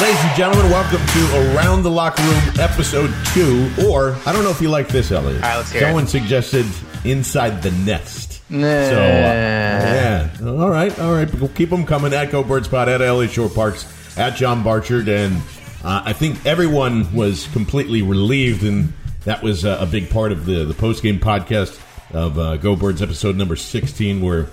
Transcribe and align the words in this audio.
Ladies 0.00 0.20
and 0.24 0.34
gentlemen, 0.36 0.70
welcome 0.70 1.06
to 1.06 1.54
Around 1.54 1.82
the 1.82 1.90
Locker 1.90 2.22
Room, 2.22 2.42
episode 2.58 3.12
two, 3.34 3.70
or 3.86 4.16
I 4.24 4.32
don't 4.32 4.44
know 4.44 4.50
if 4.50 4.60
you 4.62 4.70
like 4.70 4.88
this, 4.88 5.12
Elliot. 5.12 5.42
All 5.42 5.48
right, 5.48 5.56
let's 5.58 5.70
hear 5.70 5.82
Someone 5.82 6.04
it. 6.04 6.08
suggested 6.08 6.64
Inside 7.04 7.62
the 7.62 7.70
Nest. 7.70 8.40
Nah. 8.48 8.60
So, 8.62 8.96
uh, 8.96 8.96
yeah. 8.98 10.30
All 10.42 10.70
right, 10.70 10.98
all 10.98 11.12
right. 11.12 11.32
We'll 11.34 11.50
keep 11.50 11.68
them 11.68 11.84
coming 11.84 12.14
at 12.14 12.30
Go 12.30 12.42
Birds 12.42 12.66
Pod, 12.66 12.88
at 12.88 13.02
Elliot 13.02 13.30
Shorr-Parks, 13.30 14.16
at 14.16 14.36
John 14.36 14.62
Barchard. 14.64 15.06
And 15.08 15.36
uh, 15.84 16.02
I 16.06 16.14
think 16.14 16.46
everyone 16.46 17.12
was 17.14 17.46
completely 17.48 18.00
relieved, 18.00 18.64
and 18.64 18.94
that 19.24 19.42
was 19.42 19.66
uh, 19.66 19.76
a 19.80 19.86
big 19.86 20.08
part 20.08 20.32
of 20.32 20.46
the, 20.46 20.64
the 20.64 20.74
post 20.74 21.02
game 21.02 21.18
podcast 21.20 21.78
of 22.14 22.38
uh, 22.38 22.56
Go 22.56 22.74
Birds 22.74 23.02
episode 23.02 23.36
number 23.36 23.54
16, 23.54 24.22
where 24.22 24.46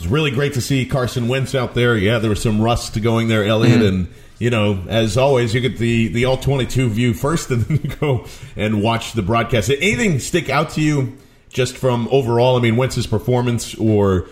it 0.00 0.04
was 0.04 0.10
really 0.10 0.30
great 0.30 0.54
to 0.54 0.60
see 0.60 0.86
Carson 0.86 1.28
Wentz 1.28 1.54
out 1.54 1.74
there. 1.74 1.96
Yeah, 1.96 2.18
there 2.18 2.30
was 2.30 2.42
some 2.42 2.60
rust 2.60 3.00
going 3.02 3.28
there, 3.28 3.44
Elliot, 3.44 3.82
and 3.82 4.08
you 4.38 4.48
know, 4.50 4.82
as 4.88 5.18
always, 5.18 5.54
you 5.54 5.60
get 5.60 5.76
the 5.78 6.08
the 6.08 6.24
all 6.24 6.36
twenty 6.38 6.66
two 6.66 6.88
view 6.88 7.12
first, 7.14 7.50
and 7.52 7.62
then 7.64 7.80
you 7.82 7.90
go 7.96 8.26
and 8.56 8.82
watch 8.82 9.12
the 9.12 9.22
broadcast. 9.22 9.68
Did 9.68 9.82
anything 9.82 10.18
stick 10.18 10.48
out 10.48 10.70
to 10.70 10.80
you 10.80 11.16
just 11.50 11.76
from 11.76 12.08
overall? 12.10 12.56
I 12.56 12.60
mean, 12.60 12.76
Wentz's 12.76 13.06
performance 13.06 13.74
or 13.74 14.26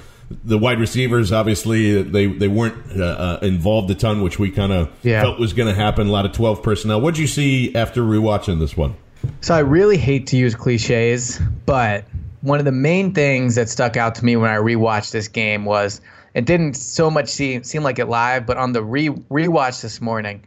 the 0.44 0.56
wide 0.58 0.80
receivers? 0.80 1.32
Obviously, 1.32 2.00
they 2.02 2.26
they 2.26 2.48
weren't 2.48 2.98
uh, 2.98 3.04
uh, 3.04 3.38
involved 3.42 3.90
a 3.90 3.94
ton, 3.94 4.22
which 4.22 4.38
we 4.38 4.50
kind 4.50 4.72
of 4.72 4.90
Yeah. 5.02 5.20
felt 5.20 5.38
was 5.38 5.52
going 5.52 5.68
to 5.68 5.74
happen. 5.74 6.06
A 6.08 6.10
lot 6.10 6.24
of 6.24 6.32
twelve 6.32 6.62
personnel. 6.62 6.98
What 6.98 7.04
would 7.04 7.18
you 7.18 7.26
see 7.26 7.74
after 7.74 8.00
rewatching 8.02 8.58
this 8.58 8.76
one? 8.76 8.94
So 9.42 9.54
I 9.54 9.58
really 9.58 9.98
hate 9.98 10.28
to 10.28 10.36
use 10.38 10.54
cliches, 10.54 11.38
but 11.66 12.04
one 12.40 12.58
of 12.58 12.64
the 12.64 12.72
main 12.72 13.12
things 13.14 13.54
that 13.56 13.68
stuck 13.68 13.96
out 13.96 14.14
to 14.16 14.24
me 14.24 14.36
when 14.36 14.50
I 14.50 14.56
rewatched 14.56 15.10
this 15.10 15.28
game 15.28 15.64
was 15.64 16.00
it 16.34 16.44
didn't 16.44 16.74
so 16.74 17.10
much 17.10 17.28
seem 17.28 17.64
seem 17.64 17.82
like 17.82 17.98
it 17.98 18.06
live, 18.06 18.46
but 18.46 18.56
on 18.56 18.72
the 18.72 18.82
re 18.82 19.08
rewatch 19.08 19.82
this 19.82 20.00
morning, 20.00 20.44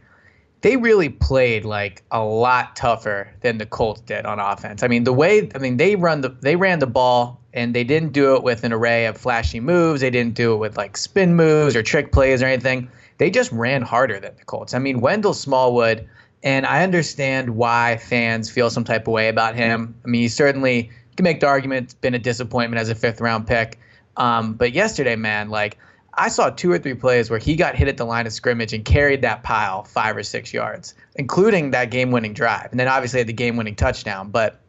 they 0.62 0.76
really 0.76 1.08
played 1.08 1.64
like 1.64 2.02
a 2.10 2.22
lot 2.22 2.76
tougher 2.76 3.28
than 3.40 3.58
the 3.58 3.66
Colts 3.66 4.00
did 4.00 4.24
on 4.24 4.38
offense. 4.38 4.82
I 4.82 4.88
mean, 4.88 5.04
the 5.04 5.12
way 5.12 5.50
I 5.54 5.58
mean 5.58 5.76
they 5.76 5.96
run 5.96 6.20
the 6.22 6.30
they 6.40 6.56
ran 6.56 6.78
the 6.78 6.86
ball 6.86 7.40
and 7.52 7.74
they 7.74 7.84
didn't 7.84 8.12
do 8.12 8.36
it 8.36 8.42
with 8.42 8.64
an 8.64 8.72
array 8.72 9.06
of 9.06 9.18
flashy 9.18 9.60
moves. 9.60 10.00
They 10.00 10.10
didn't 10.10 10.34
do 10.34 10.54
it 10.54 10.56
with 10.56 10.76
like 10.76 10.96
spin 10.96 11.34
moves 11.34 11.76
or 11.76 11.82
trick 11.82 12.12
plays 12.12 12.42
or 12.42 12.46
anything. 12.46 12.88
They 13.18 13.30
just 13.30 13.52
ran 13.52 13.82
harder 13.82 14.18
than 14.18 14.34
the 14.36 14.44
Colts. 14.44 14.72
I 14.72 14.78
mean, 14.78 15.00
Wendell 15.00 15.34
Smallwood, 15.34 16.08
and 16.42 16.64
I 16.64 16.82
understand 16.82 17.50
why 17.50 17.98
fans 17.98 18.50
feel 18.50 18.70
some 18.70 18.84
type 18.84 19.06
of 19.06 19.12
way 19.12 19.28
about 19.28 19.54
him. 19.54 19.94
I 20.04 20.08
mean, 20.08 20.22
he 20.22 20.28
certainly 20.28 20.90
can 21.16 21.24
make 21.24 21.40
the 21.40 21.46
argument 21.46 21.84
it's 21.84 21.94
been 21.94 22.14
a 22.14 22.18
disappointment 22.18 22.80
as 22.80 22.88
a 22.88 22.94
fifth 22.94 23.20
round 23.20 23.46
pick. 23.46 23.78
Um, 24.16 24.54
but 24.54 24.72
yesterday, 24.72 25.16
man, 25.16 25.48
like 25.48 25.78
I 26.14 26.28
saw 26.28 26.50
two 26.50 26.70
or 26.70 26.78
three 26.78 26.94
plays 26.94 27.30
where 27.30 27.38
he 27.38 27.56
got 27.56 27.74
hit 27.74 27.88
at 27.88 27.96
the 27.96 28.04
line 28.04 28.26
of 28.26 28.32
scrimmage 28.32 28.72
and 28.72 28.84
carried 28.84 29.22
that 29.22 29.42
pile 29.42 29.84
five 29.84 30.16
or 30.16 30.22
six 30.22 30.52
yards, 30.52 30.94
including 31.14 31.70
that 31.70 31.90
game 31.90 32.10
winning 32.10 32.34
drive. 32.34 32.70
And 32.70 32.78
then 32.78 32.88
obviously 32.88 33.20
had 33.20 33.26
the 33.26 33.32
game 33.32 33.56
winning 33.56 33.74
touchdown. 33.74 34.30
But 34.30 34.60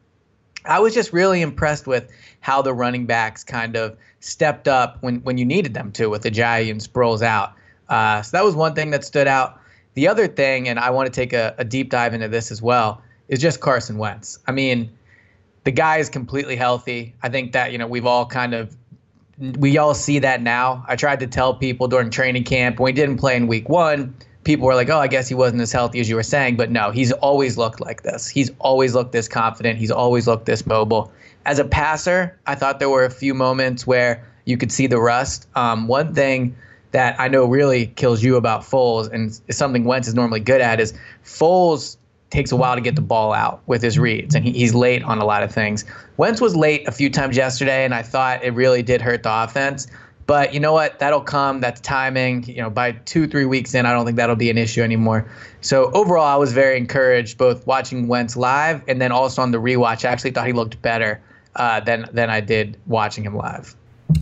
I 0.65 0.79
was 0.79 0.93
just 0.93 1.11
really 1.11 1.41
impressed 1.41 1.87
with 1.87 2.09
how 2.39 2.61
the 2.61 2.73
running 2.73 3.05
backs 3.05 3.43
kind 3.43 3.75
of 3.75 3.97
stepped 4.21 4.69
up 4.69 4.97
when, 5.01 5.17
when 5.23 5.37
you 5.37 5.43
needed 5.43 5.73
them 5.73 5.91
to 5.93 6.07
with 6.07 6.21
the 6.21 6.31
Giants 6.31 6.87
Sproles 6.87 7.21
out. 7.21 7.53
Uh, 7.89 8.21
so 8.21 8.37
that 8.37 8.45
was 8.45 8.55
one 8.55 8.73
thing 8.73 8.91
that 8.91 9.03
stood 9.03 9.27
out. 9.27 9.59
The 9.95 10.07
other 10.07 10.27
thing, 10.27 10.69
and 10.69 10.79
I 10.79 10.89
want 10.89 11.07
to 11.07 11.11
take 11.11 11.33
a, 11.33 11.53
a 11.57 11.65
deep 11.65 11.89
dive 11.89 12.13
into 12.13 12.29
this 12.29 12.51
as 12.51 12.61
well, 12.61 13.01
is 13.27 13.39
just 13.39 13.59
Carson 13.59 13.97
Wentz. 13.97 14.39
I 14.47 14.51
mean, 14.53 14.89
the 15.63 15.71
guy 15.71 15.97
is 15.97 16.09
completely 16.09 16.55
healthy. 16.55 17.15
I 17.23 17.29
think 17.29 17.53
that, 17.53 17.71
you 17.71 17.77
know, 17.77 17.87
we've 17.87 18.05
all 18.05 18.25
kind 18.25 18.53
of 18.53 18.75
we 19.39 19.77
all 19.77 19.95
see 19.95 20.19
that 20.19 20.41
now. 20.41 20.85
I 20.87 20.95
tried 20.95 21.19
to 21.21 21.27
tell 21.27 21.55
people 21.55 21.87
during 21.87 22.09
training 22.09 22.43
camp 22.43 22.79
when 22.79 22.95
he 22.95 23.01
didn't 23.01 23.17
play 23.17 23.35
in 23.35 23.47
week 23.47 23.67
one, 23.67 24.15
people 24.43 24.67
were 24.67 24.75
like, 24.75 24.89
oh, 24.89 24.99
I 24.99 25.07
guess 25.07 25.27
he 25.27 25.35
wasn't 25.35 25.61
as 25.61 25.71
healthy 25.71 25.99
as 25.99 26.09
you 26.09 26.15
were 26.15 26.23
saying. 26.23 26.55
But 26.55 26.69
no, 26.69 26.91
he's 26.91 27.11
always 27.11 27.57
looked 27.57 27.81
like 27.81 28.03
this. 28.03 28.27
He's 28.27 28.51
always 28.59 28.93
looked 28.93 29.11
this 29.11 29.27
confident. 29.27 29.79
He's 29.79 29.91
always 29.91 30.27
looked 30.27 30.45
this 30.45 30.65
mobile. 30.65 31.11
As 31.45 31.59
a 31.59 31.65
passer, 31.65 32.37
I 32.45 32.55
thought 32.55 32.79
there 32.79 32.89
were 32.89 33.05
a 33.05 33.11
few 33.11 33.33
moments 33.33 33.87
where 33.87 34.25
you 34.45 34.57
could 34.57 34.71
see 34.71 34.87
the 34.87 34.99
rust. 34.99 35.47
Um, 35.55 35.87
one 35.87 36.13
thing 36.13 36.55
that 36.91 37.19
I 37.19 37.27
know 37.27 37.45
really 37.45 37.87
kills 37.87 38.23
you 38.23 38.35
about 38.35 38.61
Foles, 38.61 39.11
and 39.11 39.33
something 39.49 39.83
Wentz 39.83 40.07
is 40.07 40.13
normally 40.13 40.41
good 40.41 40.61
at, 40.61 40.79
is 40.79 40.93
Foles 41.25 41.97
takes 42.33 42.51
a 42.51 42.55
while 42.55 42.75
to 42.75 42.81
get 42.81 42.95
the 42.95 43.01
ball 43.01 43.31
out 43.31 43.61
with 43.67 43.81
his 43.81 43.99
reads, 43.99 44.33
and 44.35 44.43
he, 44.43 44.51
he's 44.51 44.73
late 44.73 45.03
on 45.03 45.19
a 45.19 45.25
lot 45.25 45.43
of 45.43 45.53
things. 45.53 45.85
Wentz 46.17 46.41
was 46.41 46.55
late 46.55 46.87
a 46.87 46.91
few 46.91 47.09
times 47.09 47.37
yesterday, 47.37 47.85
and 47.85 47.93
I 47.93 48.01
thought 48.01 48.43
it 48.43 48.53
really 48.53 48.81
did 48.81 49.01
hurt 49.01 49.23
the 49.23 49.43
offense. 49.43 49.87
But 50.25 50.53
you 50.53 50.59
know 50.59 50.73
what? 50.73 50.99
That'll 50.99 51.21
come. 51.21 51.59
That's 51.59 51.79
timing. 51.81 52.45
You 52.45 52.63
know, 52.63 52.69
by 52.69 52.93
two, 52.93 53.27
three 53.27 53.45
weeks 53.45 53.73
in, 53.75 53.85
I 53.85 53.91
don't 53.91 54.05
think 54.05 54.17
that'll 54.17 54.35
be 54.35 54.49
an 54.49 54.57
issue 54.57 54.81
anymore. 54.81 55.29
So 55.61 55.91
overall, 55.91 56.25
I 56.25 56.35
was 56.37 56.53
very 56.53 56.77
encouraged, 56.77 57.37
both 57.37 57.67
watching 57.67 58.07
Wentz 58.07 58.35
live 58.35 58.81
and 58.87 59.01
then 59.01 59.11
also 59.11 59.41
on 59.41 59.51
the 59.51 59.59
rewatch. 59.59 60.05
I 60.05 60.11
actually 60.11 60.31
thought 60.31 60.47
he 60.47 60.53
looked 60.53 60.81
better 60.81 61.21
uh, 61.55 61.81
than 61.81 62.09
than 62.13 62.29
I 62.29 62.39
did 62.39 62.77
watching 62.87 63.23
him 63.25 63.35
live. 63.35 63.75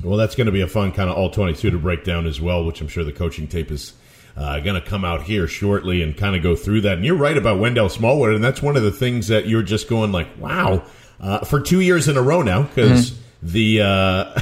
Well, 0.04 0.18
that's 0.18 0.36
going 0.36 0.46
to 0.46 0.52
be 0.52 0.62
a 0.62 0.68
fun 0.68 0.92
kind 0.92 1.10
of 1.10 1.18
all 1.18 1.30
22 1.30 1.70
to 1.70 1.78
break 1.78 2.04
down 2.04 2.26
as 2.26 2.42
well, 2.42 2.66
which 2.66 2.82
I'm 2.82 2.88
sure 2.88 3.04
the 3.04 3.12
coaching 3.12 3.48
tape 3.48 3.72
is 3.72 3.94
uh, 4.36 4.60
going 4.60 4.82
to 4.82 4.88
come 4.88 5.04
out 5.04 5.24
here 5.24 5.48
shortly 5.48 6.02
and 6.02 6.16
kind 6.16 6.36
of 6.36 6.44
go 6.44 6.56
through 6.56 6.82
that. 6.82 6.98
And 6.98 7.06
you're 7.06 7.16
right 7.16 7.38
about 7.38 7.60
Wendell 7.60 7.90
Smallwood, 7.90 8.34
and 8.34 8.44
that's 8.44 8.62
one 8.62 8.78
of 8.78 8.84
the 8.84 8.92
things 8.92 9.28
that 9.28 9.48
you're 9.48 9.64
just 9.64 9.90
going 9.90 10.12
like, 10.12 10.28
wow, 10.40 10.84
uh, 11.20 11.40
for 11.40 11.60
two 11.60 11.82
years 11.82 12.08
in 12.08 12.18
a 12.18 12.22
row 12.22 12.42
now, 12.42 12.64
because 12.64 13.20
the 13.44 13.82
uh, 13.82 14.42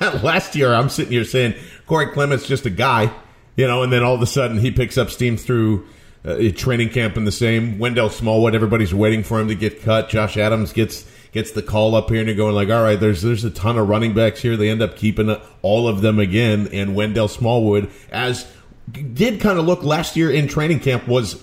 last 0.22 0.54
year 0.54 0.72
I'm 0.72 0.88
sitting 0.88 1.12
here 1.12 1.24
saying 1.24 1.54
Corey 1.86 2.12
Clement's 2.12 2.46
just 2.46 2.66
a 2.66 2.70
guy, 2.70 3.12
you 3.56 3.66
know, 3.66 3.82
and 3.82 3.92
then 3.92 4.02
all 4.02 4.14
of 4.14 4.22
a 4.22 4.26
sudden 4.26 4.58
he 4.58 4.70
picks 4.70 4.98
up 4.98 5.10
steam 5.10 5.36
through 5.36 5.86
uh, 6.24 6.38
training 6.56 6.90
camp 6.90 7.16
in 7.16 7.24
the 7.24 7.32
same. 7.32 7.78
Wendell 7.78 8.10
Smallwood, 8.10 8.54
everybody's 8.54 8.94
waiting 8.94 9.22
for 9.22 9.40
him 9.40 9.48
to 9.48 9.54
get 9.54 9.82
cut. 9.82 10.08
Josh 10.08 10.36
Adams 10.36 10.72
gets 10.72 11.06
gets 11.32 11.52
the 11.52 11.62
call 11.62 11.94
up 11.94 12.08
here 12.08 12.18
and 12.20 12.28
you're 12.28 12.36
going 12.36 12.54
like, 12.54 12.70
all 12.70 12.82
right, 12.82 12.98
there's 12.98 13.22
there's 13.22 13.44
a 13.44 13.50
ton 13.50 13.78
of 13.78 13.88
running 13.88 14.14
backs 14.14 14.40
here. 14.40 14.56
They 14.56 14.70
end 14.70 14.82
up 14.82 14.96
keeping 14.96 15.30
all 15.62 15.86
of 15.86 16.00
them 16.00 16.18
again, 16.18 16.68
and 16.72 16.96
Wendell 16.96 17.28
Smallwood, 17.28 17.90
as 18.10 18.50
did 18.92 19.40
kind 19.40 19.58
of 19.58 19.64
look 19.64 19.82
last 19.82 20.16
year 20.16 20.30
in 20.30 20.48
training 20.48 20.80
camp, 20.80 21.06
was 21.08 21.42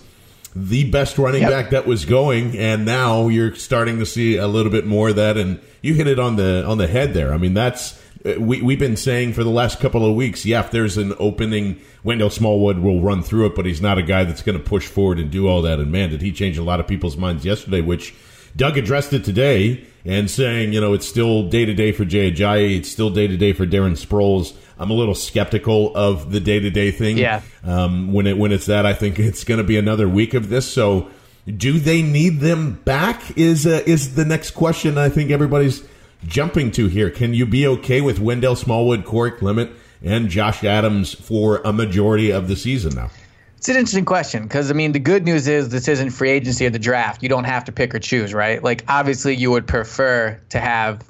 the 0.56 0.90
best 0.92 1.18
running 1.18 1.42
Yep. 1.42 1.52
back 1.52 1.70
that 1.72 1.88
was 1.88 2.06
going, 2.06 2.58
and 2.58 2.86
now 2.86 3.28
you're 3.28 3.56
starting 3.56 4.00
to 4.00 4.06
see 4.06 4.38
a 4.38 4.48
little 4.48 4.72
bit 4.72 4.86
more 4.86 5.10
of 5.10 5.16
that. 5.16 5.36
And 5.38 5.60
you 5.82 5.94
hit 5.96 6.08
it 6.08 6.20
on 6.20 6.36
the 6.36 6.64
on 6.66 6.78
the 6.78 6.88
head 6.88 7.14
there. 7.14 7.34
I 7.34 7.38
mean, 7.38 7.54
that's 7.54 8.00
uh, 8.26 8.36
we, 8.40 8.62
we've 8.62 8.80
been 8.80 8.96
saying 8.96 9.34
for 9.34 9.44
the 9.44 9.50
last 9.50 9.80
couple 9.80 10.06
of 10.08 10.16
weeks, 10.16 10.46
yeah, 10.46 10.62
if 10.62 10.72
there's 10.72 10.96
an 10.98 11.14
opening, 11.20 11.82
Wendell 12.04 12.30
Smallwood 12.30 12.80
will 12.80 13.02
run 13.02 13.22
through 13.24 13.48
it, 13.48 13.56
but 13.56 13.66
he's 13.66 13.82
not 13.82 13.98
a 13.98 14.04
guy 14.04 14.24
that's 14.24 14.44
going 14.44 14.58
to 14.58 14.64
push 14.64 14.88
forward 14.88 15.20
and 15.20 15.30
do 15.32 15.48
all 15.48 15.62
that. 15.64 15.80
And 15.80 15.92
man, 15.92 16.10
did 16.12 16.22
he 16.22 16.32
change 16.32 16.58
a 16.58 16.64
lot 16.64 16.80
of 16.80 16.88
people's 16.88 17.18
minds 17.18 17.44
yesterday, 17.44 17.82
which 17.82 18.14
Doug 18.56 18.78
addressed 18.78 19.12
it 19.14 19.26
today 19.26 19.84
and 20.06 20.30
saying, 20.30 20.72
you 20.74 20.80
know, 20.80 20.94
it's 20.94 21.08
still 21.08 21.50
day 21.50 21.66
to 21.66 21.74
day 21.74 21.92
for 21.92 22.06
Jay 22.06 22.32
Ajayi, 22.32 22.78
it's 22.78 22.90
still 22.90 23.10
day 23.10 23.26
to 23.28 23.36
day 23.38 23.54
for 23.54 23.66
Darren 23.66 23.94
Sproles. 23.98 24.54
I'm 24.78 24.90
a 24.90 24.94
little 24.94 25.16
skeptical 25.16 25.96
of 25.96 26.32
the 26.32 26.40
day 26.40 26.60
to 26.60 26.70
day 26.70 26.92
thing. 26.92 27.18
Yeah. 27.18 27.42
Um, 27.64 28.14
when 28.14 28.28
it 28.28 28.38
when 28.38 28.52
it's 28.52 28.66
that, 28.66 28.86
I 28.86 28.94
think 28.94 29.20
it's 29.20 29.44
going 29.44 29.60
to 29.60 29.64
be 29.64 29.78
another 29.78 30.08
week 30.08 30.34
of 30.34 30.50
this. 30.50 30.72
So, 30.72 31.10
do 31.46 31.80
they 31.80 32.02
need 32.02 32.40
them 32.40 32.82
back? 32.86 33.38
Is 33.38 33.66
uh, 33.66 33.84
is 33.86 34.16
the 34.16 34.26
next 34.26 34.52
question? 34.52 34.98
I 34.98 35.10
think 35.10 35.32
everybody's 35.32 35.84
jumping 36.26 36.72
to 36.72 36.88
here. 36.88 37.10
Can 37.10 37.34
you 37.34 37.46
be 37.46 37.68
okay 37.68 38.02
with 38.02 38.20
Wendell 38.20 38.56
Smallwood, 38.56 39.06
Corey 39.06 39.32
Clement, 39.32 39.72
and 40.02 40.30
Josh 40.30 40.64
Adams 40.64 41.14
for 41.14 41.62
a 41.64 41.74
majority 41.74 42.32
of 42.32 42.48
the 42.48 42.56
season 42.56 42.96
now? 42.96 43.10
It's 43.58 43.70
an 43.70 43.78
interesting 43.78 44.04
question 44.04 44.44
because 44.44 44.70
I 44.70 44.74
mean 44.74 44.92
the 44.92 45.00
good 45.00 45.24
news 45.24 45.48
is 45.48 45.70
this 45.70 45.88
isn't 45.88 46.10
free 46.10 46.32
agency 46.32 46.66
or 46.66 46.70
the 46.70 46.80
draft. 46.80 47.24
You 47.24 47.30
don't 47.30 47.46
have 47.46 47.64
to 47.66 47.72
pick 47.72 47.96
or 47.96 48.00
choose, 48.00 48.34
right? 48.34 48.62
Like 48.62 48.84
obviously 48.90 49.36
you 49.38 49.52
would 49.52 49.68
prefer 49.68 50.38
to 50.50 50.60
have 50.60 51.02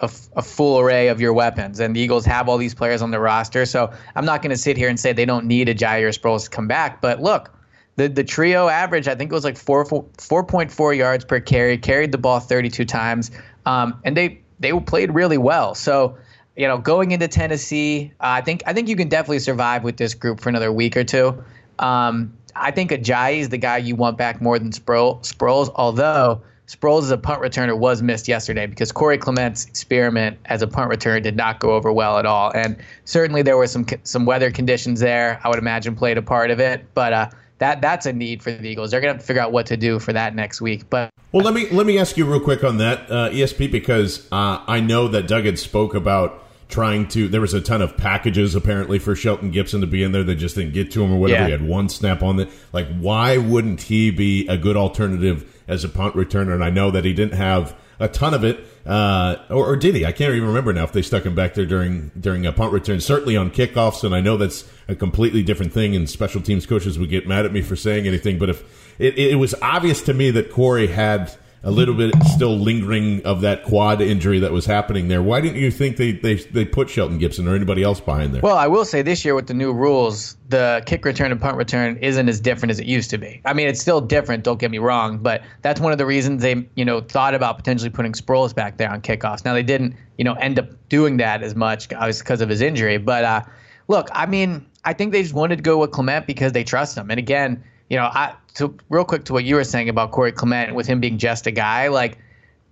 a, 0.00 0.10
a 0.36 0.42
full 0.42 0.78
array 0.78 1.08
of 1.08 1.20
your 1.20 1.32
weapons, 1.32 1.80
and 1.80 1.94
the 1.94 2.00
Eagles 2.00 2.24
have 2.24 2.48
all 2.48 2.58
these 2.58 2.74
players 2.74 3.02
on 3.02 3.10
the 3.10 3.20
roster. 3.20 3.66
So 3.66 3.92
I'm 4.16 4.24
not 4.24 4.42
going 4.42 4.50
to 4.50 4.56
sit 4.56 4.76
here 4.76 4.88
and 4.88 4.98
say 4.98 5.12
they 5.12 5.24
don't 5.24 5.46
need 5.46 5.68
a 5.68 5.74
Jair 5.74 6.08
Sproles 6.08 6.44
to 6.44 6.50
come 6.50 6.66
back. 6.66 7.00
But 7.00 7.22
look, 7.22 7.50
the 7.96 8.08
the 8.08 8.24
trio 8.24 8.68
average 8.68 9.08
I 9.08 9.14
think 9.14 9.30
it 9.30 9.34
was 9.34 9.44
like 9.44 9.56
four 9.56 9.84
four 9.84 10.44
point 10.44 10.70
four 10.70 10.94
yards 10.94 11.24
per 11.24 11.40
carry, 11.40 11.76
carried 11.78 12.12
the 12.12 12.18
ball 12.18 12.40
32 12.40 12.84
times, 12.84 13.30
um, 13.66 14.00
and 14.04 14.16
they 14.16 14.40
they 14.58 14.72
played 14.80 15.12
really 15.12 15.38
well. 15.38 15.74
So 15.74 16.16
you 16.56 16.66
know, 16.66 16.78
going 16.78 17.12
into 17.12 17.28
Tennessee, 17.28 18.12
uh, 18.20 18.36
I 18.36 18.40
think 18.40 18.62
I 18.66 18.72
think 18.72 18.88
you 18.88 18.96
can 18.96 19.08
definitely 19.08 19.38
survive 19.38 19.84
with 19.84 19.96
this 19.96 20.14
group 20.14 20.40
for 20.40 20.48
another 20.48 20.72
week 20.72 20.96
or 20.96 21.04
two. 21.04 21.42
Um, 21.78 22.36
I 22.56 22.70
think 22.70 22.90
Ajayi 22.90 23.38
is 23.38 23.48
the 23.48 23.58
guy 23.58 23.78
you 23.78 23.96
want 23.96 24.18
back 24.18 24.42
more 24.42 24.58
than 24.58 24.70
Spro- 24.70 25.20
Sproles, 25.22 25.70
although 25.74 26.42
Sproles 26.70 27.02
as 27.02 27.10
a 27.10 27.18
punt 27.18 27.42
returner 27.42 27.76
was 27.76 28.00
missed 28.00 28.28
yesterday 28.28 28.64
because 28.64 28.92
Corey 28.92 29.18
Clement's 29.18 29.66
experiment 29.66 30.38
as 30.44 30.62
a 30.62 30.68
punt 30.68 30.88
returner 30.88 31.20
did 31.20 31.34
not 31.34 31.58
go 31.58 31.72
over 31.72 31.92
well 31.92 32.16
at 32.16 32.26
all. 32.26 32.52
And 32.54 32.76
certainly 33.04 33.42
there 33.42 33.56
were 33.56 33.66
some 33.66 33.84
some 34.04 34.24
weather 34.24 34.52
conditions 34.52 35.00
there. 35.00 35.40
I 35.42 35.48
would 35.48 35.58
imagine 35.58 35.96
played 35.96 36.16
a 36.16 36.22
part 36.22 36.52
of 36.52 36.60
it, 36.60 36.86
but 36.94 37.12
uh, 37.12 37.30
that 37.58 37.80
that's 37.80 38.06
a 38.06 38.12
need 38.12 38.40
for 38.40 38.52
the 38.52 38.68
Eagles. 38.68 38.92
They're 38.92 39.00
gonna 39.00 39.14
have 39.14 39.20
to 39.20 39.26
figure 39.26 39.42
out 39.42 39.50
what 39.50 39.66
to 39.66 39.76
do 39.76 39.98
for 39.98 40.12
that 40.12 40.36
next 40.36 40.60
week. 40.60 40.88
But 40.88 41.10
well, 41.32 41.44
let 41.44 41.54
me 41.54 41.68
let 41.70 41.86
me 41.86 41.98
ask 41.98 42.16
you 42.16 42.24
real 42.24 42.38
quick 42.38 42.62
on 42.62 42.76
that 42.76 43.10
uh, 43.10 43.30
ESP 43.30 43.72
because 43.72 44.28
uh, 44.30 44.62
I 44.64 44.78
know 44.78 45.08
that 45.08 45.26
Doug 45.26 45.46
had 45.46 45.58
spoke 45.58 45.96
about 45.96 46.40
trying 46.68 47.08
to. 47.08 47.26
There 47.26 47.40
was 47.40 47.52
a 47.52 47.60
ton 47.60 47.82
of 47.82 47.96
packages 47.96 48.54
apparently 48.54 49.00
for 49.00 49.16
Shelton 49.16 49.50
Gibson 49.50 49.80
to 49.80 49.88
be 49.88 50.04
in 50.04 50.12
there. 50.12 50.22
They 50.22 50.36
just 50.36 50.54
didn't 50.54 50.72
get 50.72 50.92
to 50.92 51.02
him 51.02 51.12
or 51.12 51.18
whatever. 51.18 51.40
Yeah. 51.40 51.46
He 51.46 51.52
had 51.52 51.68
one 51.68 51.88
snap 51.88 52.22
on 52.22 52.38
it. 52.38 52.48
Like, 52.72 52.86
why 52.98 53.38
wouldn't 53.38 53.82
he 53.82 54.12
be 54.12 54.46
a 54.46 54.56
good 54.56 54.76
alternative 54.76 55.59
as 55.70 55.84
a 55.84 55.88
punt 55.88 56.14
returner? 56.14 56.52
And 56.52 56.62
I 56.62 56.68
know 56.68 56.90
that 56.90 57.06
he 57.06 57.14
didn't 57.14 57.38
have 57.38 57.74
a 57.98 58.08
ton 58.08 58.32
of 58.32 58.44
it, 58.44 58.64
uh, 58.86 59.36
or, 59.50 59.66
or, 59.66 59.76
did 59.76 59.94
he? 59.94 60.06
I 60.06 60.12
can't 60.12 60.34
even 60.34 60.48
remember 60.48 60.72
now 60.72 60.84
if 60.84 60.92
they 60.92 61.02
stuck 61.02 61.24
him 61.24 61.34
back 61.34 61.52
there 61.52 61.66
during 61.66 62.10
during 62.18 62.46
a 62.46 62.52
punt 62.52 62.72
return. 62.72 62.98
Certainly 63.00 63.36
on 63.36 63.50
kickoffs, 63.50 64.02
and 64.02 64.14
I 64.14 64.20
know 64.20 64.38
that's 64.38 64.64
a 64.88 64.94
completely 64.94 65.42
different 65.42 65.72
thing. 65.72 65.94
And 65.94 66.08
special 66.08 66.40
teams 66.40 66.64
coaches 66.64 66.98
would 66.98 67.10
get 67.10 67.28
mad 67.28 67.44
at 67.44 67.52
me 67.52 67.60
for 67.60 67.76
saying 67.76 68.06
anything, 68.06 68.38
but 68.38 68.48
if 68.48 68.96
it, 68.98 69.18
it 69.18 69.36
was 69.36 69.54
obvious 69.60 70.00
to 70.02 70.14
me 70.14 70.30
that 70.30 70.50
Corey 70.50 70.86
had 70.86 71.34
a 71.62 71.70
little 71.70 71.94
bit 71.94 72.14
still 72.24 72.56
lingering 72.56 73.24
of 73.26 73.42
that 73.42 73.64
quad 73.64 74.00
injury 74.00 74.38
that 74.38 74.50
was 74.50 74.64
happening 74.64 75.08
there. 75.08 75.22
Why 75.22 75.42
didn't 75.42 75.60
you 75.60 75.70
think 75.70 75.98
they, 75.98 76.12
they, 76.12 76.36
they 76.36 76.64
put 76.64 76.88
Shelton 76.88 77.18
Gibson 77.18 77.46
or 77.46 77.54
anybody 77.54 77.82
else 77.82 78.00
behind 78.00 78.34
there? 78.34 78.40
Well, 78.40 78.56
I 78.56 78.66
will 78.66 78.86
say 78.86 79.02
this 79.02 79.24
year 79.24 79.34
with 79.34 79.46
the 79.46 79.54
new 79.54 79.72
rules, 79.72 80.36
the 80.48 80.82
kick 80.86 81.04
return 81.04 81.30
and 81.30 81.40
punt 81.40 81.56
return 81.56 81.98
isn't 81.98 82.28
as 82.28 82.40
different 82.40 82.70
as 82.70 82.80
it 82.80 82.86
used 82.86 83.10
to 83.10 83.18
be. 83.18 83.42
I 83.44 83.52
mean, 83.52 83.68
it's 83.68 83.80
still 83.80 84.00
different, 84.00 84.42
don't 84.42 84.58
get 84.58 84.70
me 84.70 84.78
wrong, 84.78 85.18
but 85.18 85.42
that's 85.60 85.80
one 85.80 85.92
of 85.92 85.98
the 85.98 86.06
reasons 86.06 86.40
they, 86.40 86.66
you 86.76 86.84
know, 86.84 87.02
thought 87.02 87.34
about 87.34 87.58
potentially 87.58 87.90
putting 87.90 88.12
Sproles 88.12 88.54
back 88.54 88.78
there 88.78 88.90
on 88.90 89.02
kickoffs. 89.02 89.44
Now 89.44 89.52
they 89.52 89.62
didn't, 89.62 89.94
you 90.16 90.24
know, 90.24 90.34
end 90.34 90.58
up 90.58 90.70
doing 90.88 91.18
that 91.18 91.42
as 91.42 91.54
much 91.54 91.90
because 91.90 92.40
of 92.40 92.48
his 92.48 92.62
injury. 92.62 92.96
But 92.96 93.24
uh, 93.24 93.42
look, 93.88 94.08
I 94.12 94.24
mean, 94.24 94.64
I 94.86 94.94
think 94.94 95.12
they 95.12 95.22
just 95.22 95.34
wanted 95.34 95.56
to 95.56 95.62
go 95.62 95.76
with 95.76 95.90
Clement 95.90 96.26
because 96.26 96.52
they 96.52 96.64
trust 96.64 96.96
him. 96.96 97.10
And 97.10 97.18
again, 97.18 97.62
you 97.90 97.96
know, 97.96 98.04
I 98.04 98.34
to 98.54 98.74
real 98.88 99.04
quick 99.04 99.24
to 99.24 99.32
what 99.32 99.44
you 99.44 99.56
were 99.56 99.64
saying 99.64 99.88
about 99.88 100.12
Corey 100.12 100.32
Clement 100.32 100.74
with 100.74 100.86
him 100.86 101.00
being 101.00 101.18
just 101.18 101.46
a 101.46 101.50
guy, 101.50 101.88
like 101.88 102.16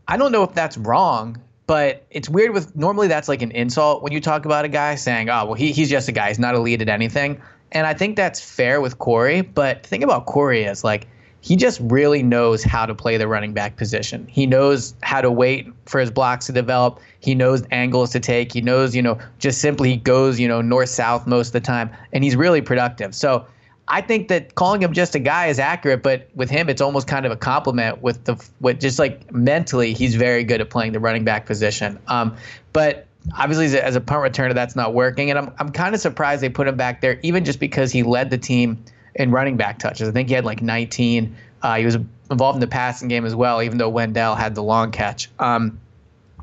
I 0.06 0.17
don't 0.17 0.32
know 0.32 0.43
if 0.44 0.55
that's 0.55 0.79
wrong, 0.79 1.37
but 1.67 2.06
it's 2.11 2.29
weird 2.29 2.53
with 2.53 2.75
normally 2.75 3.09
that's 3.09 3.29
like 3.29 3.43
an 3.43 3.50
insult 3.50 4.03
when 4.03 4.12
you 4.12 4.20
talk 4.20 4.47
about 4.47 4.65
a 4.65 4.69
guy 4.69 4.94
saying, 4.94 5.29
"Oh, 5.29 5.44
well, 5.44 5.55
he, 5.55 5.73
he's 5.73 5.91
just 5.91 6.09
a 6.09 6.12
guy. 6.12 6.29
He's 6.29 6.38
not 6.38 6.55
elite 6.55 6.81
at 6.81 6.88
anything." 6.88 7.41
And 7.73 7.87
I 7.87 7.93
think 7.93 8.17
that's 8.17 8.41
fair 8.41 8.81
with 8.81 8.99
Corey, 8.99 9.43
but 9.43 9.82
the 9.82 9.88
thing 9.91 10.03
about 10.03 10.25
Corey 10.25 10.65
is 10.65 10.82
like 10.82 11.06
he 11.41 11.56
just 11.56 11.81
really 11.82 12.23
knows 12.23 12.65
how 12.65 12.87
to 12.87 12.94
play 12.94 13.17
the 13.17 13.29
running 13.29 13.53
back 13.53 13.76
position. 13.76 14.26
He 14.29 14.47
knows 14.47 14.94
how 15.03 15.20
to 15.20 15.31
wait 15.31 15.69
for 15.87 16.00
his 16.00 16.11
blocks 16.11 16.47
to 16.47 16.53
develop. 16.53 17.00
He 17.20 17.35
knows 17.35 17.62
angles 17.70 18.11
to 18.11 18.20
take. 18.20 18.53
He 18.53 18.61
knows, 18.61 18.94
you 18.94 19.03
know, 19.03 19.19
just 19.38 19.61
simply 19.61 19.91
he 19.91 19.97
goes, 19.97 20.41
you 20.41 20.49
know, 20.49 20.62
north 20.62 20.88
south 20.88 21.26
most 21.26 21.49
of 21.49 21.53
the 21.55 21.61
time, 21.61 21.91
and 22.12 22.25
he's 22.25 22.37
really 22.37 22.61
productive. 22.61 23.15
So 23.15 23.47
I 23.88 24.02
think 24.02 24.29
that 24.29 24.55
calling 24.55 24.82
him 24.82 24.93
just 24.93 25.14
a 25.14 25.19
guy 25.19 25.46
is 25.46 25.58
accurate, 25.58 26.02
but 26.02 26.29
with 26.35 26.50
him, 26.50 26.69
it's 26.69 26.81
almost 26.81 27.08
kind 27.08 27.25
of 27.25 27.32
a 27.32 27.37
compliment. 27.37 28.02
With 28.02 28.25
the 28.25 28.43
with 28.61 28.81
just 28.81 28.99
like 28.99 29.32
mentally, 29.32 29.94
he's 29.94 30.14
very 30.14 30.44
good 30.44 30.61
at 30.61 30.70
playing 30.70 30.93
the 30.93 31.00
running 31.00 31.25
back 31.25 31.46
position. 31.46 31.99
Um, 32.06 32.37
but 32.73 33.06
obviously, 33.37 33.79
as 33.81 33.96
a 33.96 34.00
punt 34.00 34.20
returner, 34.20 34.55
that's 34.55 34.76
not 34.76 34.94
working, 34.94 35.31
and 35.31 35.38
I'm 35.38 35.52
I'm 35.58 35.70
kind 35.70 35.94
of 35.94 36.00
surprised 36.00 36.43
they 36.43 36.50
put 36.50 36.69
him 36.69 36.76
back 36.76 37.00
there, 37.00 37.19
even 37.23 37.44
just 37.44 37.61
because 37.61 37.90
he 37.90 38.02
led 38.02 38.31
the 38.31 38.38
team 38.38 38.82
in 39.14 39.31
running 39.31 39.56
back 39.56 39.79
touches. 39.79 40.08
I 40.08 40.12
think 40.12 40.29
he 40.29 40.34
had 40.34 40.44
like 40.44 40.61
19. 40.61 41.34
Uh, 41.62 41.76
he 41.76 41.84
was 41.84 41.96
involved 42.31 42.56
in 42.56 42.61
the 42.61 42.67
passing 42.67 43.08
game 43.08 43.25
as 43.25 43.34
well, 43.34 43.62
even 43.62 43.79
though 43.79 43.88
Wendell 43.88 44.34
had 44.34 44.55
the 44.55 44.62
long 44.62 44.93
catch. 44.93 45.31
Um, 45.38 45.81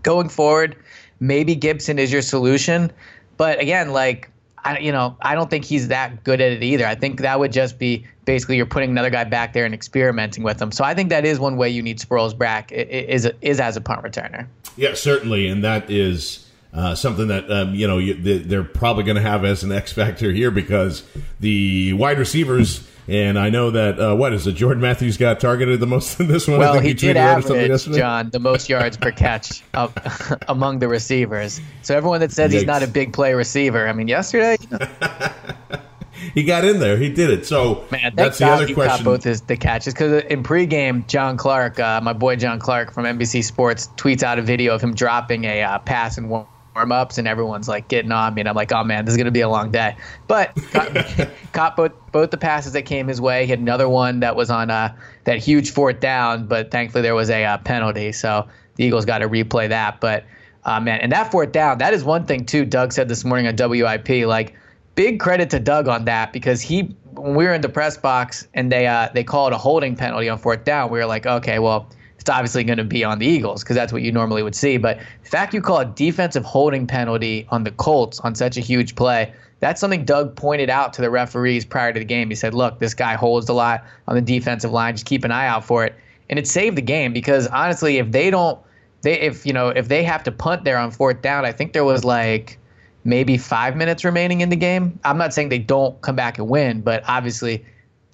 going 0.04 0.30
forward, 0.30 0.76
maybe 1.20 1.56
Gibson 1.56 2.00
is 2.00 2.12
your 2.12 2.22
solution, 2.22 2.92
but 3.38 3.60
again, 3.62 3.92
like 3.94 4.30
I, 4.66 4.80
you 4.80 4.92
know, 4.92 5.16
I 5.22 5.36
don't 5.36 5.50
think 5.50 5.64
he's 5.64 5.90
that 5.90 6.24
good 6.24 6.42
at 6.42 6.52
it 6.52 6.64
either. 6.64 6.86
I 6.86 6.96
think 6.96 7.22
that 7.22 7.40
would 7.40 7.52
just 7.52 7.78
be 7.78 8.06
basically 8.26 8.58
you're 8.58 8.66
putting 8.66 8.90
another 8.90 9.12
guy 9.12 9.24
back 9.24 9.54
there 9.54 9.64
and 9.64 9.74
experimenting 9.74 10.44
with 10.44 10.60
him. 10.60 10.72
So 10.72 10.84
I 10.84 10.96
think 10.96 11.10
that 11.10 11.24
is 11.24 11.40
one 11.40 11.56
way 11.56 11.70
you 11.70 11.84
need 11.84 12.00
Sproles 12.00 12.36
back 12.36 12.72
is 12.72 13.30
is 13.42 13.60
as 13.60 13.78
a 13.78 13.82
punt 13.82 14.02
returner. 14.02 14.48
Yeah, 14.76 14.96
certainly, 14.96 15.48
and 15.48 15.64
that 15.64 15.90
is 15.92 16.50
uh, 16.74 16.96
something 16.96 17.28
that 17.28 17.50
um, 17.52 17.76
you 17.76 17.88
know 17.88 18.00
you, 18.00 18.16
they're 18.16 18.64
probably 18.64 19.04
going 19.04 19.18
to 19.18 19.22
have 19.22 19.46
as 19.46 19.64
an 19.64 19.72
X 19.72 19.94
factor 19.94 20.32
here 20.32 20.50
because 20.50 21.04
the 21.40 21.94
wide 21.94 22.18
receivers 22.18 22.90
and 23.08 23.38
I 23.38 23.50
know 23.50 23.72
that 23.72 24.00
uh, 24.00 24.16
what 24.16 24.34
is 24.34 24.48
it? 24.48 24.54
Jordan 24.54 24.82
Matthews 24.82 25.18
got 25.18 25.40
targeted 25.40 25.80
the 25.80 25.88
most 25.88 26.20
in 26.20 26.28
this 26.28 26.48
one. 26.48 26.60
Well, 26.60 26.80
he 26.80 26.94
did 26.94 27.18
average 27.18 27.86
John 27.86 28.30
the 28.32 28.40
most 28.40 28.68
yards 28.70 28.98
per 28.98 29.12
catch 29.12 29.64
among 30.48 30.80
the 30.80 30.88
receivers. 30.88 31.62
So 31.84 31.96
everyone 31.96 32.20
that 32.22 32.32
says 32.32 32.52
Yikes. 32.52 32.54
he's 32.54 32.66
not 32.66 32.84
a 32.84 32.88
big 32.88 33.14
play 33.14 33.34
receiver, 33.34 33.88
I 33.88 33.94
mean, 33.94 34.08
yesterday. 34.08 34.58
he 36.34 36.44
got 36.44 36.66
in 36.66 36.80
there. 36.80 36.98
He 36.98 37.10
did 37.10 37.30
it. 37.30 37.46
So 37.46 37.86
Man, 37.92 38.14
that's 38.16 38.40
the 38.40 38.48
other 38.48 38.74
question. 38.74 39.06
both 39.06 39.24
his 39.24 39.42
the 39.42 39.58
catches 39.58 39.94
because 39.94 40.24
in 40.24 40.42
pregame, 40.42 41.08
John 41.08 41.38
Clark, 41.38 41.80
uh, 41.80 42.02
my 42.02 42.14
boy 42.14 42.36
John 42.36 42.60
Clark 42.60 42.92
from 42.92 43.06
NBC 43.06 43.44
Sports, 43.44 43.90
tweets 43.98 44.24
out 44.24 44.40
a 44.40 44.42
video 44.42 44.74
of 44.74 44.82
him 44.82 44.96
dropping 44.96 45.46
a 45.46 45.62
uh, 45.62 45.80
pass 45.80 46.18
and 46.18 46.30
one 46.30 46.48
warm 46.76 46.92
ups 46.92 47.18
and 47.18 47.28
everyone's 47.28 47.68
like 47.68 47.88
getting 47.88 48.12
on 48.12 48.34
me 48.34 48.42
and 48.42 48.50
I'm 48.50 48.56
like, 48.56 48.72
oh 48.72 48.84
man, 48.84 49.06
this 49.06 49.14
is 49.14 49.18
gonna 49.18 49.32
be 49.32 49.42
a 49.42 49.50
long 49.50 49.72
day. 49.72 49.96
But 50.28 50.56
caught, 50.72 51.30
caught 51.54 51.78
both 51.78 51.92
both 52.12 52.32
the 52.32 52.38
passes 52.38 52.74
that 52.74 52.84
came 52.84 53.08
his 53.08 53.22
way. 53.22 53.46
He 53.46 53.50
had 53.50 53.60
another 53.60 53.88
one 53.88 54.20
that 54.20 54.36
was 54.36 54.50
on 54.50 54.70
uh, 54.70 54.94
that 55.24 55.38
huge 55.38 55.72
fourth 55.72 56.00
down, 56.00 56.48
but 56.48 56.72
thankfully 56.72 57.02
there 57.02 57.16
was 57.16 57.30
a 57.30 57.46
uh, 57.46 57.58
penalty, 57.60 58.12
so 58.12 58.48
the 58.76 58.84
Eagles 58.84 59.06
got 59.06 59.20
to 59.20 59.30
replay 59.30 59.70
that. 59.70 60.02
But 60.02 60.26
uh, 60.66 60.80
man, 60.80 61.00
and 61.00 61.12
that 61.12 61.32
fourth 61.32 61.52
down, 61.52 61.78
that 61.78 61.94
is 61.94 62.04
one 62.04 62.26
thing 62.26 62.46
too. 62.46 62.66
Doug 62.66 62.92
said 62.92 63.08
this 63.08 63.24
morning 63.24 63.48
on 63.48 63.56
WIP, 63.58 64.26
like 64.26 64.56
big 64.96 65.20
credit 65.20 65.50
to 65.52 65.60
Doug 65.60 65.88
on 65.88 66.06
that 66.06 66.34
because 66.34 66.62
he 66.62 66.96
when 67.14 67.36
we 67.36 67.46
were 67.46 67.54
in 67.54 67.62
the 67.62 67.70
press 67.70 67.98
box 67.98 68.48
and 68.54 68.72
they 68.72 68.88
uh, 68.88 69.10
they 69.14 69.24
called 69.24 69.54
a 69.54 69.58
holding 69.58 69.96
penalty 69.96 70.28
on 70.28 70.38
fourth 70.38 70.66
down, 70.66 70.92
we 70.92 71.00
were 71.00 71.06
like, 71.06 71.26
okay, 71.26 71.60
well 71.60 71.88
it's 72.26 72.32
obviously 72.32 72.64
going 72.64 72.80
to 72.80 72.84
be 72.84 73.04
on 73.04 73.20
the 73.20 73.28
Eagles 73.28 73.62
because 73.62 73.76
that's 73.76 73.94
what 73.94 74.02
you 74.02 74.12
normally 74.12 74.42
would 74.42 74.56
see. 74.56 74.78
But 74.78 74.98
the 75.22 75.30
fact 75.30 75.54
you 75.54 75.62
call 75.62 75.82
a 75.82 75.86
defensive 75.86 76.44
holding 76.44 76.88
penalty 76.88 77.46
on 77.50 77.64
the 77.64 77.70
Colts 77.70 78.20
on 78.22 78.34
such 78.34 78.58
a 78.58 78.62
huge 78.62 78.96
play, 78.96 79.32
that's 79.60 79.80
something 79.80 80.06
Doug 80.06 80.36
pointed 80.36 80.68
out 80.72 80.92
to 80.94 81.04
the 81.04 81.12
referees 81.12 81.66
prior 81.66 81.94
to 81.94 82.00
the 82.00 82.06
game. 82.06 82.30
He 82.30 82.36
said, 82.36 82.56
look, 82.56 82.80
this 82.80 82.96
guy 82.96 83.14
holds 83.14 83.48
a 83.48 83.54
lot 83.54 83.86
on 84.08 84.16
the 84.16 84.24
defensive 84.24 84.72
line. 84.72 84.96
Just 84.96 85.06
keep 85.06 85.24
an 85.24 85.30
eye 85.30 85.46
out 85.46 85.64
for 85.64 85.86
it. 85.86 85.94
And 86.28 86.40
it 86.40 86.48
saved 86.48 86.76
the 86.76 86.82
game 86.82 87.14
because 87.14 87.46
honestly, 87.46 87.98
if 88.00 88.12
they 88.12 88.32
don't, 88.32 88.60
they 89.04 89.20
if 89.20 89.46
you 89.46 89.54
know 89.54 89.68
if 89.68 89.88
they 89.88 90.04
have 90.04 90.24
to 90.24 90.32
punt 90.32 90.64
there 90.64 90.80
on 90.80 90.90
fourth 90.90 91.22
down, 91.22 91.46
I 91.46 91.52
think 91.52 91.74
there 91.74 91.86
was 91.86 92.04
like 92.04 92.58
maybe 93.04 93.38
five 93.38 93.76
minutes 93.76 94.04
remaining 94.04 94.42
in 94.42 94.50
the 94.50 94.56
game. 94.56 95.00
I'm 95.04 95.20
not 95.20 95.32
saying 95.32 95.50
they 95.50 95.60
don't 95.60 96.02
come 96.02 96.16
back 96.16 96.40
and 96.40 96.50
win, 96.50 96.82
but 96.82 97.04
obviously 97.06 97.64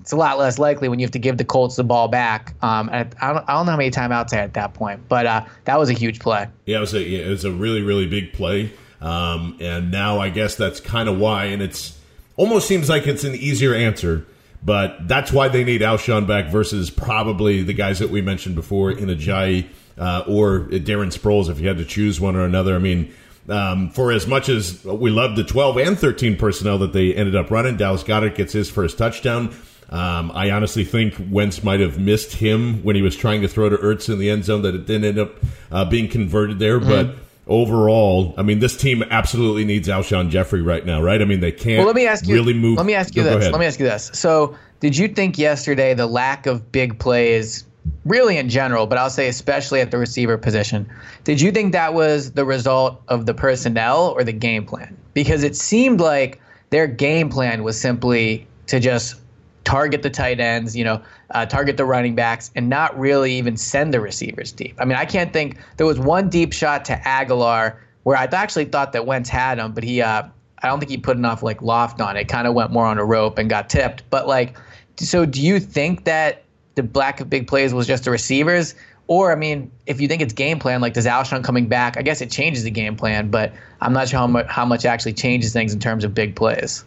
it's 0.02 0.12
a 0.12 0.16
lot 0.16 0.38
less 0.38 0.60
likely 0.60 0.90
when 0.90 1.00
you 1.00 1.06
have 1.06 1.12
to 1.12 1.20
give 1.20 1.38
the 1.38 1.46
Colts 1.46 1.76
the 1.76 1.84
ball 1.84 2.08
back. 2.08 2.56
Um, 2.62 2.90
I, 2.92 3.04
don't, 3.04 3.16
I 3.22 3.54
don't 3.54 3.66
know 3.66 3.72
how 3.72 3.78
many 3.78 3.92
timeouts 3.92 4.30
they 4.30 4.38
had 4.38 4.46
at 4.46 4.54
that 4.56 4.74
point, 4.74 5.08
but 5.08 5.26
uh, 5.26 5.46
that 5.66 5.80
was 5.80 5.90
a 5.90 5.94
huge 5.94 6.20
play. 6.20 6.48
Yeah, 6.66 6.78
it 6.78 6.82
was 6.82 6.94
a 6.94 7.02
it 7.02 7.30
was 7.30 7.46
a 7.46 7.52
really 7.52 7.82
really 7.82 8.08
big 8.08 8.34
play. 8.34 8.72
Um, 9.00 9.58
and 9.60 9.92
now 9.92 10.20
I 10.20 10.30
guess 10.30 10.56
that's 10.56 10.80
kind 10.80 11.10
of 11.10 11.18
why, 11.18 11.46
and 11.46 11.62
it's 11.62 11.98
almost 12.36 12.68
seems 12.68 12.90
like 12.90 13.08
it's 13.08 13.24
an 13.24 13.36
easier 13.36 13.74
answer, 13.74 14.26
but 14.64 15.08
that's 15.08 15.32
why 15.32 15.48
they 15.48 15.64
need 15.64 15.82
Alshon 15.82 16.28
back 16.28 16.52
versus 16.52 16.90
probably 16.90 17.64
the 17.64 17.74
guys 17.74 18.00
that 18.00 18.10
we 18.10 18.22
mentioned 18.22 18.56
before 18.56 18.92
in 18.92 19.08
Ajayi 19.08 19.68
uh, 19.98 20.24
or 20.28 20.62
Darren 20.70 21.12
Sproles 21.12 21.50
if 21.50 21.60
you 21.60 21.68
had 21.68 21.78
to 21.78 21.86
choose 21.86 22.20
one 22.20 22.36
or 22.36 22.46
another. 22.46 22.76
I 22.76 22.80
mean, 22.80 23.12
um, 23.50 23.90
for 23.90 24.12
as 24.12 24.28
much 24.28 24.50
as 24.50 24.84
we 24.86 25.10
love 25.10 25.36
the 25.36 25.44
12 25.44 25.78
and 25.78 25.98
13 25.98 26.38
personnel 26.38 26.78
that 26.80 26.94
they 26.94 27.14
ended 27.14 27.36
up 27.36 27.50
running, 27.50 27.78
Dallas 27.78 28.04
Goedert 28.04 28.36
gets 28.36 28.54
his 28.54 28.70
first 28.70 28.98
touchdown. 28.98 29.56
Um, 29.92 30.32
I 30.34 30.52
honestly 30.52 30.86
think 30.86 31.16
Wentz 31.30 31.64
might 31.64 31.82
have 31.82 32.00
missed 32.00 32.36
him 32.36 32.82
when 32.84 32.96
he 32.96 33.02
was 33.02 33.16
trying 33.16 33.42
to 33.42 33.48
throw 33.50 33.68
to 33.68 33.78
Ertz 33.78 34.12
in 34.12 34.20
the 34.20 34.30
end 34.30 34.46
zone 34.46 34.62
that 34.62 34.74
it 34.74 34.88
didn't 34.88 35.04
end 35.04 35.20
up 35.20 35.36
uh, 35.70 35.86
being 35.86 36.08
converted 36.08 36.60
there. 36.60 36.80
Mm-hmm. 36.80 36.90
But 36.90 37.16
overall, 37.46 38.34
I 38.38 38.44
mean, 38.44 38.60
this 38.60 38.78
team 38.78 39.04
absolutely 39.04 39.66
needs 39.66 39.90
Alshon 39.90 40.30
Jeffery 40.30 40.62
right 40.62 40.86
now, 40.86 41.02
right? 41.02 41.22
I 41.22 41.26
mean, 41.26 41.42
they 41.42 41.52
can't 41.52 41.80
well, 41.80 41.88
let 41.88 41.96
me 41.96 42.08
ask 42.08 42.26
you, 42.26 42.36
really 42.36 42.54
move. 42.54 42.78
Let 42.78 42.86
me 42.86 42.94
ask 42.94 43.16
you 43.16 43.24
this. 43.24 43.52
Let 43.52 43.60
me 43.60 43.66
ask 43.66 43.80
you 43.80 43.86
this. 43.86 44.12
So, 44.14 44.56
did 44.80 44.98
you 44.98 45.10
think 45.10 45.38
yesterday 45.38 45.94
the 45.94 46.08
lack 46.08 46.46
of 46.46 46.72
big 46.72 46.98
plays, 46.98 47.66
really 48.06 48.38
in 48.38 48.48
general, 48.48 48.88
but 48.88 48.98
I'll 48.98 49.10
say 49.10 49.28
especially 49.28 49.82
at 49.82 49.92
the 49.92 49.98
receiver 49.98 50.38
position, 50.38 50.90
did 51.26 51.42
you 51.42 51.52
think 51.52 51.74
that 51.74 51.94
was 51.94 52.32
the 52.32 52.46
result 52.46 53.02
of 53.10 53.26
the 53.26 53.34
personnel 53.34 54.08
or 54.16 54.24
the 54.24 54.32
game 54.32 54.66
plan? 54.66 54.98
Because 55.14 55.44
it 55.44 55.58
seemed 55.58 56.00
like 56.00 56.42
their 56.70 56.88
game 56.88 57.30
plan 57.30 57.64
was 57.64 57.80
simply 57.80 58.48
to 58.68 58.80
just 58.80 59.16
target 59.64 60.02
the 60.02 60.10
tight 60.10 60.40
ends, 60.40 60.76
you 60.76 60.84
know, 60.84 61.02
uh, 61.32 61.46
target 61.46 61.78
the 61.78 61.86
running 61.86 62.16
backs, 62.16 62.52
and 62.56 62.70
not 62.70 62.98
really 63.00 63.34
even 63.34 63.58
send 63.58 63.94
the 63.94 64.00
receivers 64.00 64.52
deep. 64.52 64.76
I 64.80 64.86
mean, 64.86 64.98
I 64.98 65.06
can't 65.06 65.32
think 65.32 65.58
there 65.78 65.86
was 65.86 66.00
one 66.00 66.30
deep 66.30 66.54
shot 66.54 66.86
to 66.86 66.96
Agholor 66.96 67.76
where 68.04 68.18
I 68.18 68.24
actually 68.32 68.66
thought 68.66 68.94
that 68.94 69.06
Wentz 69.06 69.30
had 69.30 69.60
him, 69.60 69.74
but 69.74 69.84
he, 69.84 70.02
uh, 70.02 70.24
I 70.64 70.68
don't 70.68 70.80
think 70.80 70.90
he 70.90 70.98
put 70.98 71.18
enough 71.18 71.44
like 71.44 71.62
loft 71.62 72.02
on 72.02 72.18
it. 72.18 72.28
Kind 72.28 72.48
of 72.48 72.54
went 72.54 72.72
more 72.72 72.86
on 72.86 72.98
a 72.98 73.06
rope 73.06 73.38
and 73.38 73.50
got 73.50 73.70
tipped. 73.70 74.04
But 74.10 74.28
like, 74.28 74.58
so 74.98 75.26
do 75.26 75.42
you 75.42 75.60
think 75.60 76.06
that 76.06 76.44
the 76.76 76.88
lack 76.94 77.20
of 77.20 77.30
big 77.30 77.48
plays 77.48 77.74
was 77.74 77.88
just 77.88 78.06
the 78.06 78.12
receivers? 78.12 78.76
Or, 79.08 79.32
I 79.32 79.36
mean, 79.36 79.70
if 79.88 80.00
you 80.00 80.08
think 80.08 80.22
it's 80.22 80.34
game 80.34 80.58
plan, 80.58 80.80
like 80.80 80.94
does 80.94 81.06
Alshon 81.06 81.44
coming 81.44 81.68
back? 81.68 81.98
I 81.98 82.02
guess 82.02 82.22
it 82.22 82.32
changes 82.32 82.64
the 82.64 82.72
game 82.72 82.96
plan, 82.96 83.30
but 83.30 83.52
I'm 83.82 83.94
not 83.94 84.08
sure 84.08 84.20
how 84.20 84.28
much, 84.28 84.48
how 84.48 84.66
much 84.66 84.86
actually 84.86 85.14
changes 85.14 85.52
things 85.52 85.74
in 85.74 85.80
terms 85.80 86.04
of 86.04 86.14
big 86.14 86.36
plays. 86.36 86.86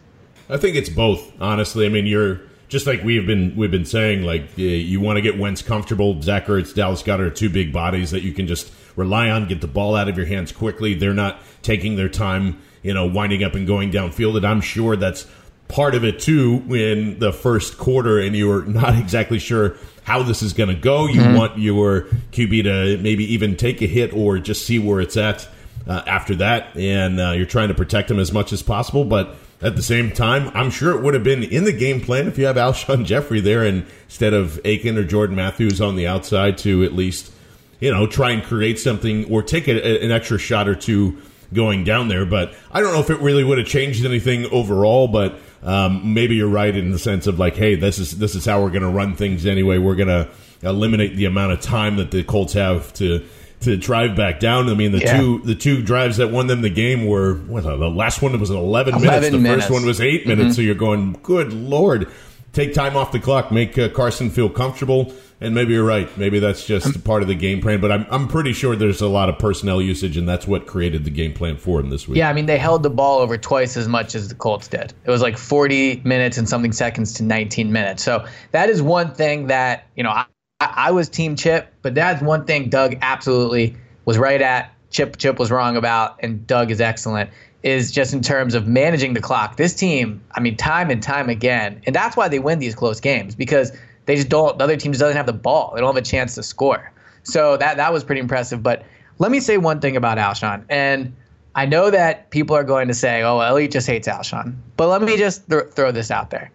I 0.49 0.57
think 0.57 0.75
it's 0.75 0.89
both, 0.89 1.31
honestly. 1.39 1.85
I 1.85 1.89
mean, 1.89 2.07
you're 2.07 2.41
just 2.75 2.85
like 2.85 3.01
we've 3.05 3.25
been 3.25 3.55
we've 3.55 3.71
been 3.71 3.85
saying, 3.85 4.23
like 4.23 4.57
you 4.57 4.99
want 4.99 5.15
to 5.15 5.21
get 5.21 5.39
Wentz 5.39 5.61
comfortable. 5.61 6.21
Zach 6.21 6.47
Ertz, 6.47 6.75
Dallas 6.75 7.01
Goedert 7.01 7.27
are 7.27 7.29
two 7.29 7.49
big 7.49 7.71
bodies 7.71 8.11
that 8.11 8.21
you 8.21 8.33
can 8.33 8.47
just 8.47 8.69
rely 8.97 9.29
on, 9.29 9.47
get 9.47 9.61
the 9.61 9.67
ball 9.67 9.95
out 9.95 10.09
of 10.09 10.17
your 10.17 10.25
hands 10.25 10.51
quickly. 10.51 10.93
They're 10.93 11.13
not 11.13 11.39
taking 11.61 11.95
their 11.95 12.09
time, 12.09 12.61
you 12.83 12.93
know, 12.93 13.05
winding 13.05 13.45
up 13.45 13.55
and 13.55 13.65
going 13.65 13.93
downfield. 13.93 14.35
And 14.35 14.45
I'm 14.45 14.59
sure 14.59 14.97
that's 14.97 15.25
part 15.69 15.95
of 15.95 16.03
it 16.03 16.19
too 16.19 16.65
in 16.75 17.17
the 17.19 17.31
first 17.31 17.77
quarter, 17.77 18.19
and 18.19 18.35
you're 18.35 18.65
not 18.65 18.99
exactly 18.99 19.39
sure 19.39 19.77
how 20.03 20.21
this 20.23 20.41
is 20.41 20.51
going 20.51 20.67
to 20.67 20.75
go. 20.75 21.07
You 21.07 21.21
mm-hmm. 21.21 21.37
want 21.37 21.57
your 21.57 22.01
QB 22.33 22.63
to 22.63 22.97
maybe 23.01 23.23
even 23.35 23.55
take 23.55 23.81
a 23.81 23.87
hit 23.87 24.11
or 24.11 24.37
just 24.37 24.65
see 24.65 24.79
where 24.79 24.99
it's 24.99 25.15
at 25.15 25.47
uh, 25.87 26.01
after 26.07 26.35
that, 26.35 26.75
and 26.75 27.19
uh, 27.19 27.31
you're 27.31 27.45
trying 27.45 27.67
to 27.67 27.73
protect 27.73 28.09
him 28.09 28.19
as 28.19 28.31
much 28.31 28.51
as 28.51 28.61
possible, 28.61 29.05
but 29.05 29.35
at 29.61 29.75
the 29.75 29.81
same 29.81 30.11
time, 30.11 30.51
I'm 30.53 30.69
sure 30.69 30.95
it 30.95 31.01
would 31.01 31.13
have 31.13 31.23
been 31.23 31.43
in 31.43 31.63
the 31.63 31.71
game 31.71 32.01
plan 32.01 32.27
if 32.27 32.37
you 32.37 32.45
have 32.45 32.55
Alshon 32.55 33.05
Jeffery 33.05 33.39
there 33.39 33.63
instead 33.63 34.33
of 34.33 34.59
Aiken 34.65 34.97
or 34.97 35.03
Jordan 35.03 35.35
Matthews 35.35 35.79
on 35.81 35.95
the 35.95 36.07
outside 36.07 36.57
to 36.59 36.83
at 36.83 36.93
least, 36.93 37.31
you 37.79 37.91
know, 37.91 38.05
try 38.05 38.31
and 38.31 38.43
create 38.43 38.79
something 38.79 39.31
or 39.31 39.41
take 39.41 39.67
a, 39.67 40.03
an 40.03 40.11
extra 40.11 40.37
shot 40.37 40.67
or 40.67 40.75
two 40.75 41.21
going 41.53 41.83
down 41.83 42.09
there. 42.09 42.25
But 42.25 42.53
I 42.71 42.81
don't 42.81 42.93
know 42.93 42.99
if 42.99 43.09
it 43.09 43.19
really 43.21 43.43
would 43.43 43.57
have 43.57 43.67
changed 43.67 44.05
anything 44.05 44.45
overall. 44.47 45.07
But 45.07 45.39
um, 45.63 46.13
maybe 46.13 46.35
you're 46.35 46.47
right 46.47 46.75
in 46.75 46.91
the 46.91 46.99
sense 46.99 47.25
of 47.25 47.39
like, 47.39 47.55
hey, 47.55 47.75
this 47.75 47.97
is 47.97 48.17
this 48.17 48.35
is 48.35 48.45
how 48.45 48.61
we're 48.61 48.69
going 48.69 48.83
to 48.83 48.89
run 48.89 49.15
things 49.15 49.45
anyway. 49.45 49.77
We're 49.77 49.95
going 49.95 50.09
to 50.09 50.29
eliminate 50.61 51.15
the 51.15 51.25
amount 51.25 51.53
of 51.53 51.61
time 51.61 51.95
that 51.97 52.11
the 52.11 52.23
Colts 52.23 52.53
have 52.53 52.93
to 52.95 53.25
to 53.65 53.77
drive 53.77 54.15
back 54.15 54.39
down. 54.39 54.69
I 54.69 54.73
mean, 54.73 54.91
the 54.91 54.99
yeah. 54.99 55.17
two 55.17 55.39
the 55.39 55.55
two 55.55 55.83
drives 55.83 56.17
that 56.17 56.31
won 56.31 56.47
them 56.47 56.61
the 56.61 56.69
game 56.69 57.05
were 57.05 57.35
what, 57.35 57.63
the 57.63 57.89
last 57.89 58.21
one 58.21 58.39
was 58.39 58.49
11, 58.49 58.95
11 58.95 59.01
minutes. 59.01 59.29
The 59.29 59.37
minutes. 59.37 59.65
first 59.65 59.73
one 59.73 59.85
was 59.85 60.01
8 60.01 60.25
minutes. 60.25 60.43
Mm-hmm. 60.43 60.51
So 60.53 60.61
you're 60.61 60.75
going, 60.75 61.19
good 61.23 61.53
lord, 61.53 62.09
take 62.53 62.73
time 62.73 62.95
off 62.95 63.11
the 63.11 63.19
clock, 63.19 63.51
make 63.51 63.77
uh, 63.77 63.89
Carson 63.89 64.29
feel 64.29 64.49
comfortable. 64.49 65.13
And 65.41 65.53
maybe 65.53 65.73
you're 65.73 65.85
right. 65.85 66.09
Maybe 66.17 66.39
that's 66.39 66.65
just 66.65 67.03
part 67.03 67.21
of 67.21 67.27
the 67.27 67.35
game 67.35 67.61
plan. 67.61 67.81
But 67.81 67.91
I'm 67.91 68.07
I'm 68.09 68.29
pretty 68.29 68.53
sure 68.53 68.73
there's 68.73 69.01
a 69.01 69.09
lot 69.09 69.27
of 69.27 69.37
personnel 69.37 69.81
usage, 69.81 70.15
and 70.15 70.27
that's 70.27 70.47
what 70.47 70.65
created 70.65 71.03
the 71.03 71.09
game 71.09 71.33
plan 71.33 71.57
for 71.57 71.81
him 71.81 71.89
this 71.89 72.07
week. 72.07 72.17
Yeah, 72.17 72.29
I 72.29 72.33
mean 72.33 72.45
they 72.45 72.57
held 72.57 72.83
the 72.83 72.89
ball 72.89 73.19
over 73.19 73.37
twice 73.37 73.75
as 73.75 73.85
much 73.85 74.15
as 74.15 74.29
the 74.29 74.35
Colts 74.35 74.69
did. 74.69 74.93
It 75.03 75.11
was 75.11 75.21
like 75.21 75.37
40 75.37 76.01
minutes 76.05 76.37
and 76.37 76.47
something 76.47 76.71
seconds 76.71 77.11
to 77.15 77.23
19 77.23 77.69
minutes. 77.73 78.01
So 78.01 78.25
that 78.51 78.69
is 78.69 78.81
one 78.81 79.13
thing 79.13 79.47
that 79.47 79.87
you 79.97 80.03
know 80.03 80.11
I, 80.11 80.25
I, 80.59 80.91
was 80.91 81.09
Team 81.09 81.35
Chip, 81.35 81.73
but 81.81 81.95
that's 81.95 82.21
one 82.21 82.45
thing 82.45 82.69
Doug 82.69 82.97
absolutely 83.01 83.75
was 84.05 84.17
right 84.17 84.41
at. 84.41 84.71
Chip 84.89 85.17
Chip 85.17 85.39
was 85.39 85.51
wrong 85.51 85.75
about, 85.75 86.17
and 86.21 86.45
Doug 86.47 86.71
is 86.71 86.79
excellent. 86.79 87.29
Is 87.63 87.91
just 87.91 88.13
in 88.13 88.21
terms 88.21 88.53
of 88.53 88.67
managing 88.67 89.13
the 89.13 89.21
clock. 89.21 89.57
This 89.57 89.73
team, 89.73 90.21
I 90.35 90.39
mean, 90.39 90.55
time 90.55 90.91
and 90.91 91.01
time 91.01 91.29
again, 91.29 91.81
and 91.85 91.95
that's 91.95 92.15
why 92.15 92.27
they 92.27 92.39
win 92.39 92.59
these 92.59 92.75
close 92.75 92.99
games 92.99 93.35
because 93.35 93.71
they 94.05 94.15
just 94.15 94.29
don't. 94.29 94.57
The 94.57 94.63
other 94.63 94.77
team 94.77 94.91
just 94.91 94.99
doesn't 94.99 95.17
have 95.17 95.25
the 95.25 95.33
ball. 95.33 95.71
They 95.73 95.81
don't 95.81 95.93
have 95.93 96.01
a 96.01 96.05
chance 96.05 96.35
to 96.35 96.43
score. 96.43 96.91
So 97.23 97.57
that 97.57 97.77
that 97.77 97.91
was 97.91 98.03
pretty 98.03 98.21
impressive. 98.21 98.61
But 98.61 98.85
let 99.17 99.31
me 99.31 99.39
say 99.39 99.57
one 99.57 99.79
thing 99.79 99.97
about 99.97 100.19
Alshon, 100.19 100.63
and 100.69 101.13
I 101.55 101.65
know 101.65 101.89
that 101.89 102.29
people 102.29 102.55
are 102.55 102.63
going 102.63 102.87
to 102.87 102.93
say, 102.93 103.23
"Oh, 103.23 103.39
Elliot 103.39 103.71
just 103.71 103.87
hates 103.87 104.07
Alshon," 104.07 104.55
but 104.77 104.87
let 104.87 105.01
me 105.01 105.17
just 105.17 105.49
th- 105.49 105.71
throw 105.71 105.91
this 105.91 106.11
out 106.11 106.29
there: 106.29 106.51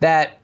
that 0.00 0.40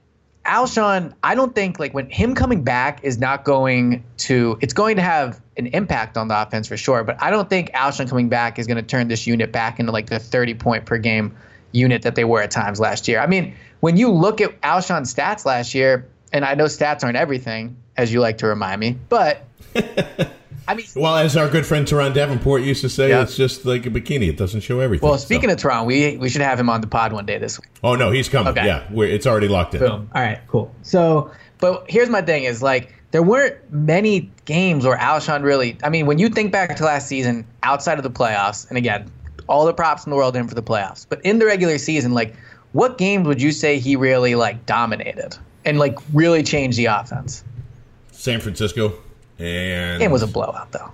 Alshon, 0.47 1.13
I 1.23 1.35
don't 1.35 1.53
think 1.53 1.77
like 1.77 1.93
when 1.93 2.09
him 2.09 2.33
coming 2.33 2.63
back 2.63 3.03
is 3.03 3.17
not 3.17 3.43
going 3.43 4.03
to 4.17 4.57
it's 4.61 4.73
going 4.73 4.95
to 4.95 5.01
have 5.01 5.41
an 5.57 5.67
impact 5.67 6.17
on 6.17 6.29
the 6.29 6.41
offense 6.41 6.67
for 6.67 6.77
sure, 6.77 7.03
but 7.03 7.21
I 7.21 7.29
don't 7.29 7.49
think 7.49 7.71
Alshon 7.71 8.09
coming 8.09 8.29
back 8.29 8.57
is 8.57 8.65
going 8.65 8.77
to 8.77 8.83
turn 8.83 9.09
this 9.09 9.27
unit 9.27 9.51
back 9.51 9.79
into 9.79 9.91
like 9.91 10.07
the 10.07 10.19
30 10.19 10.53
point 10.55 10.85
per 10.85 10.97
game 10.97 11.35
unit 11.73 12.03
that 12.03 12.15
they 12.15 12.23
were 12.23 12.41
at 12.41 12.51
times 12.51 12.79
last 12.79 13.07
year. 13.07 13.19
I 13.19 13.27
mean, 13.27 13.55
when 13.81 13.97
you 13.97 14.09
look 14.09 14.39
at 14.39 14.59
Alshon's 14.61 15.13
stats 15.13 15.45
last 15.45 15.75
year, 15.75 16.07
and 16.31 16.45
I 16.45 16.55
know 16.55 16.65
stats 16.65 17.03
aren't 17.03 17.17
everything, 17.17 17.77
as 17.95 18.13
you 18.13 18.21
like 18.21 18.37
to 18.39 18.47
remind 18.47 18.79
me, 18.79 18.97
but 19.09 19.43
I 20.67 20.75
mean, 20.75 20.85
well, 20.95 21.15
as 21.15 21.37
our 21.37 21.49
good 21.49 21.65
friend 21.65 21.87
Teron 21.87 22.13
Davenport 22.13 22.61
used 22.61 22.81
to 22.81 22.89
say, 22.89 23.09
yeah. 23.09 23.21
it's 23.21 23.37
just 23.37 23.65
like 23.65 23.85
a 23.85 23.89
bikini; 23.89 24.27
it 24.27 24.37
doesn't 24.37 24.61
show 24.61 24.81
everything. 24.81 25.07
Well, 25.07 25.17
speaking 25.17 25.49
so. 25.49 25.53
of 25.53 25.61
Teron, 25.61 25.85
we 25.85 26.17
we 26.17 26.27
should 26.27 26.41
have 26.41 26.59
him 26.59 26.69
on 26.69 26.81
the 26.81 26.87
pod 26.87 27.13
one 27.13 27.25
day 27.25 27.37
this 27.37 27.59
week. 27.59 27.69
Oh 27.83 27.95
no, 27.95 28.11
he's 28.11 28.27
coming. 28.27 28.51
Okay. 28.51 28.65
Yeah, 28.65 28.85
it's 29.03 29.25
already 29.25 29.47
locked 29.47 29.75
in. 29.75 29.79
Boom. 29.79 30.09
All 30.13 30.21
right, 30.21 30.39
cool. 30.47 30.73
So, 30.81 31.31
but 31.59 31.89
here's 31.89 32.09
my 32.09 32.21
thing: 32.21 32.43
is 32.43 32.61
like 32.61 32.93
there 33.11 33.23
weren't 33.23 33.55
many 33.71 34.29
games 34.43 34.85
where 34.85 34.97
Alshon 34.97 35.43
really. 35.43 35.77
I 35.83 35.89
mean, 35.89 36.05
when 36.05 36.19
you 36.19 36.27
think 36.27 36.51
back 36.51 36.75
to 36.75 36.83
last 36.83 37.07
season, 37.07 37.45
outside 37.63 37.97
of 37.97 38.03
the 38.03 38.11
playoffs, 38.11 38.67
and 38.67 38.77
again, 38.77 39.09
all 39.47 39.65
the 39.65 39.73
props 39.73 40.05
in 40.05 40.09
the 40.09 40.17
world 40.17 40.35
in 40.35 40.47
for 40.47 40.55
the 40.55 40.63
playoffs, 40.63 41.05
but 41.07 41.21
in 41.25 41.39
the 41.39 41.45
regular 41.45 41.77
season, 41.77 42.13
like, 42.13 42.35
what 42.73 42.97
games 42.97 43.25
would 43.25 43.41
you 43.41 43.53
say 43.53 43.79
he 43.79 43.95
really 43.95 44.35
like 44.35 44.65
dominated 44.65 45.37
and 45.63 45.79
like 45.79 45.97
really 46.13 46.43
changed 46.43 46.77
the 46.77 46.85
offense? 46.85 47.43
San 48.11 48.41
Francisco. 48.41 48.93
And 49.39 50.01
it 50.01 50.11
was 50.11 50.23
a 50.23 50.27
blowout, 50.27 50.71
though. 50.71 50.91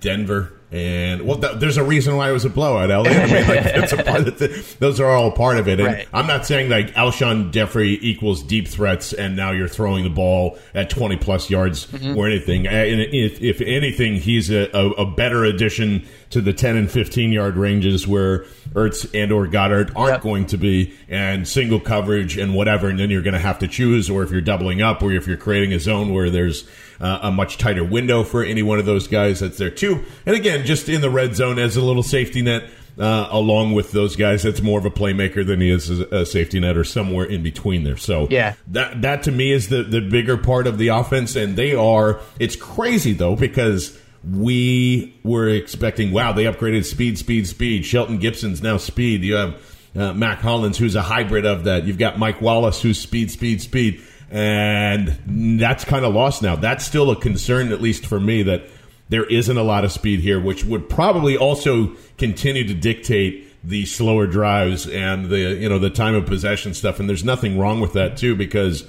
Denver. 0.00 0.52
And 0.72 1.22
well, 1.22 1.36
th- 1.36 1.58
there's 1.58 1.78
a 1.78 1.84
reason 1.84 2.16
why 2.16 2.30
it 2.30 2.32
was 2.32 2.44
a 2.44 2.50
blowout, 2.50 2.90
LA. 2.90 3.10
I 3.10 3.26
mean, 3.26 3.48
like, 3.48 3.64
that's 3.64 3.92
a 3.92 3.96
part 4.04 4.28
of 4.28 4.38
the, 4.38 4.76
those 4.78 5.00
are 5.00 5.10
all 5.10 5.32
part 5.32 5.56
of 5.56 5.66
it. 5.66 5.80
And 5.80 5.88
right. 5.88 6.08
I'm 6.12 6.28
not 6.28 6.46
saying 6.46 6.70
like 6.70 6.94
Alshon 6.94 7.50
Jeffery 7.50 7.98
equals 8.00 8.40
deep 8.44 8.68
threats, 8.68 9.12
and 9.12 9.34
now 9.34 9.50
you're 9.50 9.66
throwing 9.66 10.04
the 10.04 10.10
ball 10.10 10.58
at 10.72 10.88
20 10.88 11.16
plus 11.16 11.50
yards 11.50 11.86
mm-hmm. 11.86 12.16
or 12.16 12.28
anything. 12.28 12.68
And 12.68 13.00
if, 13.00 13.40
if 13.40 13.60
anything, 13.60 14.14
he's 14.14 14.48
a, 14.50 14.70
a, 14.72 14.90
a, 14.90 15.06
better 15.10 15.44
addition 15.44 16.06
to 16.30 16.40
the 16.40 16.52
10 16.52 16.76
and 16.76 16.90
15 16.90 17.32
yard 17.32 17.56
ranges 17.56 18.06
where 18.06 18.44
Ertz 18.74 19.08
and 19.14 19.32
or 19.32 19.46
Goedert 19.46 19.92
aren't 19.96 20.12
yep. 20.12 20.22
going 20.22 20.46
to 20.46 20.56
be, 20.56 20.94
and 21.08 21.46
single 21.46 21.80
coverage 21.80 22.36
and 22.36 22.54
whatever. 22.54 22.88
And 22.88 22.98
then 22.98 23.10
you're 23.10 23.22
going 23.22 23.34
to 23.34 23.40
have 23.40 23.58
to 23.60 23.68
choose, 23.68 24.08
or 24.08 24.22
if 24.22 24.30
you're 24.30 24.40
doubling 24.40 24.80
up, 24.80 25.02
or 25.02 25.12
if 25.12 25.26
you're 25.26 25.36
creating 25.36 25.72
a 25.72 25.80
zone 25.80 26.12
where 26.12 26.30
there's 26.30 26.68
uh, 27.00 27.20
a 27.22 27.32
much 27.32 27.58
tighter 27.58 27.84
window 27.84 28.22
for 28.22 28.44
any 28.44 28.62
one 28.62 28.78
of 28.78 28.86
those 28.86 29.08
guys 29.08 29.40
that's 29.40 29.58
there 29.58 29.70
too. 29.70 30.04
And 30.26 30.36
again, 30.36 30.64
just 30.64 30.88
in 30.88 31.00
the 31.00 31.10
red 31.10 31.34
zone 31.34 31.58
as 31.58 31.76
a 31.76 31.82
little 31.82 32.02
safety 32.02 32.42
net. 32.42 32.64
Uh, 32.98 33.28
along 33.30 33.72
with 33.72 33.92
those 33.92 34.14
guys, 34.14 34.42
that's 34.42 34.60
more 34.60 34.78
of 34.78 34.84
a 34.84 34.90
playmaker 34.90 35.46
than 35.46 35.60
he 35.60 35.70
is 35.70 35.88
a 35.88 36.26
safety 36.26 36.60
net 36.60 36.76
or 36.76 36.84
somewhere 36.84 37.24
in 37.24 37.42
between 37.42 37.82
there. 37.82 37.96
So 37.96 38.26
yeah, 38.28 38.56
that 38.66 39.00
that 39.00 39.22
to 39.22 39.32
me 39.32 39.52
is 39.52 39.68
the 39.68 39.84
the 39.84 40.00
bigger 40.00 40.36
part 40.36 40.66
of 40.66 40.76
the 40.76 40.88
offense, 40.88 41.34
and 41.34 41.56
they 41.56 41.72
are. 41.74 42.20
It's 42.38 42.56
crazy 42.56 43.14
though 43.14 43.36
because 43.36 43.96
we 44.28 45.18
were 45.22 45.48
expecting, 45.48 46.12
wow, 46.12 46.32
they 46.32 46.44
upgraded 46.44 46.84
speed, 46.84 47.18
speed, 47.18 47.46
speed. 47.46 47.84
Shelton 47.84 48.18
Gibson's 48.18 48.62
now 48.62 48.76
speed. 48.76 49.22
You 49.22 49.34
have 49.34 49.76
uh, 49.96 50.12
Mack 50.12 50.40
Hollins, 50.40 50.78
who's 50.78 50.94
a 50.94 51.02
hybrid 51.02 51.46
of 51.46 51.64
that. 51.64 51.84
You've 51.84 51.98
got 51.98 52.18
Mike 52.18 52.40
Wallace, 52.40 52.82
who's 52.82 53.00
speed, 53.00 53.30
speed, 53.30 53.62
speed 53.62 54.02
and 54.30 55.58
that's 55.58 55.84
kind 55.84 56.04
of 56.04 56.14
lost 56.14 56.42
now. 56.42 56.56
That's 56.56 56.84
still 56.84 57.10
a 57.10 57.16
concern, 57.16 57.72
at 57.72 57.80
least 57.80 58.06
for 58.06 58.20
me, 58.20 58.44
that 58.44 58.68
there 59.08 59.24
isn't 59.24 59.56
a 59.56 59.62
lot 59.62 59.84
of 59.84 59.90
speed 59.90 60.20
here, 60.20 60.40
which 60.40 60.64
would 60.64 60.88
probably 60.88 61.36
also 61.36 61.96
continue 62.16 62.66
to 62.66 62.74
dictate 62.74 63.46
the 63.64 63.84
slower 63.84 64.26
drives 64.26 64.86
and 64.88 65.28
the 65.28 65.38
you 65.38 65.68
know 65.68 65.78
the 65.78 65.90
time 65.90 66.14
of 66.14 66.26
possession 66.26 66.74
stuff. 66.74 67.00
And 67.00 67.08
there's 67.08 67.24
nothing 67.24 67.58
wrong 67.58 67.80
with 67.80 67.94
that 67.94 68.16
too 68.16 68.36
because 68.36 68.86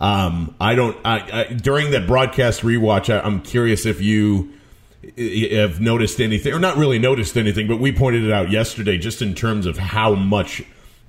um, 0.00 0.54
I 0.60 0.74
don't 0.74 0.96
I, 1.04 1.46
I, 1.48 1.52
during 1.54 1.92
that 1.92 2.06
broadcast 2.06 2.60
rewatch. 2.60 3.12
I, 3.12 3.24
I'm 3.24 3.40
curious 3.40 3.86
if 3.86 4.02
you 4.02 4.52
have 5.52 5.80
noticed 5.80 6.20
anything, 6.20 6.52
or 6.52 6.58
not 6.58 6.76
really 6.76 6.98
noticed 6.98 7.36
anything, 7.36 7.66
but 7.66 7.78
we 7.78 7.92
pointed 7.92 8.24
it 8.24 8.32
out 8.32 8.50
yesterday, 8.50 8.98
just 8.98 9.22
in 9.22 9.34
terms 9.34 9.66
of 9.66 9.78
how 9.78 10.14
much 10.14 10.62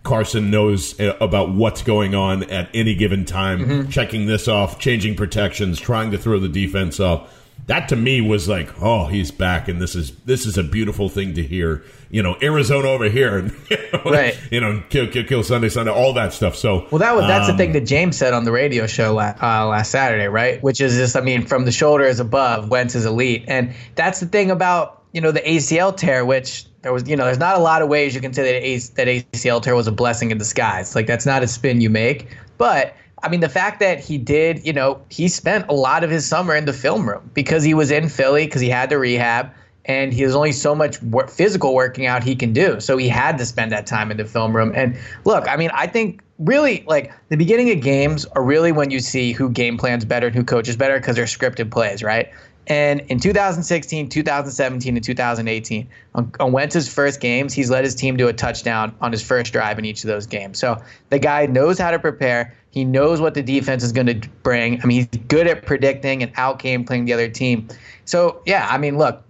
Carson 0.03 0.51
knows 0.51 0.99
uh, 0.99 1.17
about 1.19 1.53
what's 1.53 1.81
going 1.81 2.15
on 2.15 2.43
at 2.43 2.69
any 2.73 2.95
given 2.95 3.25
time, 3.25 3.59
mm-hmm. 3.59 3.89
checking 3.89 4.27
this 4.27 4.47
off, 4.47 4.79
changing 4.79 5.15
protections, 5.15 5.79
trying 5.79 6.11
to 6.11 6.17
throw 6.17 6.39
the 6.39 6.47
defense 6.49 6.99
off. 6.99 7.31
That 7.67 7.89
to 7.89 7.95
me 7.95 8.21
was 8.21 8.47
like, 8.47 8.69
oh, 8.81 9.07
he's 9.07 9.31
back, 9.31 9.67
and 9.67 9.81
this 9.81 9.95
is 9.95 10.15
this 10.25 10.45
is 10.45 10.57
a 10.57 10.63
beautiful 10.63 11.09
thing 11.09 11.33
to 11.33 11.43
hear. 11.43 11.83
You 12.11 12.21
know, 12.21 12.37
Arizona 12.41 12.89
over 12.89 13.09
here, 13.09 13.37
and 13.37 13.51
you 13.69 13.77
know, 13.91 14.01
right? 14.05 14.39
You 14.51 14.61
know, 14.61 14.83
kill, 14.89 15.07
kill, 15.07 15.23
kill 15.23 15.43
Sunday, 15.43 15.69
Sunday, 15.69 15.91
all 15.91 16.13
that 16.13 16.31
stuff. 16.31 16.55
So, 16.55 16.87
well, 16.91 16.99
that 16.99 17.15
was 17.15 17.25
that's 17.27 17.49
um, 17.49 17.57
the 17.57 17.63
thing 17.63 17.73
that 17.73 17.81
James 17.81 18.17
said 18.17 18.33
on 18.33 18.43
the 18.43 18.51
radio 18.51 18.85
show 18.85 19.13
last, 19.13 19.41
uh, 19.41 19.67
last 19.67 19.89
Saturday, 19.91 20.27
right? 20.27 20.61
Which 20.61 20.79
is 20.79 20.95
just, 20.95 21.15
I 21.15 21.21
mean, 21.21 21.45
from 21.45 21.65
the 21.65 21.71
shoulders 21.71 22.19
above, 22.19 22.69
Wentz 22.69 22.93
is 22.93 23.05
elite, 23.05 23.45
and 23.47 23.73
that's 23.95 24.19
the 24.19 24.27
thing 24.27 24.51
about 24.51 25.03
you 25.13 25.21
know 25.21 25.31
the 25.31 25.41
ACL 25.41 25.95
tear, 25.95 26.23
which 26.23 26.65
there 26.85 26.93
was, 26.93 27.09
you 27.09 27.15
know, 27.15 27.25
there's 27.25 27.39
not 27.39 27.55
a 27.55 27.59
lot 27.61 27.81
of 27.81 27.89
ways 27.89 28.13
you 28.13 28.21
can 28.21 28.31
say 28.31 28.43
that, 28.59 28.95
that 28.95 29.07
ACL 29.07 29.59
tear 29.59 29.73
was 29.73 29.87
a 29.87 29.91
blessing 29.91 30.29
in 30.29 30.37
disguise. 30.37 30.93
Like 30.93 31.07
that's 31.07 31.25
not 31.25 31.41
a 31.41 31.47
spin 31.47 31.81
you 31.81 31.89
make. 31.89 32.27
But 32.59 32.95
I 33.23 33.29
mean, 33.29 33.39
the 33.39 33.49
fact 33.49 33.79
that 33.79 33.99
he 33.99 34.17
did, 34.17 34.65
you 34.65 34.73
know, 34.73 35.01
he 35.09 35.27
spent 35.27 35.67
a 35.69 35.73
lot 35.73 36.03
of 36.03 36.09
his 36.09 36.25
summer 36.25 36.55
in 36.55 36.65
the 36.65 36.73
film 36.73 37.07
room 37.07 37.29
because 37.33 37.63
he 37.63 37.73
was 37.73 37.91
in 37.91 38.09
Philly 38.09 38.45
because 38.45 38.61
he 38.61 38.69
had 38.69 38.89
to 38.89 38.97
rehab 38.97 39.51
and 39.85 40.13
he 40.13 40.23
has 40.23 40.35
only 40.35 40.51
so 40.51 40.75
much 40.75 41.01
work, 41.01 41.29
physical 41.29 41.73
working 41.73 42.05
out 42.05 42.23
he 42.23 42.35
can 42.35 42.53
do. 42.53 42.79
So 42.79 42.97
he 42.97 43.07
had 43.07 43.37
to 43.37 43.45
spend 43.45 43.71
that 43.71 43.85
time 43.85 44.11
in 44.11 44.17
the 44.17 44.25
film 44.25 44.55
room. 44.55 44.71
And 44.75 44.97
look, 45.23 45.47
I 45.47 45.55
mean, 45.57 45.69
I 45.73 45.87
think 45.87 46.21
really 46.39 46.83
like 46.87 47.13
the 47.29 47.37
beginning 47.37 47.71
of 47.71 47.81
games 47.81 48.25
are 48.25 48.43
really 48.43 48.71
when 48.71 48.91
you 48.91 48.99
see 48.99 49.31
who 49.31 49.49
game 49.49 49.77
plans 49.77 50.03
better 50.03 50.27
and 50.27 50.35
who 50.35 50.43
coaches 50.43 50.75
better 50.75 50.99
because 50.99 51.15
they're 51.15 51.25
scripted 51.25 51.71
plays, 51.71 52.03
right? 52.03 52.31
And 52.67 53.01
in 53.01 53.19
2016, 53.19 54.09
2017, 54.09 54.95
and 54.95 55.03
2018, 55.03 55.87
on, 56.15 56.31
on 56.39 56.51
Wentz's 56.51 56.91
first 56.91 57.19
games, 57.19 57.53
he's 57.53 57.69
led 57.69 57.83
his 57.83 57.93
team 57.93 58.17
to 58.17 58.27
a 58.27 58.33
touchdown 58.33 58.95
on 59.01 59.11
his 59.11 59.21
first 59.21 59.53
drive 59.53 59.77
in 59.77 59.85
each 59.85 60.03
of 60.03 60.07
those 60.07 60.25
games. 60.25 60.57
So 60.57 60.81
the 61.09 61.19
guy 61.19 61.45
knows 61.45 61.77
how 61.77 61.91
to 61.91 61.99
prepare. 61.99 62.55
He 62.75 62.83
knows 62.83 63.21
what 63.21 63.35
the 63.35 63.41
defense 63.41 63.83
is 63.83 63.93
going 63.93 64.07
to 64.07 64.29
bring. 64.43 64.81
I 64.83 64.85
mean, 64.85 64.97
he's 64.97 65.21
good 65.27 65.47
at 65.47 65.65
predicting 65.65 66.21
and 66.21 66.31
out 66.35 66.59
game 66.59 66.83
playing 66.83 67.05
the 67.05 67.13
other 67.13 67.29
team. 67.29 67.69
So, 68.03 68.41
yeah, 68.45 68.67
I 68.69 68.77
mean, 68.77 68.97
look, 68.97 69.23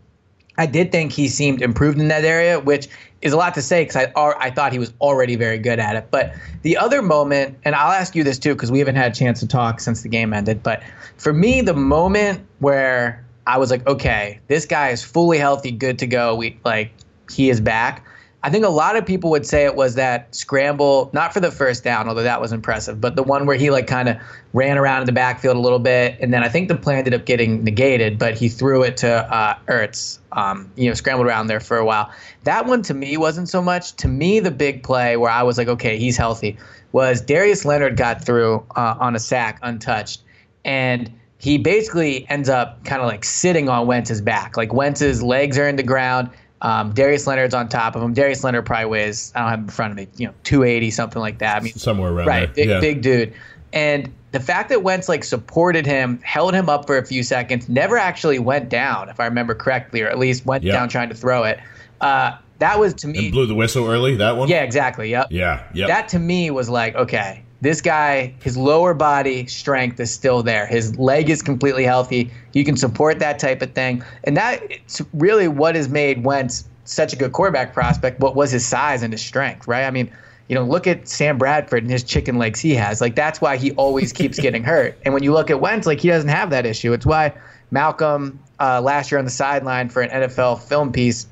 I 0.57 0.65
did 0.65 0.91
think 0.91 1.11
he 1.11 1.27
seemed 1.27 1.61
improved 1.61 1.99
in 1.99 2.07
that 2.07 2.25
area, 2.25 2.59
which 2.59 2.87
is 3.21 3.33
a 3.33 3.37
lot 3.37 3.53
to 3.53 3.61
say 3.61 3.83
because 3.83 4.07
I, 4.07 4.11
I 4.15 4.49
thought 4.49 4.73
he 4.73 4.79
was 4.79 4.91
already 4.99 5.35
very 5.35 5.59
good 5.59 5.77
at 5.77 5.95
it. 5.95 6.07
But 6.09 6.33
the 6.63 6.75
other 6.75 7.03
moment, 7.03 7.55
and 7.63 7.75
I'll 7.75 7.91
ask 7.91 8.15
you 8.15 8.23
this 8.23 8.39
too 8.39 8.55
because 8.55 8.71
we 8.71 8.79
haven't 8.79 8.95
had 8.95 9.11
a 9.11 9.15
chance 9.15 9.41
to 9.41 9.47
talk 9.47 9.79
since 9.79 10.01
the 10.01 10.09
game 10.09 10.33
ended, 10.33 10.63
but 10.63 10.81
for 11.17 11.31
me, 11.31 11.61
the 11.61 11.75
moment 11.75 12.43
where 12.59 13.23
I 13.45 13.59
was 13.59 13.69
like, 13.69 13.85
okay, 13.85 14.39
this 14.47 14.65
guy 14.65 14.89
is 14.89 15.03
fully 15.03 15.37
healthy, 15.37 15.69
good 15.69 15.99
to 15.99 16.07
go. 16.07 16.35
We 16.35 16.57
like 16.65 16.91
he 17.31 17.51
is 17.51 17.61
back. 17.61 18.03
I 18.45 18.51
think 18.51 18.63
a 18.63 18.69
lot 18.69 18.95
of 18.95 19.07
people 19.07 19.31
would 19.31 19.43
say 19.43 19.65
it 19.65 19.75
was 19.75 19.95
that 19.95 20.35
scramble, 20.35 21.09
not 21.13 21.33
for 21.33 21.39
the 21.39 21.49
first 21.49 21.83
down, 21.83 22.07
although 22.07 22.21
that 22.21 22.39
was 22.39 22.53
impressive, 22.53 23.01
but 23.01 23.15
the 23.15 23.23
one 23.23 23.47
where 23.47 23.55
he 23.57 23.71
like 23.71 23.87
kind 23.87 24.07
of 24.07 24.17
ran 24.53 24.77
around 24.77 24.99
in 25.01 25.07
the 25.07 25.13
backfield 25.13 25.57
a 25.57 25.59
little 25.59 25.79
bit, 25.79 26.15
and 26.21 26.31
then 26.31 26.43
I 26.43 26.49
think 26.49 26.67
the 26.67 26.75
play 26.75 26.95
ended 26.95 27.15
up 27.15 27.25
getting 27.25 27.63
negated, 27.63 28.19
but 28.19 28.35
he 28.37 28.47
threw 28.47 28.83
it 28.83 28.97
to 28.97 29.11
uh, 29.11 29.57
Ertz, 29.67 30.19
um, 30.33 30.71
you 30.75 30.87
know, 30.87 30.93
scrambled 30.93 31.25
around 31.25 31.47
there 31.47 31.59
for 31.59 31.77
a 31.77 31.85
while. 31.85 32.11
That 32.43 32.67
one 32.67 32.83
to 32.83 32.93
me 32.93 33.17
wasn't 33.17 33.49
so 33.49 33.63
much. 33.63 33.93
To 33.93 34.07
me, 34.07 34.39
the 34.39 34.51
big 34.51 34.83
play 34.83 35.17
where 35.17 35.31
I 35.31 35.41
was 35.41 35.57
like, 35.57 35.67
okay, 35.67 35.97
he's 35.97 36.15
healthy, 36.15 36.55
was 36.91 37.21
Darius 37.21 37.65
Leonard 37.65 37.97
got 37.97 38.23
through 38.23 38.63
uh, 38.75 38.95
on 38.99 39.15
a 39.15 39.19
sack 39.19 39.57
untouched, 39.63 40.21
and 40.63 41.11
he 41.39 41.57
basically 41.57 42.29
ends 42.29 42.47
up 42.47 42.83
kind 42.85 43.01
of 43.01 43.07
like 43.07 43.25
sitting 43.25 43.69
on 43.69 43.87
Wentz's 43.87 44.21
back. 44.21 44.55
Like 44.55 44.71
Wentz's 44.71 45.23
legs 45.23 45.57
are 45.57 45.67
in 45.67 45.77
the 45.77 45.83
ground. 45.83 46.29
Um, 46.65 46.93
Darius 46.93 47.27
Leonard's 47.27 47.53
on 47.53 47.69
top 47.69 47.95
of 47.95 48.01
him. 48.01 48.15
Darius 48.15 48.43
Leonard 48.43 48.65
probably 48.65 48.87
weighs, 48.87 49.31
I 49.35 49.41
don't 49.41 49.49
have 49.49 49.59
in 49.59 49.67
front 49.67 49.91
of 49.91 49.97
me, 49.97 50.07
you 50.17 50.25
know, 50.25 50.33
280, 50.45 50.89
something 50.89 51.21
like 51.21 51.37
that. 51.37 51.57
I 51.57 51.59
mean, 51.59 51.73
somewhere 51.73 52.11
around 52.11 52.25
right, 52.25 52.55
there. 52.55 52.65
Big, 52.65 52.69
yeah. 52.69 52.79
big 52.79 53.01
dude. 53.03 53.33
And 53.71 54.11
the 54.31 54.39
fact 54.39 54.69
that 54.69 54.81
Wentz 54.81 55.07
like 55.07 55.23
supported 55.23 55.85
him, 55.85 56.19
held 56.23 56.55
him 56.55 56.67
up 56.67 56.87
for 56.87 56.97
a 56.97 57.05
few 57.05 57.21
seconds, 57.21 57.69
never 57.69 57.99
actually 57.99 58.39
went 58.39 58.69
down, 58.69 59.09
if 59.09 59.19
I 59.19 59.25
remember 59.25 59.53
correctly, 59.53 60.01
or 60.01 60.07
at 60.07 60.17
least 60.17 60.47
went 60.47 60.65
down 60.65 60.89
trying 60.89 61.09
to 61.09 61.15
throw 61.15 61.43
it. 61.43 61.59
Uh, 62.01 62.35
that 62.57 62.79
was 62.79 62.95
to 62.95 63.09
me 63.09 63.25
and 63.25 63.31
blew 63.31 63.45
the 63.45 63.53
whistle 63.53 63.87
early. 63.87 64.15
That 64.15 64.35
one. 64.35 64.49
Yeah, 64.49 64.63
exactly. 64.63 65.11
Yep. 65.11 65.27
Yeah. 65.29 65.67
Yeah. 65.71 65.85
That 65.85 66.07
to 66.09 66.19
me 66.19 66.49
was 66.49 66.67
like 66.67 66.95
okay, 66.95 67.43
this 67.61 67.81
guy, 67.81 68.33
his 68.41 68.57
lower 68.57 68.93
body 68.93 69.47
strength 69.47 69.99
is 69.99 70.11
still 70.11 70.43
there. 70.43 70.65
His 70.65 70.97
leg 70.99 71.29
is 71.29 71.41
completely 71.41 71.83
healthy. 71.83 72.29
You 72.53 72.65
can 72.65 72.77
support 72.77 73.19
that 73.19 73.39
type 73.39 73.61
of 73.61 73.73
thing. 73.73 74.03
And 74.23 74.37
that's 74.37 75.01
really 75.13 75.47
what 75.47 75.75
has 75.75 75.89
made 75.89 76.23
Wentz 76.23 76.67
such 76.83 77.13
a 77.13 77.15
good 77.15 77.31
quarterback 77.31 77.73
prospect. 77.73 78.19
What 78.19 78.35
was 78.35 78.51
his 78.51 78.65
size 78.65 79.03
and 79.03 79.13
his 79.13 79.21
strength, 79.21 79.67
right? 79.67 79.85
I 79.85 79.91
mean, 79.91 80.11
you 80.47 80.55
know, 80.55 80.63
look 80.63 80.85
at 80.85 81.07
Sam 81.07 81.37
Bradford 81.37 81.83
and 81.83 81.91
his 81.91 82.03
chicken 82.03 82.37
legs 82.37 82.59
he 82.59 82.75
has. 82.75 83.01
Like, 83.01 83.15
that's 83.15 83.41
why 83.41 83.57
he 83.57 83.71
always 83.71 84.13
keeps 84.13 84.39
getting 84.39 84.63
hurt. 84.65 84.97
And 85.03 85.13
when 85.13 85.23
you 85.23 85.33
look 85.33 85.49
at 85.49 85.59
Wentz, 85.59 85.87
like, 85.87 85.99
he 85.99 86.09
doesn't 86.09 86.29
have 86.29 86.49
that 86.51 86.65
issue. 86.65 86.93
It's 86.93 87.05
why 87.05 87.33
Malcolm 87.71 88.39
uh, 88.59 88.81
last 88.81 89.11
year 89.11 89.17
on 89.17 89.25
the 89.25 89.31
sideline 89.31 89.89
for 89.89 90.01
an 90.01 90.09
NFL 90.09 90.61
film 90.61 90.91
piece 90.91 91.25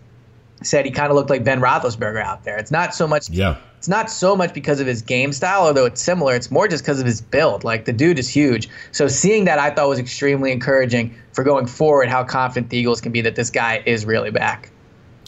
said 0.63 0.85
he 0.85 0.91
kind 0.91 1.09
of 1.09 1.15
looked 1.15 1.29
like 1.29 1.43
Ben 1.43 1.59
Roethlisberger 1.59 2.23
out 2.23 2.43
there. 2.43 2.57
It's 2.57 2.71
not 2.71 2.93
so 2.95 3.07
much. 3.07 3.29
Yeah 3.29 3.57
it's 3.83 3.89
not 3.89 4.09
so 4.09 4.33
much 4.33 4.53
because 4.53 4.79
of 4.79 4.87
his 4.87 5.01
game 5.01 5.33
style, 5.33 5.63
although 5.63 5.83
it's 5.83 6.01
similar. 6.01 6.35
It's 6.35 6.49
more 6.49 6.69
just 6.69 6.85
because 6.85 7.01
of 7.01 7.05
his 7.05 7.19
build. 7.19 7.65
Like 7.65 7.83
the 7.83 7.91
dude 7.91 8.17
is 8.17 8.29
huge. 8.29 8.69
So 8.93 9.09
seeing 9.09 9.43
that, 9.43 9.59
I 9.59 9.71
thought 9.71 9.89
was 9.89 9.99
extremely 9.99 10.53
encouraging 10.53 11.13
for 11.33 11.43
going 11.43 11.65
forward. 11.65 12.07
How 12.07 12.23
confident 12.23 12.69
the 12.69 12.77
Eagles 12.77 13.01
can 13.01 13.11
be 13.11 13.19
that 13.19 13.35
this 13.35 13.49
guy 13.49 13.83
is 13.85 14.05
really 14.05 14.31
back. 14.31 14.71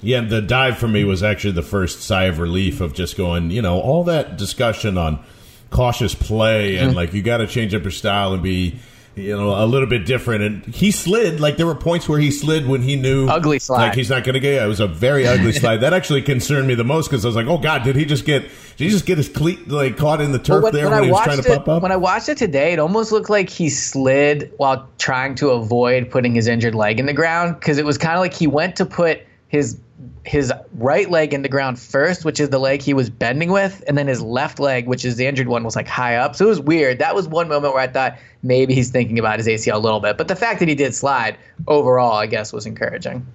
Yeah, 0.01 0.21
the 0.21 0.41
dive 0.41 0.77
for 0.77 0.87
me 0.87 1.03
was 1.03 1.21
actually 1.21 1.51
the 1.51 1.63
first 1.63 2.03
sigh 2.03 2.23
of 2.25 2.39
relief 2.39 2.79
of 2.79 2.93
just 2.93 3.17
going, 3.17 3.51
you 3.51 3.61
know, 3.61 3.77
all 3.77 4.05
that 4.05 4.37
discussion 4.37 4.97
on 4.97 5.21
cautious 5.69 6.15
play 6.15 6.77
and 6.77 6.91
mm-hmm. 6.91 6.95
like 6.95 7.13
you 7.13 7.21
got 7.21 7.39
to 7.39 7.47
change 7.47 7.75
up 7.75 7.83
your 7.83 7.91
style 7.91 8.33
and 8.33 8.41
be 8.41 8.79
you 9.15 9.35
know, 9.35 9.63
a 9.63 9.65
little 9.65 9.87
bit 9.87 10.05
different. 10.05 10.43
And 10.43 10.75
he 10.75 10.91
slid. 10.91 11.39
Like 11.39 11.57
there 11.57 11.65
were 11.65 11.75
points 11.75 12.09
where 12.09 12.19
he 12.19 12.31
slid 12.31 12.67
when 12.67 12.81
he 12.81 12.95
knew 12.95 13.27
ugly 13.27 13.59
slide. 13.59 13.87
Like 13.87 13.95
he's 13.95 14.09
not 14.09 14.23
going 14.23 14.33
to 14.33 14.39
get. 14.39 14.61
It 14.61 14.67
was 14.67 14.79
a 14.79 14.87
very 14.87 15.25
ugly 15.25 15.51
slide. 15.53 15.77
That 15.77 15.93
actually 15.93 16.21
concerned 16.21 16.67
me 16.67 16.75
the 16.75 16.83
most 16.83 17.09
because 17.09 17.23
I 17.23 17.29
was 17.29 17.35
like, 17.35 17.47
oh 17.47 17.57
god, 17.57 17.83
did 17.83 17.95
he 17.95 18.05
just 18.05 18.25
get? 18.25 18.43
Did 18.43 18.85
he 18.85 18.89
just 18.89 19.05
get 19.05 19.17
his 19.17 19.29
cleat 19.29 19.67
like 19.67 19.97
caught 19.97 20.19
in 20.19 20.31
the 20.31 20.39
turf 20.39 20.63
well, 20.63 20.63
when, 20.63 20.73
there 20.73 20.89
when, 20.89 20.93
when 20.99 21.03
he 21.05 21.11
was 21.11 21.23
trying 21.23 21.41
to 21.41 21.51
it, 21.51 21.57
pop 21.59 21.67
up? 21.69 21.83
When 21.83 21.91
I 21.91 21.97
watched 21.97 22.29
it 22.29 22.37
today, 22.37 22.73
it 22.73 22.79
almost 22.79 23.11
looked 23.11 23.29
like 23.29 23.49
he 23.49 23.69
slid 23.69 24.51
while 24.57 24.87
trying 24.97 25.35
to 25.35 25.51
avoid 25.51 26.11
putting 26.11 26.35
his 26.35 26.47
injured 26.47 26.75
leg 26.75 26.99
in 26.99 27.05
the 27.05 27.13
ground 27.13 27.55
because 27.59 27.77
it 27.77 27.85
was 27.85 27.97
kind 27.97 28.15
of 28.15 28.19
like 28.19 28.33
he 28.33 28.47
went 28.47 28.75
to 28.75 28.85
put 28.85 29.21
his 29.47 29.79
his 30.25 30.51
right 30.73 31.09
leg 31.09 31.33
in 31.33 31.41
the 31.41 31.49
ground 31.49 31.79
first, 31.79 32.25
which 32.25 32.39
is 32.39 32.49
the 32.49 32.59
leg 32.59 32.81
he 32.81 32.93
was 32.93 33.09
bending 33.09 33.51
with, 33.51 33.83
and 33.87 33.97
then 33.97 34.07
his 34.07 34.21
left 34.21 34.59
leg, 34.59 34.87
which 34.87 35.05
is 35.05 35.15
the 35.15 35.25
injured 35.25 35.47
one, 35.47 35.63
was 35.63 35.75
like 35.75 35.87
high 35.87 36.15
up. 36.15 36.35
So 36.35 36.45
it 36.45 36.49
was 36.49 36.59
weird. 36.59 36.99
That 36.99 37.15
was 37.15 37.27
one 37.27 37.47
moment 37.47 37.73
where 37.73 37.83
I 37.83 37.87
thought 37.87 38.17
maybe 38.43 38.73
he's 38.73 38.89
thinking 38.89 39.19
about 39.19 39.39
his 39.39 39.47
ACL 39.47 39.75
a 39.75 39.77
little 39.77 39.99
bit. 39.99 40.17
But 40.17 40.27
the 40.27 40.35
fact 40.35 40.59
that 40.59 40.67
he 40.67 40.75
did 40.75 40.93
slide 40.93 41.37
overall, 41.67 42.13
I 42.13 42.25
guess, 42.25 42.51
was 42.51 42.65
encouraging. 42.65 43.25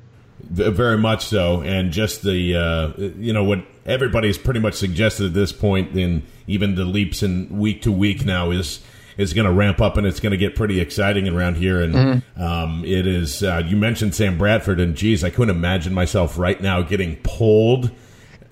Very 0.43 0.99
much 0.99 1.27
so, 1.27 1.61
and 1.61 1.93
just 1.93 2.23
the 2.23 2.57
uh, 2.57 2.93
you 2.97 3.33
know 3.33 3.45
what 3.45 3.65
everybody's 3.87 4.37
pretty 4.37 4.59
much 4.59 4.75
suggested 4.75 5.27
at 5.27 5.35
this 5.35 5.53
point, 5.53 5.97
in 5.97 6.25
even 6.47 6.75
the 6.75 6.85
leaps 6.85 7.23
in 7.23 7.59
week 7.59 7.83
to 7.83 7.93
week 7.93 8.25
now 8.25 8.51
is 8.51 8.81
is 9.21 9.35
going 9.35 9.45
to 9.45 9.53
ramp 9.53 9.81
up 9.83 9.99
and 9.99 10.07
it's 10.07 10.19
going 10.19 10.31
to 10.31 10.39
get 10.39 10.57
pretty 10.57 10.81
exciting 10.81 11.29
around 11.29 11.57
here. 11.57 11.83
And 11.83 11.95
mm-hmm. 11.95 12.43
um, 12.43 12.85
it 12.85 13.07
is. 13.07 13.43
Uh, 13.43 13.63
you 13.65 13.77
mentioned 13.77 14.15
Sam 14.15 14.39
Bradford, 14.39 14.81
and 14.81 14.97
geez, 14.97 15.23
I 15.23 15.31
couldn't 15.31 15.55
imagine 15.55 15.93
myself 15.93 16.39
right 16.39 16.61
now 16.61 16.81
getting 16.81 17.17
pulled. 17.17 17.91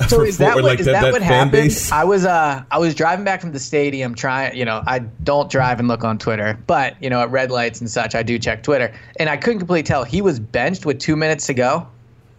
So 0.08 0.22
is 0.24 0.38
that 0.38 0.54
what, 0.54 0.64
like 0.64 0.80
is 0.80 0.86
that, 0.86 1.02
that 1.02 1.12
what 1.12 1.22
happened? 1.22 1.52
Base? 1.52 1.90
I 1.90 2.04
was 2.04 2.24
uh 2.24 2.62
I 2.70 2.78
was 2.78 2.94
driving 2.94 3.24
back 3.24 3.40
from 3.40 3.52
the 3.52 3.58
stadium 3.58 4.14
trying 4.14 4.56
you 4.56 4.64
know 4.64 4.82
I 4.86 5.00
don't 5.00 5.50
drive 5.50 5.80
and 5.80 5.88
look 5.88 6.04
on 6.04 6.18
Twitter 6.18 6.56
but 6.68 6.94
you 7.02 7.10
know 7.10 7.20
at 7.20 7.32
red 7.32 7.50
lights 7.50 7.80
and 7.80 7.90
such 7.90 8.14
I 8.14 8.22
do 8.22 8.38
check 8.38 8.62
Twitter 8.62 8.94
and 9.18 9.28
I 9.28 9.36
couldn't 9.36 9.58
completely 9.58 9.82
tell 9.82 10.04
he 10.04 10.22
was 10.22 10.38
benched 10.38 10.86
with 10.86 11.00
two 11.00 11.16
minutes 11.16 11.46
to 11.46 11.54
go. 11.54 11.88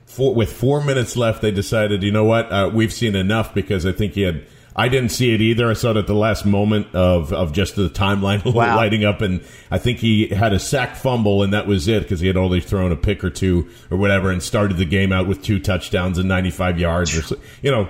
Four, 0.05 0.33
with 0.33 0.53
four 0.53 0.81
minutes 0.81 1.17
left, 1.17 1.41
they 1.41 1.51
decided 1.51 2.01
you 2.01 2.13
know 2.13 2.23
what 2.23 2.49
uh, 2.49 2.71
we've 2.73 2.93
seen 2.93 3.13
enough 3.13 3.53
because 3.53 3.85
I 3.85 3.91
think 3.91 4.13
he 4.13 4.21
had 4.21 4.45
I 4.79 4.87
didn't 4.87 5.09
see 5.09 5.33
it 5.33 5.41
either. 5.41 5.69
I 5.69 5.73
saw 5.73 5.91
it 5.91 5.97
at 5.97 6.07
the 6.07 6.15
last 6.15 6.45
moment 6.45 6.95
of, 6.95 7.33
of 7.33 7.51
just 7.51 7.75
the 7.75 7.89
timeline 7.89 8.45
wow. 8.53 8.77
lighting 8.77 9.03
up, 9.03 9.19
and 9.19 9.43
I 9.69 9.77
think 9.77 9.99
he 9.99 10.29
had 10.29 10.53
a 10.53 10.59
sack 10.59 10.95
fumble, 10.95 11.43
and 11.43 11.51
that 11.51 11.67
was 11.67 11.89
it 11.89 12.03
because 12.03 12.21
he 12.21 12.27
had 12.27 12.37
only 12.37 12.61
thrown 12.61 12.93
a 12.93 12.95
pick 12.95 13.21
or 13.21 13.29
two 13.29 13.69
or 13.91 13.97
whatever, 13.97 14.31
and 14.31 14.41
started 14.41 14.77
the 14.77 14.85
game 14.85 15.11
out 15.11 15.27
with 15.27 15.43
two 15.43 15.59
touchdowns 15.59 16.17
and 16.17 16.29
95 16.29 16.79
yards, 16.79 17.31
or 17.33 17.37
you 17.61 17.69
know, 17.69 17.89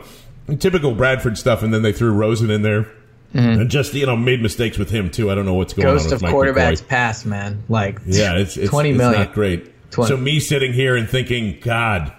typical 0.57 0.95
Bradford 0.95 1.37
stuff. 1.37 1.61
And 1.61 1.71
then 1.71 1.83
they 1.83 1.93
threw 1.93 2.11
Rosen 2.11 2.49
in 2.49 2.63
there. 2.63 2.87
Mm-hmm. 3.35 3.61
And 3.61 3.69
just 3.69 3.93
you 3.93 4.07
know 4.07 4.17
made 4.17 4.41
mistakes 4.41 4.79
with 4.79 4.89
him 4.89 5.11
too. 5.11 5.29
I 5.29 5.35
don't 5.35 5.45
know 5.45 5.53
what's 5.53 5.73
going 5.73 5.85
Ghost 5.85 6.05
on. 6.05 6.17
Ghost 6.17 6.23
of 6.23 6.29
quarterbacks 6.31 6.87
past 6.87 7.27
man. 7.27 7.61
Like 7.69 7.99
yeah, 8.07 8.35
it's, 8.35 8.57
it's 8.57 8.71
twenty 8.71 8.89
it's 8.89 8.97
not 8.97 9.33
great. 9.35 9.71
So 9.91 10.17
me 10.17 10.39
sitting 10.39 10.73
here 10.73 10.95
and 10.95 11.07
thinking, 11.07 11.59
God, 11.61 12.11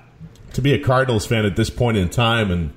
to 0.52 0.62
be 0.62 0.72
a 0.72 0.78
Cardinals 0.78 1.26
fan 1.26 1.44
at 1.44 1.56
this 1.56 1.68
point 1.68 1.96
in 1.96 2.10
time, 2.10 2.52
and 2.52 2.72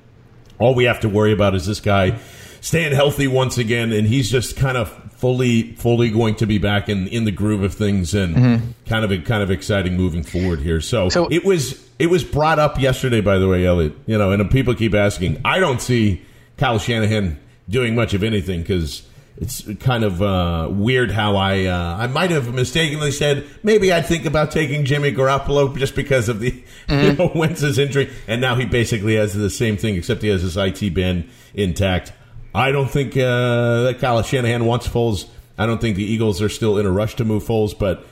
all 0.63 0.73
we 0.73 0.85
have 0.85 1.01
to 1.01 1.09
worry 1.09 1.33
about 1.33 1.55
is 1.55 1.65
this 1.65 1.81
guy 1.81 2.17
staying 2.61 2.93
healthy 2.93 3.27
once 3.27 3.57
again, 3.57 3.91
and 3.91 4.07
he's 4.07 4.31
just 4.31 4.55
kind 4.55 4.77
of 4.77 4.89
fully 5.11 5.73
fully 5.73 6.09
going 6.09 6.35
to 6.35 6.45
be 6.45 6.57
back 6.57 6.87
in 6.87 7.07
in 7.09 7.25
the 7.25 7.31
groove 7.31 7.63
of 7.63 7.73
things 7.73 8.13
and 8.13 8.35
mm-hmm. 8.35 8.71
kind 8.85 9.03
of 9.03 9.25
kind 9.25 9.43
of 9.43 9.51
exciting 9.51 9.97
moving 9.97 10.23
forward 10.23 10.59
here. 10.61 10.79
So, 10.79 11.09
so, 11.09 11.27
it 11.27 11.43
was 11.43 11.85
it 11.99 12.07
was 12.07 12.23
brought 12.23 12.59
up 12.59 12.79
yesterday, 12.79 13.19
by 13.19 13.39
the 13.39 13.47
way, 13.49 13.65
Elliot. 13.65 13.93
You 14.05 14.17
know, 14.17 14.31
and 14.31 14.49
people 14.49 14.73
keep 14.73 14.93
asking. 14.93 15.41
I 15.43 15.59
don't 15.59 15.81
see 15.81 16.21
Kyle 16.57 16.79
Shanahan 16.79 17.37
doing 17.67 17.93
much 17.93 18.13
of 18.13 18.23
anything 18.23 18.61
because 18.61 19.03
it's 19.37 19.63
kind 19.79 20.03
of 20.03 20.21
uh, 20.21 20.67
weird 20.69 21.11
how 21.11 21.35
I 21.35 21.65
uh, 21.65 21.97
I 21.97 22.07
might 22.07 22.29
have 22.31 22.53
mistakenly 22.53 23.11
said 23.11 23.45
maybe 23.63 23.91
I'd 23.91 24.05
think 24.05 24.25
about 24.25 24.51
taking 24.51 24.85
Jimmy 24.85 25.11
Garoppolo 25.11 25.75
just 25.77 25.95
because 25.95 26.29
of 26.29 26.39
the 26.39 26.51
mm-hmm. 26.87 26.93
you 26.93 27.13
know, 27.13 27.31
Wentz's 27.33 27.79
injury, 27.79 28.11
and 28.27 28.41
now 28.41 28.55
he 28.55 28.65
basically 28.65 29.15
has 29.15 29.33
the 29.33 29.49
same 29.49 29.77
thing 29.77 29.95
except 29.95 30.21
he 30.21 30.29
has 30.29 30.41
his 30.41 30.57
IT 30.57 30.93
band 30.93 31.29
intact. 31.53 32.13
I 32.53 32.71
don't 32.71 32.89
think 32.89 33.17
uh, 33.17 33.83
that 33.83 33.97
Kyle 33.99 34.21
Shanahan 34.21 34.65
wants 34.65 34.87
Foles. 34.87 35.27
I 35.57 35.65
don't 35.65 35.81
think 35.81 35.95
the 35.95 36.05
Eagles 36.05 36.41
are 36.41 36.49
still 36.49 36.77
in 36.77 36.85
a 36.85 36.91
rush 36.91 37.15
to 37.15 37.25
move 37.25 37.43
Foles, 37.43 37.77
but 37.77 38.05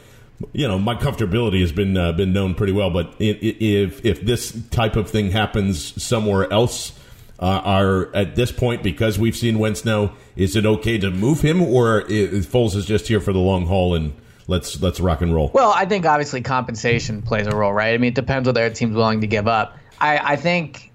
you 0.54 0.68
know 0.68 0.80
my 0.80 0.96
comfortability 0.96 1.62
has 1.62 1.72
been 1.72 1.96
uh, 1.98 2.14
been 2.14 2.34
known 2.34 2.56
pretty 2.56 2.74
well. 2.74 2.90
But 2.90 3.14
if 3.20 4.04
if 4.04 4.22
this 4.22 4.60
type 4.72 4.96
of 4.96 5.08
thing 5.08 5.30
happens 5.30 6.02
somewhere 6.02 6.52
else 6.52 6.94
uh, 7.42 7.62
are 7.64 8.16
at 8.16 8.36
this 8.36 8.52
point 8.52 8.84
because 8.84 9.18
we've 9.18 9.36
seen 9.36 9.60
Wentz 9.60 9.84
now. 9.84 10.14
Is 10.36 10.56
it 10.56 10.66
okay 10.66 10.98
to 11.00 11.12
move 11.12 11.42
him, 11.42 11.62
or 11.62 12.02
is 12.02 12.46
Foles 12.46 12.76
is 12.76 12.86
just 12.86 13.08
here 13.08 13.20
for 13.20 13.34
the 13.34 13.40
long 13.40 13.66
haul 13.66 13.96
and 13.96 14.14
let's 14.48 14.82
let's 14.82 15.00
rock 15.00 15.22
and 15.22 15.34
roll? 15.34 15.52
Well, 15.54 15.74
I 15.76 15.86
think 15.86 16.06
obviously 16.06 16.42
compensation 16.42 17.22
plays 17.22 17.48
a 17.48 17.56
role, 17.56 17.74
right? 17.74 17.94
I 17.94 17.98
mean, 17.98 18.10
it 18.10 18.16
depends 18.16 18.48
what 18.48 18.56
their 18.56 18.70
team's 18.70 18.96
willing 18.96 19.22
to 19.22 19.28
give 19.28 19.48
up. 19.48 19.78
I, 20.00 20.34
I 20.34 20.36
think 20.36 20.92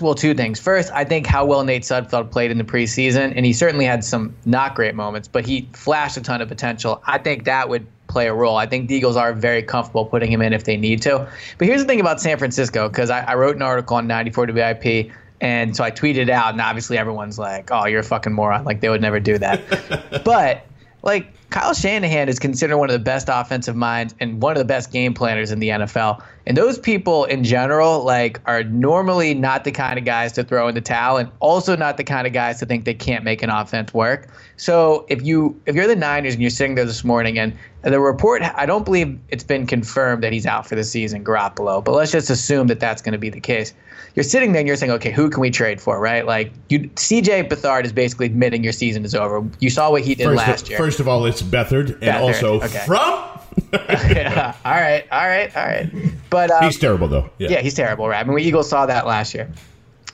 well, 0.00 0.14
two 0.14 0.34
things. 0.34 0.60
First, 0.60 0.92
I 0.92 1.04
think 1.04 1.26
how 1.26 1.44
well 1.44 1.64
Nate 1.64 1.82
Sudfeld 1.82 2.30
played 2.30 2.50
in 2.50 2.58
the 2.58 2.64
preseason, 2.64 3.32
and 3.34 3.44
he 3.44 3.52
certainly 3.52 3.84
had 3.84 4.04
some 4.04 4.36
not 4.44 4.74
great 4.74 4.94
moments, 4.94 5.26
but 5.26 5.44
he 5.44 5.68
flashed 5.72 6.16
a 6.16 6.20
ton 6.20 6.40
of 6.40 6.48
potential. 6.48 7.02
I 7.06 7.18
think 7.18 7.44
that 7.44 7.68
would 7.68 7.86
play 8.06 8.28
a 8.28 8.34
role. 8.34 8.56
I 8.56 8.66
think 8.66 8.88
the 8.88 8.94
Eagles 8.94 9.16
are 9.16 9.32
very 9.32 9.62
comfortable 9.62 10.04
putting 10.04 10.30
him 10.30 10.42
in 10.42 10.52
if 10.52 10.64
they 10.64 10.76
need 10.76 11.02
to. 11.02 11.28
But 11.58 11.66
here's 11.66 11.80
the 11.80 11.86
thing 11.86 12.00
about 12.00 12.20
San 12.20 12.38
Francisco, 12.38 12.88
because 12.88 13.10
I, 13.10 13.20
I, 13.20 13.34
wrote 13.34 13.56
an 13.56 13.62
article 13.62 13.96
on 13.96 14.06
94 14.06 14.46
WIP 14.46 15.12
and 15.40 15.74
so 15.74 15.84
I 15.84 15.90
tweeted 15.90 16.28
out, 16.28 16.52
and 16.52 16.60
obviously 16.60 16.98
everyone's 16.98 17.38
like, 17.38 17.70
"Oh, 17.70 17.86
you're 17.86 18.00
a 18.00 18.04
fucking 18.04 18.32
moron!" 18.32 18.64
Like 18.64 18.80
they 18.80 18.88
would 18.88 19.00
never 19.00 19.20
do 19.20 19.38
that. 19.38 20.22
but 20.24 20.66
like 21.02 21.32
Kyle 21.50 21.74
Shanahan 21.74 22.28
is 22.28 22.38
considered 22.38 22.78
one 22.78 22.90
of 22.90 22.92
the 22.92 23.00
best 23.00 23.28
offensive 23.28 23.74
minds 23.74 24.14
and 24.20 24.40
one 24.40 24.52
of 24.52 24.58
the 24.58 24.64
best 24.64 24.92
game 24.92 25.12
planners 25.12 25.50
in 25.50 25.58
the 25.58 25.70
NFL. 25.70 26.22
And 26.46 26.56
those 26.56 26.78
people 26.78 27.24
in 27.24 27.42
general, 27.42 28.04
like, 28.04 28.40
are 28.46 28.62
normally 28.62 29.34
not 29.34 29.64
the 29.64 29.72
kind 29.72 29.98
of 29.98 30.04
guys 30.04 30.32
to 30.32 30.44
throw 30.44 30.68
in 30.68 30.74
the 30.76 30.80
towel, 30.80 31.16
and 31.16 31.28
also 31.40 31.76
not 31.76 31.96
the 31.96 32.04
kind 32.04 32.26
of 32.26 32.32
guys 32.32 32.60
to 32.60 32.66
think 32.66 32.84
they 32.84 32.94
can't 32.94 33.24
make 33.24 33.42
an 33.42 33.50
offense 33.50 33.92
work. 33.92 34.28
So 34.56 35.06
if 35.08 35.22
you 35.22 35.60
if 35.66 35.74
you're 35.74 35.88
the 35.88 35.96
Niners 35.96 36.34
and 36.34 36.42
you're 36.42 36.50
sitting 36.50 36.76
there 36.76 36.84
this 36.84 37.04
morning, 37.04 37.38
and 37.38 37.56
the 37.82 38.00
report, 38.00 38.42
I 38.42 38.66
don't 38.66 38.84
believe 38.84 39.18
it's 39.28 39.44
been 39.44 39.66
confirmed 39.66 40.22
that 40.22 40.32
he's 40.32 40.46
out 40.46 40.66
for 40.66 40.76
the 40.76 40.84
season, 40.84 41.24
Garoppolo, 41.24 41.82
but 41.82 41.92
let's 41.92 42.12
just 42.12 42.30
assume 42.30 42.66
that 42.68 42.78
that's 42.78 43.02
going 43.02 43.12
to 43.12 43.18
be 43.18 43.30
the 43.30 43.40
case. 43.40 43.72
You're 44.14 44.24
sitting 44.24 44.52
there 44.52 44.60
and 44.60 44.66
you're 44.66 44.76
saying, 44.76 44.92
okay, 44.92 45.12
who 45.12 45.30
can 45.30 45.40
we 45.40 45.50
trade 45.50 45.80
for, 45.80 46.00
right? 46.00 46.26
Like, 46.26 46.52
you, 46.68 46.80
CJ 46.80 47.48
Beathard 47.48 47.84
is 47.84 47.92
basically 47.92 48.26
admitting 48.26 48.64
your 48.64 48.72
season 48.72 49.04
is 49.04 49.14
over. 49.14 49.48
You 49.60 49.70
saw 49.70 49.90
what 49.90 50.02
he 50.02 50.14
did 50.14 50.24
first 50.24 50.36
last 50.36 50.62
of, 50.64 50.70
year. 50.70 50.78
First 50.78 51.00
of 51.00 51.08
all, 51.08 51.24
it's 51.26 51.39
Beathard, 51.42 51.90
and 51.90 52.00
Beathard, 52.00 52.20
also 52.20 52.60
okay. 52.60 52.82
from. 52.86 53.26
yeah. 53.72 54.54
All 54.64 54.72
right. 54.72 55.06
All 55.10 55.26
right. 55.26 55.56
All 55.56 55.64
right. 55.64 55.90
But 56.30 56.50
um, 56.50 56.64
he's 56.64 56.78
terrible, 56.78 57.08
though. 57.08 57.30
Yeah. 57.38 57.50
yeah, 57.50 57.60
he's 57.60 57.74
terrible, 57.74 58.08
right? 58.08 58.20
I 58.20 58.24
mean, 58.24 58.34
we 58.34 58.42
Eagles 58.42 58.68
saw 58.68 58.86
that 58.86 59.06
last 59.06 59.34
year. 59.34 59.50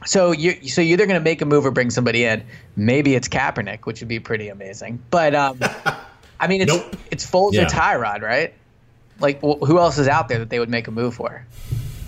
So 0.04 0.30
you 0.32 0.68
so 0.68 0.80
you're 0.80 0.94
either 0.94 1.06
going 1.06 1.18
to 1.18 1.24
make 1.24 1.42
a 1.42 1.46
move 1.46 1.66
or 1.66 1.70
bring 1.70 1.90
somebody 1.90 2.24
in. 2.24 2.44
Maybe 2.76 3.14
it's 3.14 3.28
Kaepernick, 3.28 3.86
which 3.86 4.00
would 4.00 4.08
be 4.08 4.20
pretty 4.20 4.48
amazing. 4.48 5.02
But 5.10 5.34
um, 5.34 5.58
I 6.40 6.46
mean, 6.48 6.60
it's 6.60 6.72
nope. 6.72 6.96
it's 7.10 7.28
Foles 7.28 7.52
yeah. 7.54 7.62
or 7.62 7.66
Tyrod, 7.66 8.22
right? 8.22 8.54
Like, 9.18 9.40
who 9.40 9.78
else 9.78 9.96
is 9.96 10.08
out 10.08 10.28
there 10.28 10.38
that 10.40 10.50
they 10.50 10.58
would 10.58 10.68
make 10.68 10.88
a 10.88 10.90
move 10.90 11.14
for? 11.14 11.46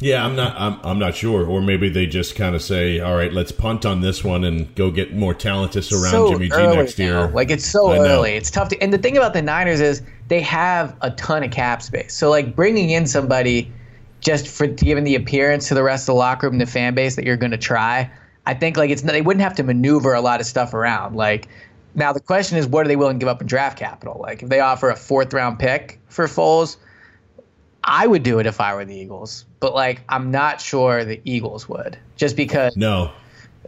Yeah, 0.00 0.24
I'm 0.24 0.37
not. 0.37 0.54
I'm, 0.58 0.78
I'm 0.84 0.98
not 0.98 1.16
sure. 1.16 1.44
Or 1.44 1.61
maybe 1.61 1.88
they 1.88 2.06
just 2.06 2.37
kind 2.37 2.54
of 2.54 2.62
say, 2.62 3.00
"All 3.00 3.16
right, 3.16 3.32
let's 3.32 3.50
punt 3.50 3.84
on 3.84 4.00
this 4.00 4.22
one 4.22 4.44
and 4.44 4.72
go 4.74 4.90
get 4.90 5.14
more 5.14 5.34
talent 5.34 5.72
to 5.72 5.82
surround 5.82 6.11
so 6.11 6.32
Jimmy 6.32 6.48
G 6.48 6.56
next 6.56 6.98
year." 6.98 7.28
Like 7.28 7.50
it's 7.50 7.64
so 7.64 7.92
early. 7.92 8.32
It's 8.32 8.50
tough 8.50 8.68
to. 8.68 8.82
And 8.82 8.92
the 8.92 8.98
thing 8.98 9.16
about 9.16 9.34
the 9.34 9.42
Niners 9.42 9.80
is 9.80 10.02
they 10.28 10.40
have 10.40 10.96
a 11.00 11.11
ton 11.12 11.42
of 11.42 11.50
cap 11.50 11.82
space. 11.82 12.14
So 12.14 12.30
like 12.30 12.54
bringing 12.54 12.90
in 12.90 13.06
somebody 13.06 13.72
just 14.20 14.48
for 14.48 14.66
giving 14.66 15.04
the 15.04 15.14
appearance 15.14 15.68
to 15.68 15.74
the 15.74 15.82
rest 15.82 16.04
of 16.04 16.14
the 16.14 16.18
locker 16.18 16.46
room, 16.46 16.54
and 16.54 16.61
the 16.61 16.66
fan 16.66 16.94
base 16.94 17.16
that 17.16 17.24
you're 17.24 17.37
going 17.37 17.52
to 17.52 17.58
try. 17.58 18.11
I 18.46 18.54
think 18.54 18.76
like 18.76 18.90
it's 18.90 19.02
they 19.02 19.20
wouldn't 19.22 19.42
have 19.42 19.56
to 19.56 19.62
maneuver 19.62 20.14
a 20.14 20.20
lot 20.20 20.40
of 20.40 20.46
stuff 20.46 20.74
around. 20.74 21.16
Like 21.16 21.48
now 21.94 22.12
the 22.12 22.20
question 22.20 22.56
is, 22.56 22.66
what 22.66 22.87
are 22.87 22.88
they 22.88 22.96
willing 22.96 23.18
to 23.18 23.24
give 23.24 23.28
up 23.28 23.40
in 23.40 23.48
draft 23.48 23.78
capital? 23.78 24.18
Like 24.22 24.42
if 24.42 24.48
they 24.48 24.61
offer 24.61 24.90
a 24.90 24.96
fourth 24.96 25.32
round 25.34 25.58
pick 25.58 26.00
for 26.08 26.26
Foles 26.26 26.76
I 27.84 28.06
would 28.06 28.22
do 28.22 28.38
it 28.38 28.46
if 28.46 28.60
I 28.60 28.74
were 28.74 28.84
the 28.84 28.94
Eagles, 28.94 29.44
but 29.60 29.74
like 29.74 30.02
I'm 30.08 30.30
not 30.30 30.60
sure 30.60 31.04
the 31.04 31.20
Eagles 31.24 31.68
would, 31.68 31.98
just 32.16 32.36
because. 32.36 32.76
No. 32.76 33.12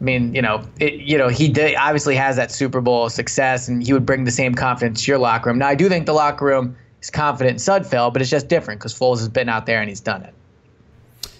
I 0.01 0.05
mean, 0.05 0.35
you 0.35 0.41
know, 0.41 0.63
it, 0.79 0.95
you 0.95 1.19
know, 1.19 1.29
he 1.29 1.49
did, 1.49 1.77
obviously 1.77 2.17
has 2.17 2.37
that 2.37 2.51
Super 2.51 2.81
Bowl 2.81 3.11
success, 3.11 3.69
and 3.69 3.83
he 3.83 3.93
would 3.93 4.07
bring 4.07 4.25
the 4.25 4.31
same 4.31 4.55
confidence 4.55 5.05
to 5.05 5.11
your 5.11 5.19
locker 5.19 5.51
room. 5.51 5.59
Now, 5.59 5.69
I 5.69 5.75
do 5.75 5.89
think 5.91 6.07
the 6.07 6.15
locker 6.15 6.47
room 6.47 6.77
is 7.03 7.11
confident 7.11 7.53
in 7.53 7.57
Sudfeld, 7.59 8.15
but 8.15 8.23
it's 8.23 8.31
just 8.31 8.49
different 8.49 8.81
because 8.81 8.99
Foles 8.99 9.19
has 9.19 9.29
been 9.29 9.51
out 9.51 9.67
there 9.67 9.81
and 9.81 9.91
he's 9.91 10.01
done 10.01 10.23
it. 10.23 10.33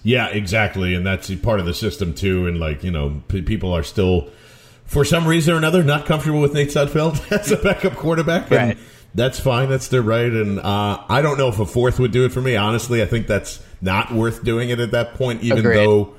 Yeah, 0.03 0.27
exactly, 0.27 0.93
and 0.93 1.05
that's 1.05 1.33
part 1.35 1.59
of 1.59 1.65
the 1.65 1.73
system 1.73 2.13
too. 2.13 2.45
And 2.47 2.59
like 2.59 2.83
you 2.83 2.91
know, 2.91 3.21
p- 3.27 3.41
people 3.41 3.73
are 3.73 3.83
still, 3.83 4.29
for 4.85 5.05
some 5.05 5.27
reason 5.27 5.55
or 5.55 5.57
another, 5.57 5.83
not 5.83 6.05
comfortable 6.05 6.41
with 6.41 6.53
Nate 6.53 6.69
Sudfeld 6.69 7.31
as 7.39 7.51
a 7.51 7.57
backup 7.57 7.95
quarterback. 7.95 8.51
And, 8.51 8.51
right 8.51 8.77
that's 9.13 9.39
fine. 9.39 9.69
That's 9.69 9.87
their 9.87 10.01
right. 10.01 10.31
And 10.31 10.59
uh, 10.59 11.03
I 11.09 11.21
don't 11.21 11.37
know 11.37 11.49
if 11.49 11.59
a 11.59 11.65
fourth 11.65 11.99
would 11.99 12.11
do 12.11 12.25
it 12.25 12.31
for 12.31 12.41
me. 12.41 12.55
Honestly, 12.55 13.01
I 13.01 13.05
think 13.05 13.27
that's 13.27 13.63
not 13.81 14.11
worth 14.11 14.43
doing 14.43 14.69
it 14.69 14.79
at 14.79 14.91
that 14.91 15.15
point, 15.15 15.43
even 15.43 15.59
Agreed. 15.59 15.77
though 15.77 16.15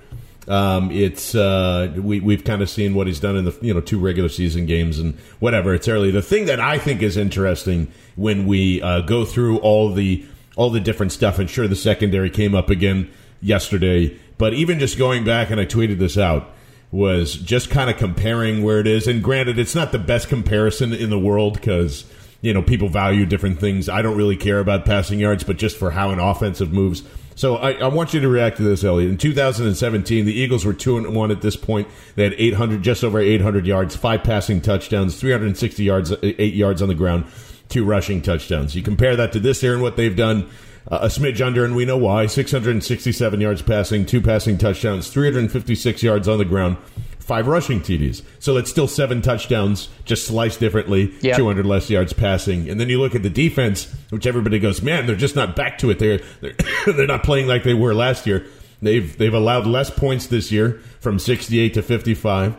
um, 0.49 0.91
it's 0.91 1.35
uh, 1.35 1.93
we 1.97 2.21
we've 2.21 2.45
kind 2.45 2.63
of 2.63 2.71
seen 2.71 2.95
what 2.95 3.07
he's 3.07 3.21
done 3.21 3.37
in 3.37 3.45
the 3.45 3.57
you 3.61 3.73
know 3.73 3.81
two 3.81 3.99
regular 3.99 4.29
season 4.29 4.67
games 4.67 4.99
and 4.99 5.15
whatever. 5.39 5.75
It's 5.75 5.89
early. 5.89 6.11
The 6.11 6.23
thing 6.23 6.47
that 6.47 6.61
I 6.61 6.79
think 6.79 7.03
is 7.03 7.17
interesting 7.17 7.93
when 8.17 8.47
we 8.47 8.83
uh, 8.83 9.01
go 9.03 9.25
through 9.25 9.59
all 9.59 9.93
the 9.93 10.27
all 10.57 10.71
the 10.71 10.81
different 10.81 11.13
stuff, 11.13 11.39
and 11.39 11.49
sure, 11.49 11.69
the 11.69 11.77
secondary 11.77 12.31
came 12.31 12.55
up 12.55 12.71
again 12.71 13.11
yesterday, 13.41 14.19
but 14.37 14.53
even 14.53 14.79
just 14.79 14.99
going 14.99 15.25
back, 15.25 15.51
and 15.51 15.61
I 15.61 15.65
tweeted 15.65 15.99
this 15.99 16.19
out 16.19 16.51
was 16.91 17.35
just 17.37 17.71
kind 17.71 17.89
of 17.89 17.97
comparing 17.97 18.63
where 18.63 18.79
it 18.79 18.87
is. 18.87 19.07
And 19.07 19.23
granted, 19.23 19.59
it's 19.59 19.75
not 19.75 19.93
the 19.93 19.99
best 19.99 20.29
comparison 20.29 20.93
in 20.93 21.09
the 21.09 21.19
world 21.19 21.55
because 21.55 22.05
you 22.43 22.53
know, 22.53 22.61
people 22.61 22.89
value 22.89 23.25
different 23.25 23.59
things. 23.59 23.89
I 23.89 24.03
don't 24.03 24.17
really 24.17 24.37
care 24.37 24.59
about 24.59 24.85
passing 24.85 25.19
yards, 25.19 25.45
but 25.45 25.57
just 25.57 25.79
for 25.79 25.93
how 25.93 26.11
an 26.11 26.19
offensive 26.19 26.73
moves. 26.73 27.03
So 27.35 27.57
I, 27.57 27.73
I, 27.73 27.87
want 27.87 28.13
you 28.13 28.21
to 28.21 28.29
react 28.29 28.59
to 28.59 28.63
this, 28.63 28.85
Elliot. 28.85 29.11
In 29.11 29.17
2017, 29.17 30.27
the 30.27 30.35
Eagles 30.35 30.67
were 30.67 30.75
two 30.75 30.99
and 30.99 31.15
one 31.15 31.31
at 31.31 31.41
this 31.41 31.57
point. 31.57 31.89
They 32.15 32.25
had 32.25 32.35
800, 32.37 32.83
just 32.83 33.03
over 33.03 33.19
800 33.19 33.67
yards, 33.67 33.97
five 33.97 34.23
passing 34.23 34.61
touchdowns, 34.61 35.19
360 35.19 35.83
yards, 35.83 36.13
eight 36.23 36.55
yards 36.55 36.83
on 36.83 36.89
the 36.89 36.95
ground, 36.95 37.25
two 37.69 37.85
rushing 37.85 38.21
touchdowns. 38.21 38.75
You 38.75 38.83
compare 38.83 39.17
that 39.17 39.33
to 39.33 39.41
this 39.41 39.63
year 39.63 39.73
and 39.73 39.83
what 39.83 39.97
they've 39.97 40.15
done. 40.15 40.51
Uh, 40.91 40.99
a 41.03 41.07
smidge 41.07 41.41
under, 41.41 41.65
and 41.65 41.77
we 41.77 41.85
know 41.85 41.97
why. 41.97 42.27
667 42.27 43.41
yards 43.41 43.63
passing, 43.63 44.05
two 44.05 44.21
passing 44.21 44.59
touchdowns, 44.59 45.09
356 45.09 46.03
yards 46.03 46.27
on 46.27 46.39
the 46.39 46.45
ground, 46.45 46.77
five 47.23 47.47
rushing 47.47 47.81
TDs. 47.81 48.23
So 48.41 48.57
it's 48.57 48.71
still 48.71 48.89
seven 48.89 49.23
touchdowns, 49.23 49.89
just 50.05 50.27
sliced 50.27 50.59
differently, 50.59 51.15
yep. 51.21 51.37
200 51.37 51.65
less 51.65 51.89
yards 51.89 52.13
passing. 52.13 52.69
And 52.69 52.81
then 52.81 52.89
you 52.89 53.01
look 53.01 53.15
at 53.15 53.23
the 53.23 53.31
defense, 53.31 53.93
which 54.11 54.27
everybody 54.27 54.59
goes, 54.59 54.83
man, 54.83 55.07
they're 55.07 55.17
just 55.17 55.37
not 55.37 55.55
back 55.55 55.79
to 55.79 55.91
it. 55.91 55.99
They're 55.99 56.21
they're, 56.41 56.55
they're 56.87 57.07
not 57.07 57.23
playing 57.23 57.47
like 57.47 57.63
they 57.63 57.75
were 57.75 57.95
last 57.95 58.27
year. 58.27 58.47
They've 58.81 59.17
they've 59.17 59.33
allowed 59.33 59.67
less 59.67 59.91
points 59.91 60.27
this 60.27 60.51
year 60.51 60.81
from 61.01 61.19
68 61.19 61.75
to 61.75 61.83
55. 61.83 62.57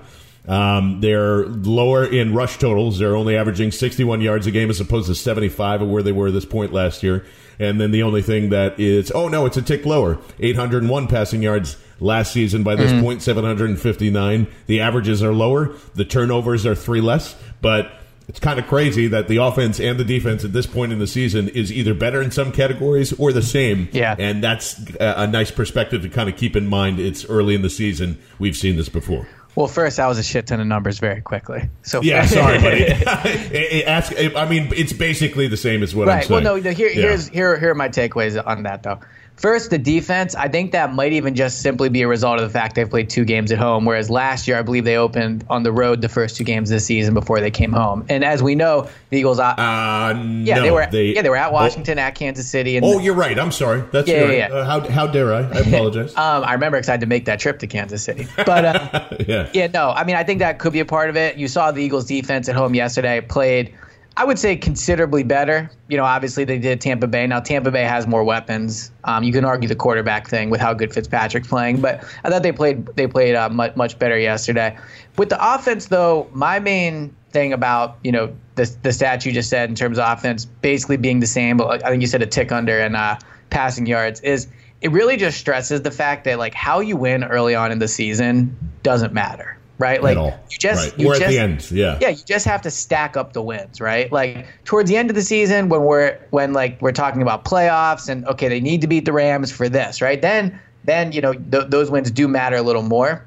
Um, 0.48 1.00
they're 1.02 1.46
lower 1.46 2.06
in 2.06 2.34
rush 2.34 2.58
totals. 2.58 3.00
They're 3.00 3.16
only 3.16 3.38
averaging 3.38 3.72
61 3.72 4.22
yards 4.22 4.48
a 4.48 4.52
game 4.52 4.70
as 4.70 4.80
opposed 4.80 5.08
to 5.08 5.16
75 5.16 5.82
of 5.82 5.90
where 5.90 6.04
they 6.04 6.12
were 6.12 6.28
at 6.28 6.34
this 6.34 6.46
point 6.46 6.74
last 6.74 7.04
year. 7.04 7.26
And 7.60 7.80
then 7.80 7.92
the 7.92 8.04
only 8.04 8.22
thing 8.22 8.50
that 8.50 8.80
is, 8.80 9.12
oh 9.12 9.28
no, 9.28 9.46
it's 9.46 9.58
a 9.58 9.62
tick 9.62 9.86
lower. 9.86 10.18
801 10.40 11.08
passing 11.08 11.42
yards 11.42 11.78
last 12.00 12.34
season 12.34 12.64
by 12.64 12.76
this 12.76 12.92
mm-hmm. 12.92 13.04
point, 13.04 13.22
759. 13.22 14.48
The 14.68 14.80
averages 14.82 15.24
are 15.24 15.34
lower. 15.34 15.76
The 15.96 16.06
turnovers 16.06 16.66
are 16.66 16.76
three 16.76 17.02
less. 17.02 17.36
But 17.62 17.92
it's 18.28 18.40
kind 18.40 18.60
of 18.60 18.68
crazy 18.68 19.08
that 19.08 19.28
the 19.28 19.38
offense 19.38 19.80
and 19.80 20.00
the 20.00 20.06
defense 20.06 20.46
at 20.46 20.54
this 20.54 20.66
point 20.66 20.92
in 20.92 21.00
the 21.00 21.08
season 21.08 21.50
is 21.50 21.72
either 21.72 21.94
better 21.94 22.22
in 22.22 22.32
some 22.32 22.52
categories 22.52 23.14
or 23.20 23.34
the 23.34 23.42
same. 23.42 23.90
Yeah. 23.92 24.16
And 24.18 24.44
that's 24.44 24.80
a 25.00 25.28
nice 25.28 25.52
perspective 25.52 26.02
to 26.04 26.10
kind 26.10 26.30
of 26.30 26.38
keep 26.38 26.56
in 26.56 26.68
mind. 26.68 27.00
It's 27.00 27.26
early 27.26 27.56
in 27.56 27.62
the 27.62 27.70
season. 27.70 28.18
We've 28.40 28.56
seen 28.56 28.78
this 28.78 28.90
before. 28.90 29.28
Well, 29.56 29.68
first, 29.68 29.98
that 29.98 30.08
was 30.08 30.18
a 30.18 30.24
shit 30.24 30.48
ton 30.48 30.60
of 30.60 30.68
numbers 30.68 30.98
very 30.98 31.22
quickly. 31.22 31.70
So 31.84 32.02
yeah, 32.02 32.26
sorry, 32.26 32.60
buddy. 32.60 32.86
Ask, 33.86 34.14
I 34.18 34.50
mean, 34.50 34.72
it's 34.76 34.94
basically 34.94 35.48
the 35.48 35.58
same 35.58 35.84
as 35.84 35.94
what 35.94 36.08
right. 36.08 36.24
I'm 36.24 36.28
saying. 36.28 36.44
Well, 36.44 36.56
no, 36.58 36.72
here, 36.72 36.88
yeah. 36.88 36.94
here's 36.94 37.28
here 37.28 37.60
here 37.60 37.72
are 37.72 37.76
my 37.76 37.90
takeaways 37.90 38.42
on 38.44 38.64
that 38.64 38.84
though. 38.84 39.00
First, 39.36 39.72
the 39.72 39.78
defense. 39.78 40.36
I 40.36 40.48
think 40.48 40.72
that 40.72 40.94
might 40.94 41.12
even 41.14 41.36
just 41.36 41.62
simply 41.62 41.90
be 41.90 42.02
a 42.04 42.08
result 42.08 42.40
of 42.40 42.44
the 42.44 42.54
fact 42.54 42.76
they've 42.76 42.90
played 42.90 43.10
two 43.10 43.26
games 43.26 43.52
at 43.52 43.58
home, 43.58 43.84
whereas 43.84 44.10
last 44.10 44.48
year 44.48 44.58
I 44.58 44.62
believe 44.62 44.86
they 44.86 44.96
opened 44.96 45.44
on 45.50 45.64
the 45.64 45.72
road 45.72 46.02
the 46.02 46.10
first 46.10 46.38
two 46.38 46.44
games 46.44 46.70
this 46.70 46.86
season 46.86 47.14
before 47.14 47.40
they 47.42 47.52
came 47.52 47.74
home. 47.74 48.06
And 48.10 48.24
as 48.24 48.44
we 48.44 48.56
know, 48.56 48.88
the 49.10 49.18
Eagles. 49.18 49.40
Uh, 49.40 49.56
yeah, 49.58 50.56
no, 50.56 50.62
they 50.62 50.72
were. 50.72 50.88
They, 50.90 51.16
yeah, 51.16 51.24
they 51.24 51.30
were 51.30 51.36
at 51.36 51.52
Washington, 51.52 52.00
oh, 52.00 52.04
at 52.04 52.16
Kansas 52.16 52.48
City. 52.50 52.78
And 52.78 52.86
oh, 52.86 53.00
you're 53.00 53.16
right. 53.16 53.38
I'm 53.38 53.52
sorry. 53.52 53.84
That's 53.92 54.08
yeah, 54.08 54.22
right. 54.22 54.38
yeah, 54.38 54.48
yeah. 54.50 54.54
Uh, 54.54 54.66
how 54.66 54.90
how 54.90 55.08
dare 55.08 55.34
I? 55.34 55.40
I 55.40 55.60
apologize. 55.60 56.12
um, 56.16 56.44
I 56.44 56.54
remember 56.54 56.78
because 56.78 56.90
I 56.90 56.94
had 56.94 57.02
to 57.02 57.08
make 57.08 57.26
that 57.26 57.40
trip 57.40 57.60
to 57.60 57.68
Kansas 57.68 58.04
City. 58.04 58.28
But 58.38 58.66
uh, 58.66 59.10
yeah, 59.28 59.50
yeah, 59.54 59.68
no. 59.68 59.90
I 59.90 60.04
mean, 60.04 60.16
I 60.16 60.24
think 60.24 60.40
that 60.40 60.60
could 60.60 60.74
be 60.74 60.80
a 60.80 60.86
part 60.86 61.10
of 61.10 61.18
it. 61.18 61.38
You 61.38 61.48
saw 61.48 61.72
the 61.72 61.82
Eagles 61.82 62.06
defense 62.06 62.48
at 62.50 62.56
home 62.56 62.76
yesterday 62.76 63.20
played 63.20 63.74
I 64.16 64.26
would 64.26 64.38
say 64.38 64.56
considerably 64.56 65.24
better. 65.24 65.72
You 65.88 65.98
know, 65.98 66.04
obviously 66.04 66.44
they 66.44 66.60
did 66.60 66.82
Tampa 66.82 67.08
Bay. 67.08 67.26
Now 67.26 67.40
Tampa 67.40 67.72
Bay 67.72 67.84
has 67.84 68.06
more 68.06 68.24
weapons. 68.24 68.92
Um, 69.06 69.24
you 69.24 69.34
can 69.34 69.44
argue 69.44 69.68
the 69.68 69.76
quarterback 69.76 70.28
thing 70.28 70.50
with 70.50 70.62
how 70.62 70.74
good 70.74 70.94
Fitzpatrick's 70.94 71.48
playing, 71.48 71.82
but 71.82 72.04
I 72.24 72.30
thought 72.30 72.44
they 72.44 72.52
played 72.52 72.86
they 72.96 73.08
played 73.08 73.36
uh, 73.36 73.50
much 73.50 73.76
much 73.76 73.98
better 73.98 74.18
yesterday. 74.18 74.78
With 75.18 75.30
the 75.30 75.54
offense, 75.54 75.88
though, 75.88 76.30
my 76.32 76.60
main 76.60 77.16
thing 77.32 77.54
about 77.54 77.98
you 78.04 78.12
know 78.12 78.36
the 78.56 78.72
the 78.84 78.94
stat 78.94 79.26
you 79.26 79.32
just 79.32 79.50
said 79.50 79.70
in 79.70 79.76
terms 79.76 79.98
of 79.98 80.08
offense 80.08 80.46
basically 80.46 80.98
being 80.98 81.20
the 81.20 81.28
same, 81.28 81.58
but 81.58 81.84
I 81.84 81.90
think 81.90 82.02
you 82.02 82.08
said 82.08 82.22
a 82.22 82.28
tick 82.28 82.52
under 82.52 82.80
in 82.80 82.96
uh, 82.96 83.18
passing 83.50 83.86
yards 83.86 84.20
is 84.22 84.48
it 84.82 84.92
really 84.92 85.16
just 85.16 85.40
stresses 85.40 85.82
the 85.82 85.92
fact 85.92 86.26
that 86.26 86.38
like 86.38 86.54
how 86.54 86.82
you 86.82 86.98
win 86.98 87.24
early 87.24 87.56
on 87.56 87.72
in 87.72 87.80
the 87.80 87.88
season 87.88 88.56
doesn't 88.84 89.14
matter 89.14 89.58
right? 89.78 90.02
Like 90.02 90.18
you 90.18 90.58
just 90.58 90.92
right. 90.92 91.00
you 91.00 91.08
we're 91.08 91.14
just, 91.14 91.24
at 91.24 91.30
the 91.30 91.40
end, 91.40 91.72
yeah. 91.72 91.98
Yeah, 92.02 92.10
you 92.10 92.24
just 92.26 92.46
have 92.46 92.62
to 92.64 92.72
stack 92.72 93.18
up 93.18 93.34
the 93.34 93.42
wins, 93.42 93.82
right? 93.82 94.12
Like 94.12 94.46
towards 94.66 94.90
the 94.90 94.98
end 94.98 95.10
of 95.10 95.16
the 95.16 95.22
season 95.22 95.70
when 95.70 95.84
we're 95.84 96.18
when 96.30 96.54
like 96.54 96.82
we're 96.82 96.92
talking 96.92 97.22
about 97.22 97.46
playoffs 97.46 98.10
and 98.10 98.26
okay, 98.28 98.48
they 98.48 98.60
need 98.60 98.82
to 98.82 98.88
beat 98.88 99.06
the 99.06 99.14
Rams 99.14 99.52
for 99.52 99.70
this, 99.70 100.02
right? 100.02 100.22
Then 100.22 100.60
then 100.84 101.12
you 101.12 101.22
know 101.22 101.34
th- 101.34 101.68
those 101.70 101.90
wins 101.90 102.12
do 102.12 102.28
matter 102.28 102.56
a 102.56 102.62
little 102.62 102.84
more. 102.84 103.26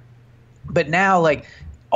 But 0.68 0.88
now 0.88 1.20
like 1.20 1.46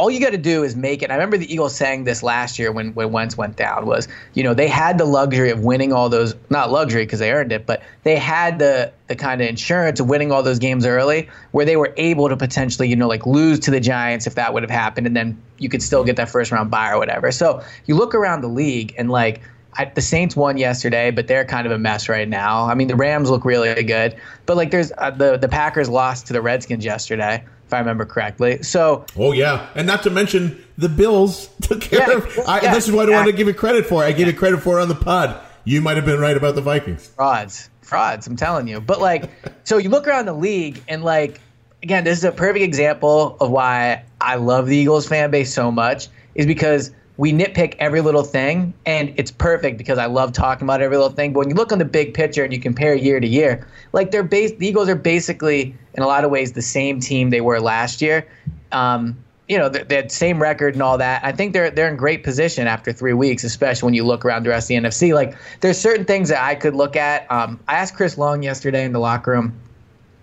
all 0.01 0.11
you 0.11 0.19
got 0.19 0.31
to 0.31 0.39
do 0.39 0.65
is 0.65 0.75
make 0.75 1.03
it. 1.03 1.11
I 1.11 1.15
remember 1.15 1.37
the 1.37 1.53
Eagles 1.53 1.77
saying 1.77 2.05
this 2.05 2.23
last 2.23 2.59
year 2.59 2.73
when 2.73 2.95
when 2.95 3.13
Wentz 3.13 3.37
went 3.37 3.57
down 3.57 3.85
was, 3.85 4.09
you 4.33 4.43
know, 4.43 4.55
they 4.55 4.67
had 4.67 4.97
the 4.97 5.05
luxury 5.05 5.51
of 5.51 5.63
winning 5.63 5.93
all 5.93 6.09
those 6.09 6.35
not 6.49 6.71
luxury 6.71 7.05
because 7.05 7.19
they 7.19 7.31
earned 7.31 7.53
it, 7.53 7.67
but 7.67 7.83
they 8.03 8.17
had 8.17 8.59
the 8.59 8.91
the 9.09 9.15
kind 9.15 9.43
of 9.43 9.47
insurance 9.47 10.01
of 10.01 10.09
winning 10.09 10.33
all 10.33 10.43
those 10.43 10.59
games 10.59 10.87
early 10.87 11.29
where 11.51 11.67
they 11.67 11.77
were 11.77 11.93
able 11.99 12.31
to 12.31 12.37
potentially, 12.37 12.89
you 12.89 12.97
know, 12.97 13.09
like 13.09 13.27
lose 13.27 13.61
to 13.61 13.71
the 13.71 13.81
Giants 13.81 14.27
if 14.27 14.37
that 14.37 14.55
would 14.55 14.63
have 14.63 14.71
happened 14.71 15.07
and 15.07 15.15
then 15.15 15.39
you 15.59 15.69
could 15.69 15.83
still 15.83 16.03
get 16.03 16.17
that 16.17 16.31
first 16.31 16.51
round 16.51 16.71
bye 16.71 16.93
or 16.93 16.99
whatever. 16.99 17.31
So, 17.31 17.63
you 17.85 17.95
look 17.95 18.15
around 18.15 18.41
the 18.41 18.49
league 18.49 18.95
and 18.97 19.11
like 19.11 19.43
I, 19.77 19.85
the 19.87 20.01
Saints 20.03 20.35
won 20.37 20.57
yesterday, 20.57 21.11
but 21.11 21.29
they're 21.29 21.45
kind 21.45 21.65
of 21.67 21.73
a 21.73 21.79
mess 21.79 22.09
right 22.09 22.29
now. 22.29 22.65
I 22.65 22.75
mean, 22.75 22.89
the 22.89 22.97
Rams 22.97 23.31
look 23.31 23.45
really 23.45 23.83
good, 23.85 24.17
but 24.47 24.57
like 24.57 24.71
there's 24.71 24.93
uh, 24.99 25.11
the 25.11 25.37
the 25.37 25.49
Packers 25.49 25.89
lost 25.89 26.27
to 26.29 26.33
the 26.33 26.43
Redskins 26.43 26.85
yesterday 26.85 27.45
if 27.67 27.73
I 27.73 27.79
remember 27.79 28.05
correctly. 28.05 28.63
So, 28.65 29.05
oh 29.17 29.31
yeah, 29.33 29.69
and 29.77 29.87
not 29.87 30.03
to 30.03 30.11
mention 30.11 30.63
the 30.77 30.89
Bills 30.89 31.49
took 31.63 31.81
care 31.83 32.01
Yeah, 32.11 32.17
of. 32.17 32.39
I, 32.49 32.61
yeah, 32.63 32.75
this 32.75 32.89
is 32.89 32.93
what 32.93 33.09
I 33.09 33.13
wanted 33.13 33.31
to 33.31 33.37
give 33.37 33.47
you 33.47 33.55
credit 33.55 33.87
for. 33.87 34.03
I 34.03 34.11
gave 34.13 34.27
you 34.27 34.33
credit 34.35 34.61
for 34.61 34.81
on 34.81 34.89
the 34.89 34.95
pod. 34.97 35.41
You 35.65 35.81
might 35.81 35.97
have 35.97 36.07
been 36.07 36.19
right 36.19 36.37
about 36.37 36.57
the 36.57 36.63
Vikings. 36.63 37.07
frauds, 37.09 37.71
frauds. 37.83 38.27
I'm 38.27 38.35
telling 38.35 38.67
you. 38.67 38.81
But 38.81 39.01
like, 39.01 39.31
so 39.65 39.77
you 39.77 39.89
look 39.89 40.09
around 40.09 40.27
the 40.27 40.33
league, 40.33 40.83
and 40.89 41.05
like, 41.05 41.41
again, 41.85 42.03
this 42.03 42.19
is 42.19 42.25
a 42.25 42.33
perfect 42.33 42.65
example 42.65 43.37
of 43.41 43.51
why 43.53 44.03
I 44.21 44.35
love 44.35 44.67
the 44.67 44.77
Eagles 44.77 45.07
fan 45.07 45.31
base 45.31 45.55
so 45.55 45.71
much. 45.71 46.09
Is 46.35 46.47
because 46.47 46.91
we 47.21 47.35
nitpick 47.35 47.77
every 47.79 48.01
little 48.01 48.23
thing, 48.23 48.73
and 48.87 49.13
it's 49.19 49.31
perfect 49.31 49.77
because 49.77 49.99
I 49.99 50.07
love 50.07 50.33
talking 50.33 50.65
about 50.65 50.81
every 50.81 50.97
little 50.97 51.13
thing. 51.13 51.35
But 51.35 51.41
when 51.41 51.51
you 51.51 51.55
look 51.55 51.71
on 51.71 51.79
the 51.79 51.85
big 51.85 52.15
picture 52.15 52.45
and 52.45 52.51
you 52.51 52.59
compare 52.59 52.95
year 52.95 53.21
to 53.21 53.27
year, 53.27 53.69
like 53.93 54.11
they're 54.11 54.23
base, 54.23 54.53
the 54.53 54.67
Eagles 54.67 54.89
are 54.89 54.95
basically 54.95 55.75
in 55.93 56.03
a 56.03 56.07
lot 56.07 56.25
of 56.25 56.31
ways 56.31 56.53
the 56.53 56.63
same 56.63 56.99
team 56.99 57.29
they 57.29 57.43
were 57.43 57.61
last 57.61 58.01
year. 58.01 58.27
Um, 58.73 59.23
you 59.49 59.59
know, 59.59 59.69
they 59.69 59.97
had 59.97 60.11
same 60.11 60.41
record 60.41 60.73
and 60.73 60.83
all 60.83 60.97
that. 60.97 61.23
I 61.23 61.33
think 61.33 61.53
they're 61.53 61.71
they're 61.71 61.91
in 61.91 61.99
great 61.99 62.25
position 62.25 62.67
after 62.67 62.91
three 62.91 63.13
weeks, 63.13 63.45
especially 63.45 63.89
when 63.89 63.95
you 63.95 64.05
look 64.05 64.25
around 64.25 64.45
the 64.45 64.49
rest 64.49 64.71
of 64.71 64.83
the 64.83 64.89
NFC. 64.89 65.13
Like, 65.13 65.37
there's 65.61 65.77
certain 65.77 66.07
things 66.07 66.31
that 66.31 66.43
I 66.43 66.55
could 66.55 66.75
look 66.75 66.97
at. 66.97 67.31
Um, 67.31 67.61
I 67.69 67.75
asked 67.75 67.97
Chris 67.97 68.17
Long 68.17 68.43
yesterday 68.43 68.87
in 68.87 68.93
the 68.93 68.99
locker 68.99 69.33
room 69.33 69.61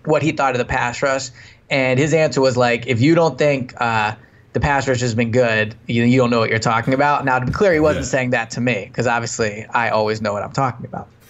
what 0.06 0.24
he 0.24 0.32
thought 0.32 0.56
of 0.56 0.58
the 0.58 0.66
pass 0.66 1.04
rush, 1.04 1.30
and 1.70 2.00
his 2.00 2.16
answer 2.16 2.42
was 2.42 2.58
like, 2.58 2.88
if 2.88 3.02
you 3.02 3.14
don't 3.14 3.38
think 3.38 3.80
uh, 3.80 4.16
the 4.58 4.66
pass 4.66 4.88
rush 4.88 5.02
has 5.02 5.14
been 5.14 5.30
good, 5.30 5.76
you, 5.86 6.04
you 6.04 6.18
don't 6.18 6.32
know 6.32 6.40
what 6.40 6.50
you're 6.50 6.58
talking 6.58 6.96
about. 6.96 7.26
Now, 7.26 7.38
to 7.38 7.46
be 7.46 7.52
clear, 7.52 7.74
he 7.74 7.80
wasn't 7.80 8.06
Yeah. 8.06 8.10
saying 8.10 8.30
that 8.32 8.50
to 8.52 8.62
me 8.62 8.86
because 8.88 9.06
obviously 9.06 9.68
I 9.70 9.90
always 9.90 10.20
know 10.20 10.34
what 10.34 10.42
I'm 10.42 10.52
talking 10.52 10.84
about. 10.86 11.08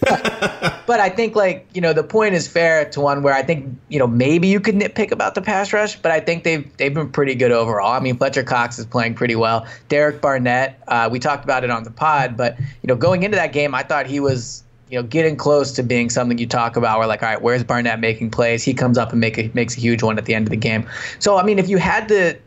but 0.86 1.00
I 1.00 1.08
think 1.10 1.34
like 1.34 1.66
you 1.74 1.80
know 1.80 1.92
the 1.92 2.04
point 2.04 2.34
is 2.34 2.46
fair 2.46 2.88
to 2.90 3.00
one 3.00 3.22
where 3.24 3.34
I 3.34 3.42
think 3.42 3.76
you 3.88 3.98
know 3.98 4.06
maybe 4.06 4.46
you 4.46 4.60
could 4.60 4.76
nitpick 4.76 5.10
about 5.10 5.34
the 5.34 5.42
pass 5.42 5.72
rush, 5.72 5.96
but 5.96 6.10
I 6.12 6.20
think 6.20 6.44
they've 6.44 6.64
they've 6.76 6.94
been 6.94 7.10
pretty 7.10 7.34
good 7.34 7.50
overall. 7.52 7.92
I 7.92 8.00
mean 8.00 8.16
Fletcher 8.16 8.44
Cox 8.44 8.78
is 8.78 8.86
playing 8.86 9.14
pretty 9.14 9.34
well. 9.34 9.66
Derek 9.88 10.20
Barnett, 10.20 10.80
uh, 10.88 11.08
we 11.10 11.18
talked 11.18 11.42
about 11.44 11.64
it 11.64 11.70
on 11.70 11.82
the 11.82 11.90
pod, 11.90 12.36
but 12.36 12.56
you 12.58 12.86
know 12.86 12.94
going 12.94 13.24
into 13.24 13.36
that 13.36 13.52
game, 13.52 13.74
I 13.74 13.82
thought 13.82 14.06
he 14.06 14.20
was 14.20 14.62
you 14.88 14.96
know 14.98 15.02
getting 15.02 15.36
close 15.36 15.72
to 15.72 15.82
being 15.82 16.10
something 16.10 16.38
you 16.38 16.46
talk 16.46 16.76
about. 16.76 16.98
Where 17.00 17.08
like 17.08 17.22
all 17.24 17.28
right, 17.30 17.42
where's 17.42 17.64
Barnett 17.64 17.98
making 17.98 18.30
plays? 18.30 18.62
He 18.62 18.74
comes 18.74 18.98
up 18.98 19.10
and 19.10 19.20
make 19.20 19.36
a, 19.36 19.50
makes 19.52 19.76
a 19.76 19.80
huge 19.80 20.04
one 20.04 20.16
at 20.16 20.26
the 20.26 20.34
end 20.34 20.46
of 20.46 20.50
the 20.50 20.56
game. 20.56 20.88
So 21.18 21.36
I 21.38 21.42
mean 21.42 21.58
if 21.58 21.68
you 21.68 21.76
had 21.78 22.08
to, 22.08 22.38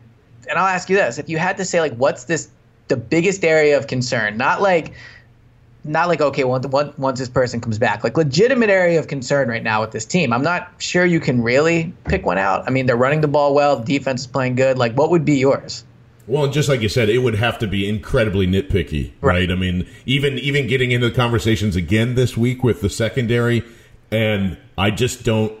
and 0.48 0.58
I'll 0.58 0.66
ask 0.66 0.88
you 0.88 0.96
this, 0.96 1.18
if 1.18 1.28
you 1.28 1.38
had 1.38 1.56
to 1.58 1.64
say 1.64 1.80
like 1.80 1.94
what's 1.94 2.24
this 2.24 2.48
the 2.88 2.96
biggest 2.96 3.44
area 3.44 3.78
of 3.78 3.86
concern, 3.86 4.36
not 4.36 4.60
like 4.60 4.92
not 5.84 6.08
like 6.08 6.20
okay 6.20 6.44
once 6.44 6.66
once 6.96 7.18
this 7.18 7.28
person 7.28 7.60
comes 7.60 7.78
back 7.78 8.04
like 8.04 8.16
legitimate 8.16 8.70
area 8.70 9.00
of 9.00 9.08
concern 9.08 9.48
right 9.48 9.64
now 9.64 9.80
with 9.80 9.90
this 9.90 10.04
team 10.04 10.32
i'm 10.32 10.42
not 10.42 10.70
sure 10.78 11.04
you 11.04 11.18
can 11.18 11.42
really 11.42 11.92
pick 12.04 12.24
one 12.24 12.38
out 12.38 12.64
i 12.68 12.70
mean 12.70 12.86
they're 12.86 12.96
running 12.96 13.20
the 13.20 13.26
ball 13.26 13.52
well 13.52 13.82
defense 13.82 14.20
is 14.20 14.26
playing 14.28 14.54
good 14.54 14.78
like 14.78 14.94
what 14.94 15.10
would 15.10 15.24
be 15.24 15.34
yours 15.34 15.84
Well, 16.28 16.46
just 16.46 16.68
like 16.68 16.82
you 16.82 16.88
said, 16.88 17.08
it 17.08 17.18
would 17.18 17.34
have 17.34 17.58
to 17.58 17.66
be 17.66 17.88
incredibly 17.88 18.46
nitpicky, 18.46 19.10
right? 19.20 19.34
Right. 19.34 19.50
I 19.50 19.56
mean, 19.56 19.88
even 20.06 20.38
even 20.38 20.68
getting 20.68 20.92
into 20.92 21.08
the 21.08 21.14
conversations 21.14 21.74
again 21.74 22.14
this 22.14 22.36
week 22.36 22.62
with 22.62 22.80
the 22.80 22.88
secondary, 22.88 23.64
and 24.12 24.56
I 24.78 24.92
just 24.92 25.24
don't. 25.24 25.52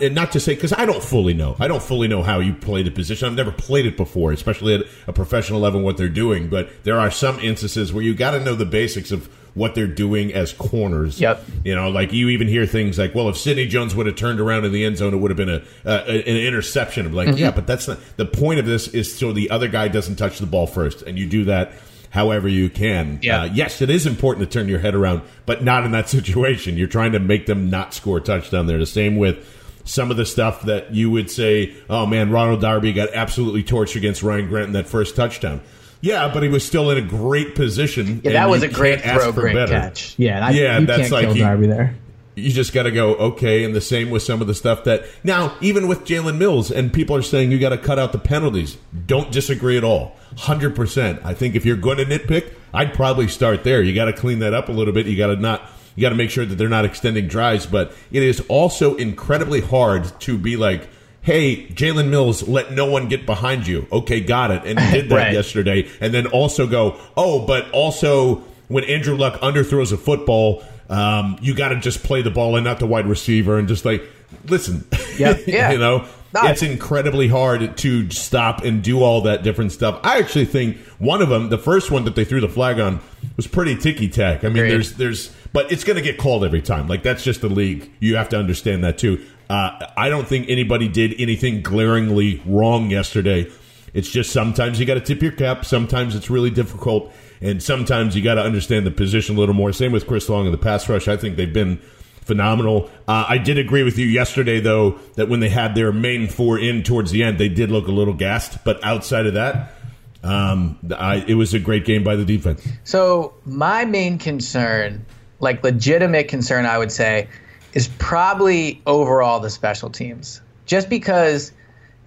And 0.00 0.14
not 0.14 0.32
to 0.32 0.40
say 0.40 0.54
because 0.54 0.72
I 0.72 0.86
don't 0.86 1.02
fully 1.02 1.34
know. 1.34 1.56
I 1.58 1.66
don't 1.68 1.82
fully 1.82 2.08
know 2.08 2.22
how 2.22 2.38
you 2.38 2.54
play 2.54 2.82
the 2.82 2.90
position. 2.90 3.26
I've 3.28 3.34
never 3.34 3.50
played 3.50 3.84
it 3.84 3.96
before, 3.96 4.32
especially 4.32 4.74
at 4.76 4.82
a 5.06 5.12
professional 5.12 5.60
level. 5.60 5.80
What 5.80 5.96
they're 5.96 6.08
doing, 6.08 6.48
but 6.48 6.70
there 6.84 6.98
are 6.98 7.10
some 7.10 7.38
instances 7.40 7.92
where 7.92 8.02
you 8.02 8.14
got 8.14 8.30
to 8.30 8.40
know 8.40 8.54
the 8.54 8.64
basics 8.64 9.10
of 9.10 9.28
what 9.54 9.74
they're 9.74 9.86
doing 9.88 10.32
as 10.32 10.52
corners. 10.54 11.20
Yep. 11.20 11.44
You 11.64 11.74
know, 11.74 11.90
like 11.90 12.12
you 12.12 12.28
even 12.30 12.46
hear 12.48 12.64
things 12.64 12.96
like, 12.98 13.14
"Well, 13.14 13.28
if 13.28 13.36
Sidney 13.36 13.66
Jones 13.66 13.94
would 13.94 14.06
have 14.06 14.14
turned 14.16 14.40
around 14.40 14.64
in 14.64 14.72
the 14.72 14.84
end 14.84 14.96
zone, 14.98 15.12
it 15.12 15.18
would 15.18 15.30
have 15.30 15.36
been 15.36 15.50
a, 15.50 15.62
uh, 15.84 16.04
an 16.06 16.36
interception." 16.36 17.04
I'm 17.04 17.12
like, 17.12 17.28
Mm-hmm. 17.28 17.38
yeah, 17.38 17.50
but 17.50 17.66
that's 17.66 17.88
not 17.88 17.98
the 18.16 18.24
point 18.24 18.60
of 18.60 18.66
this. 18.66 18.88
Is 18.88 19.14
so 19.14 19.32
the 19.32 19.50
other 19.50 19.68
guy 19.68 19.88
doesn't 19.88 20.16
touch 20.16 20.38
the 20.38 20.46
ball 20.46 20.66
first, 20.68 21.02
and 21.02 21.18
you 21.18 21.26
do 21.26 21.44
that 21.46 21.72
however 22.10 22.46
you 22.48 22.70
can. 22.70 23.18
Yeah. 23.20 23.42
Uh, 23.42 23.44
yes, 23.46 23.82
it 23.82 23.90
is 23.90 24.06
important 24.06 24.48
to 24.48 24.58
turn 24.58 24.68
your 24.68 24.78
head 24.78 24.94
around, 24.94 25.22
but 25.44 25.64
not 25.64 25.84
in 25.84 25.90
that 25.90 26.08
situation. 26.18 26.76
You're 26.78 26.86
trying 26.86 27.12
to 27.12 27.18
make 27.18 27.46
them 27.46 27.68
not 27.68 27.92
score 27.94 28.18
a 28.18 28.20
touchdown. 28.20 28.66
There. 28.68 28.78
The 28.78 28.86
same 28.86 29.16
with 29.16 29.44
some 29.84 30.10
of 30.10 30.16
the 30.16 30.26
stuff 30.26 30.62
that 30.62 30.94
you 30.94 31.10
would 31.10 31.30
say, 31.30 31.74
"Oh 31.90 32.06
man, 32.06 32.30
Ronald 32.30 32.60
Darby 32.60 32.92
got 32.92 33.10
absolutely 33.14 33.64
torched 33.64 33.96
against 33.96 34.22
Ryan 34.22 34.48
Grant 34.48 34.66
in 34.68 34.72
that 34.74 34.86
first 34.88 35.16
touchdown." 35.16 35.60
Yeah, 36.00 36.30
but 36.34 36.42
he 36.42 36.48
was 36.48 36.64
still 36.66 36.90
in 36.90 36.98
a 36.98 37.02
great 37.06 37.54
position. 37.54 38.20
yeah 38.24 38.32
that 38.32 38.48
was 38.50 38.62
a 38.64 38.68
great 38.68 39.00
throw 39.02 39.32
for 39.32 39.40
great 39.42 39.54
better. 39.54 39.72
catch 39.72 40.14
Yeah, 40.18 40.40
that, 40.40 40.54
Yeah, 40.54 40.78
you 40.80 40.86
that's 40.86 41.00
can't 41.02 41.12
like 41.12 41.26
kill 41.26 41.36
you- 41.36 41.42
Darby 41.44 41.66
there. 41.68 41.94
you 42.34 42.50
just 42.50 42.72
got 42.72 42.84
to 42.84 42.90
go 42.90 43.14
okay 43.14 43.62
and 43.62 43.72
the 43.72 43.80
same 43.80 44.10
with 44.10 44.22
some 44.24 44.40
of 44.40 44.48
the 44.48 44.54
stuff 44.54 44.82
that 44.84 45.04
now 45.22 45.54
even 45.60 45.86
with 45.86 46.04
jalen 46.04 46.38
mills 46.38 46.70
and 46.72 46.92
people 46.92 47.14
are 47.14 47.22
saying 47.22 47.52
you 47.52 47.58
got 47.60 47.68
to 47.68 47.78
cut 47.78 47.98
out 48.00 48.10
the 48.10 48.18
penalties 48.18 48.78
don't 49.06 49.30
disagree 49.30 49.76
at 49.76 49.84
all 49.84 50.16
100% 50.38 51.20
i 51.24 51.34
think 51.34 51.54
if 51.54 51.64
you're 51.66 51.76
going 51.76 51.98
to 51.98 52.04
nitpick 52.04 52.52
i'd 52.74 52.92
probably 52.94 53.28
start 53.28 53.62
there 53.64 53.82
you 53.82 53.94
got 53.94 54.06
to 54.06 54.12
clean 54.12 54.38
that 54.40 54.54
up 54.54 54.68
a 54.68 54.72
little 54.72 54.92
bit 54.94 55.06
you 55.06 55.16
got 55.16 55.28
to 55.28 55.36
not 55.36 55.70
you 55.96 56.00
got 56.02 56.10
to 56.10 56.14
make 56.14 56.30
sure 56.30 56.44
that 56.44 56.56
they're 56.56 56.68
not 56.68 56.84
extending 56.84 57.26
drives 57.28 57.66
but 57.66 57.92
it 58.10 58.22
is 58.22 58.40
also 58.48 58.94
incredibly 58.96 59.60
hard 59.60 60.04
to 60.20 60.36
be 60.38 60.56
like 60.56 60.88
hey 61.22 61.66
jalen 61.68 62.08
mills 62.08 62.46
let 62.48 62.72
no 62.72 62.86
one 62.86 63.08
get 63.08 63.24
behind 63.26 63.66
you 63.66 63.86
okay 63.92 64.20
got 64.20 64.50
it 64.50 64.62
and 64.64 64.78
he 64.80 64.90
did 65.00 65.08
that 65.10 65.14
Right. 65.26 65.32
yesterday 65.32 65.88
and 66.00 66.12
then 66.12 66.26
also 66.26 66.66
go 66.66 66.98
oh 67.16 67.46
but 67.46 67.70
also 67.70 68.42
when 68.68 68.84
Andrew 68.84 69.16
Luck 69.16 69.38
underthrows 69.42 69.92
a 69.92 69.98
football, 69.98 70.64
um, 70.88 71.36
you 71.42 71.54
got 71.54 71.70
to 71.70 71.76
just 71.80 72.02
play 72.02 72.22
the 72.22 72.30
ball 72.30 72.56
and 72.56 72.64
not 72.64 72.78
the 72.78 72.86
wide 72.86 73.06
receiver 73.06 73.58
and 73.58 73.68
just 73.68 73.84
like 73.84 74.02
listen. 74.46 74.86
Yep. 75.18 75.40
Yeah. 75.46 75.70
you 75.72 75.78
know, 75.78 76.06
No, 76.32 76.44
it's 76.44 76.62
incredibly 76.62 77.28
hard 77.28 77.76
to 77.78 78.10
stop 78.10 78.64
and 78.64 78.82
do 78.82 79.02
all 79.02 79.20
that 79.22 79.42
different 79.42 79.72
stuff. 79.72 80.00
I 80.02 80.18
actually 80.20 80.46
think 80.46 80.78
one 80.98 81.20
of 81.20 81.28
them, 81.28 81.50
the 81.50 81.58
first 81.58 81.90
one 81.90 82.06
that 82.06 82.14
they 82.16 82.24
threw 82.24 82.40
the 82.40 82.48
flag 82.48 82.80
on, 82.80 83.00
was 83.36 83.46
pretty 83.46 83.76
ticky 83.76 84.08
tack. 84.08 84.42
I 84.42 84.48
mean, 84.48 84.58
Agreed. 84.58 84.70
there's 84.70 84.92
there's, 84.94 85.36
but 85.52 85.70
it's 85.70 85.84
going 85.84 85.96
to 85.96 86.02
get 86.02 86.18
called 86.18 86.44
every 86.44 86.62
time. 86.62 86.88
Like 86.88 87.02
that's 87.02 87.24
just 87.24 87.40
the 87.40 87.48
league. 87.48 87.90
You 88.00 88.16
have 88.16 88.28
to 88.30 88.38
understand 88.38 88.84
that 88.84 88.98
too. 88.98 89.24
Uh, 89.50 89.86
I 89.96 90.08
don't 90.08 90.26
think 90.26 90.48
anybody 90.48 90.88
did 90.88 91.14
anything 91.18 91.62
glaringly 91.62 92.42
wrong 92.46 92.90
yesterday. 92.90 93.50
It's 93.92 94.08
just 94.08 94.30
sometimes 94.32 94.80
you 94.80 94.86
got 94.86 94.94
to 94.94 95.00
tip 95.00 95.20
your 95.20 95.32
cap. 95.32 95.64
Sometimes 95.66 96.14
it's 96.14 96.30
really 96.30 96.48
difficult, 96.48 97.12
and 97.42 97.62
sometimes 97.62 98.16
you 98.16 98.22
got 98.22 98.36
to 98.36 98.42
understand 98.42 98.86
the 98.86 98.90
position 98.90 99.36
a 99.36 99.38
little 99.38 99.54
more. 99.54 99.72
Same 99.72 99.92
with 99.92 100.06
Chris 100.06 100.28
Long 100.30 100.46
and 100.46 100.54
the 100.54 100.58
pass 100.58 100.88
rush. 100.88 101.08
I 101.08 101.18
think 101.18 101.36
they've 101.36 101.52
been 101.52 101.76
phenomenal. 102.22 102.90
Uh, 103.06 103.26
I 103.28 103.36
did 103.36 103.58
agree 103.58 103.82
with 103.82 103.98
you 103.98 104.06
yesterday, 104.06 104.60
though, 104.60 104.92
that 105.16 105.28
when 105.28 105.40
they 105.40 105.50
had 105.50 105.74
their 105.74 105.92
main 105.92 106.28
four 106.28 106.58
in 106.58 106.82
towards 106.82 107.10
the 107.10 107.22
end, 107.22 107.36
they 107.36 107.50
did 107.50 107.70
look 107.70 107.88
a 107.88 107.92
little 107.92 108.14
gassed. 108.14 108.64
But 108.64 108.82
outside 108.82 109.26
of 109.26 109.34
that, 109.34 109.74
um, 110.22 110.78
I, 110.96 111.16
it 111.28 111.34
was 111.34 111.52
a 111.52 111.58
great 111.58 111.84
game 111.84 112.04
by 112.04 112.16
the 112.16 112.24
defense. 112.24 112.66
So 112.84 113.34
my 113.44 113.84
main 113.84 114.16
concern, 114.16 115.04
like 115.42 115.62
legitimate 115.62 116.28
concern, 116.28 116.64
I 116.64 116.78
would 116.78 116.92
say, 116.92 117.28
is 117.74 117.88
probably 117.98 118.80
overall 118.86 119.40
the 119.40 119.50
special 119.50 119.90
teams. 119.90 120.40
Just 120.64 120.88
because 120.88 121.52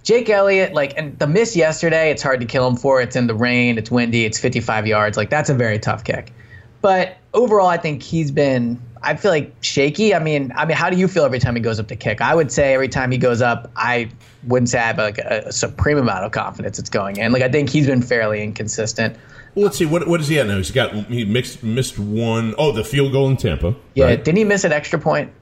Jake 0.02 0.28
Elliott, 0.30 0.72
like, 0.72 0.94
and 0.96 1.16
the 1.18 1.26
miss 1.26 1.54
yesterday, 1.54 2.10
it's 2.10 2.22
hard 2.22 2.40
to 2.40 2.46
kill 2.46 2.66
him 2.66 2.76
for. 2.76 3.00
It's 3.00 3.14
in 3.14 3.26
the 3.26 3.34
rain, 3.34 3.78
it's 3.78 3.90
windy, 3.90 4.24
it's 4.24 4.38
55 4.38 4.86
yards. 4.86 5.16
Like, 5.16 5.30
that's 5.30 5.50
a 5.50 5.54
very 5.54 5.78
tough 5.78 6.02
kick. 6.02 6.32
But 6.80 7.18
overall, 7.34 7.68
I 7.68 7.76
think 7.76 8.02
he's 8.02 8.30
been. 8.30 8.80
I 9.02 9.14
feel 9.14 9.30
like 9.30 9.54
shaky. 9.60 10.14
I 10.14 10.18
mean, 10.18 10.52
I 10.56 10.64
mean, 10.64 10.76
how 10.76 10.88
do 10.90 10.96
you 10.96 11.06
feel 11.06 11.24
every 11.24 11.38
time 11.38 11.54
he 11.54 11.60
goes 11.60 11.78
up 11.78 11.88
to 11.88 11.96
kick? 11.96 12.20
I 12.20 12.34
would 12.34 12.50
say 12.50 12.74
every 12.74 12.88
time 12.88 13.10
he 13.10 13.18
goes 13.18 13.42
up, 13.42 13.70
I 13.76 14.10
wouldn't 14.44 14.68
say 14.68 14.78
I 14.78 14.86
have 14.86 14.98
like 14.98 15.18
a, 15.18 15.44
a 15.46 15.52
supreme 15.52 15.98
amount 15.98 16.24
of 16.24 16.32
confidence 16.32 16.78
it's 16.78 16.90
going 16.90 17.16
in. 17.16 17.32
Like 17.32 17.42
I 17.42 17.48
think 17.48 17.68
he's 17.68 17.86
been 17.86 18.02
fairly 18.02 18.42
inconsistent. 18.42 19.16
Well, 19.56 19.64
let's 19.64 19.78
see 19.78 19.86
what 19.86 20.06
what 20.06 20.20
is 20.20 20.28
he 20.28 20.38
at 20.38 20.46
now? 20.46 20.58
He's 20.58 20.70
got 20.70 20.92
he 21.06 21.24
mixed 21.24 21.62
missed 21.62 21.98
one. 21.98 22.54
Oh, 22.58 22.72
the 22.72 22.84
field 22.84 23.12
goal 23.12 23.28
in 23.28 23.38
Tampa. 23.38 23.74
Yeah, 23.94 24.04
right? 24.04 24.22
didn't 24.22 24.36
he 24.36 24.44
miss 24.44 24.64
an 24.64 24.72
extra 24.72 24.98
point? 24.98 25.32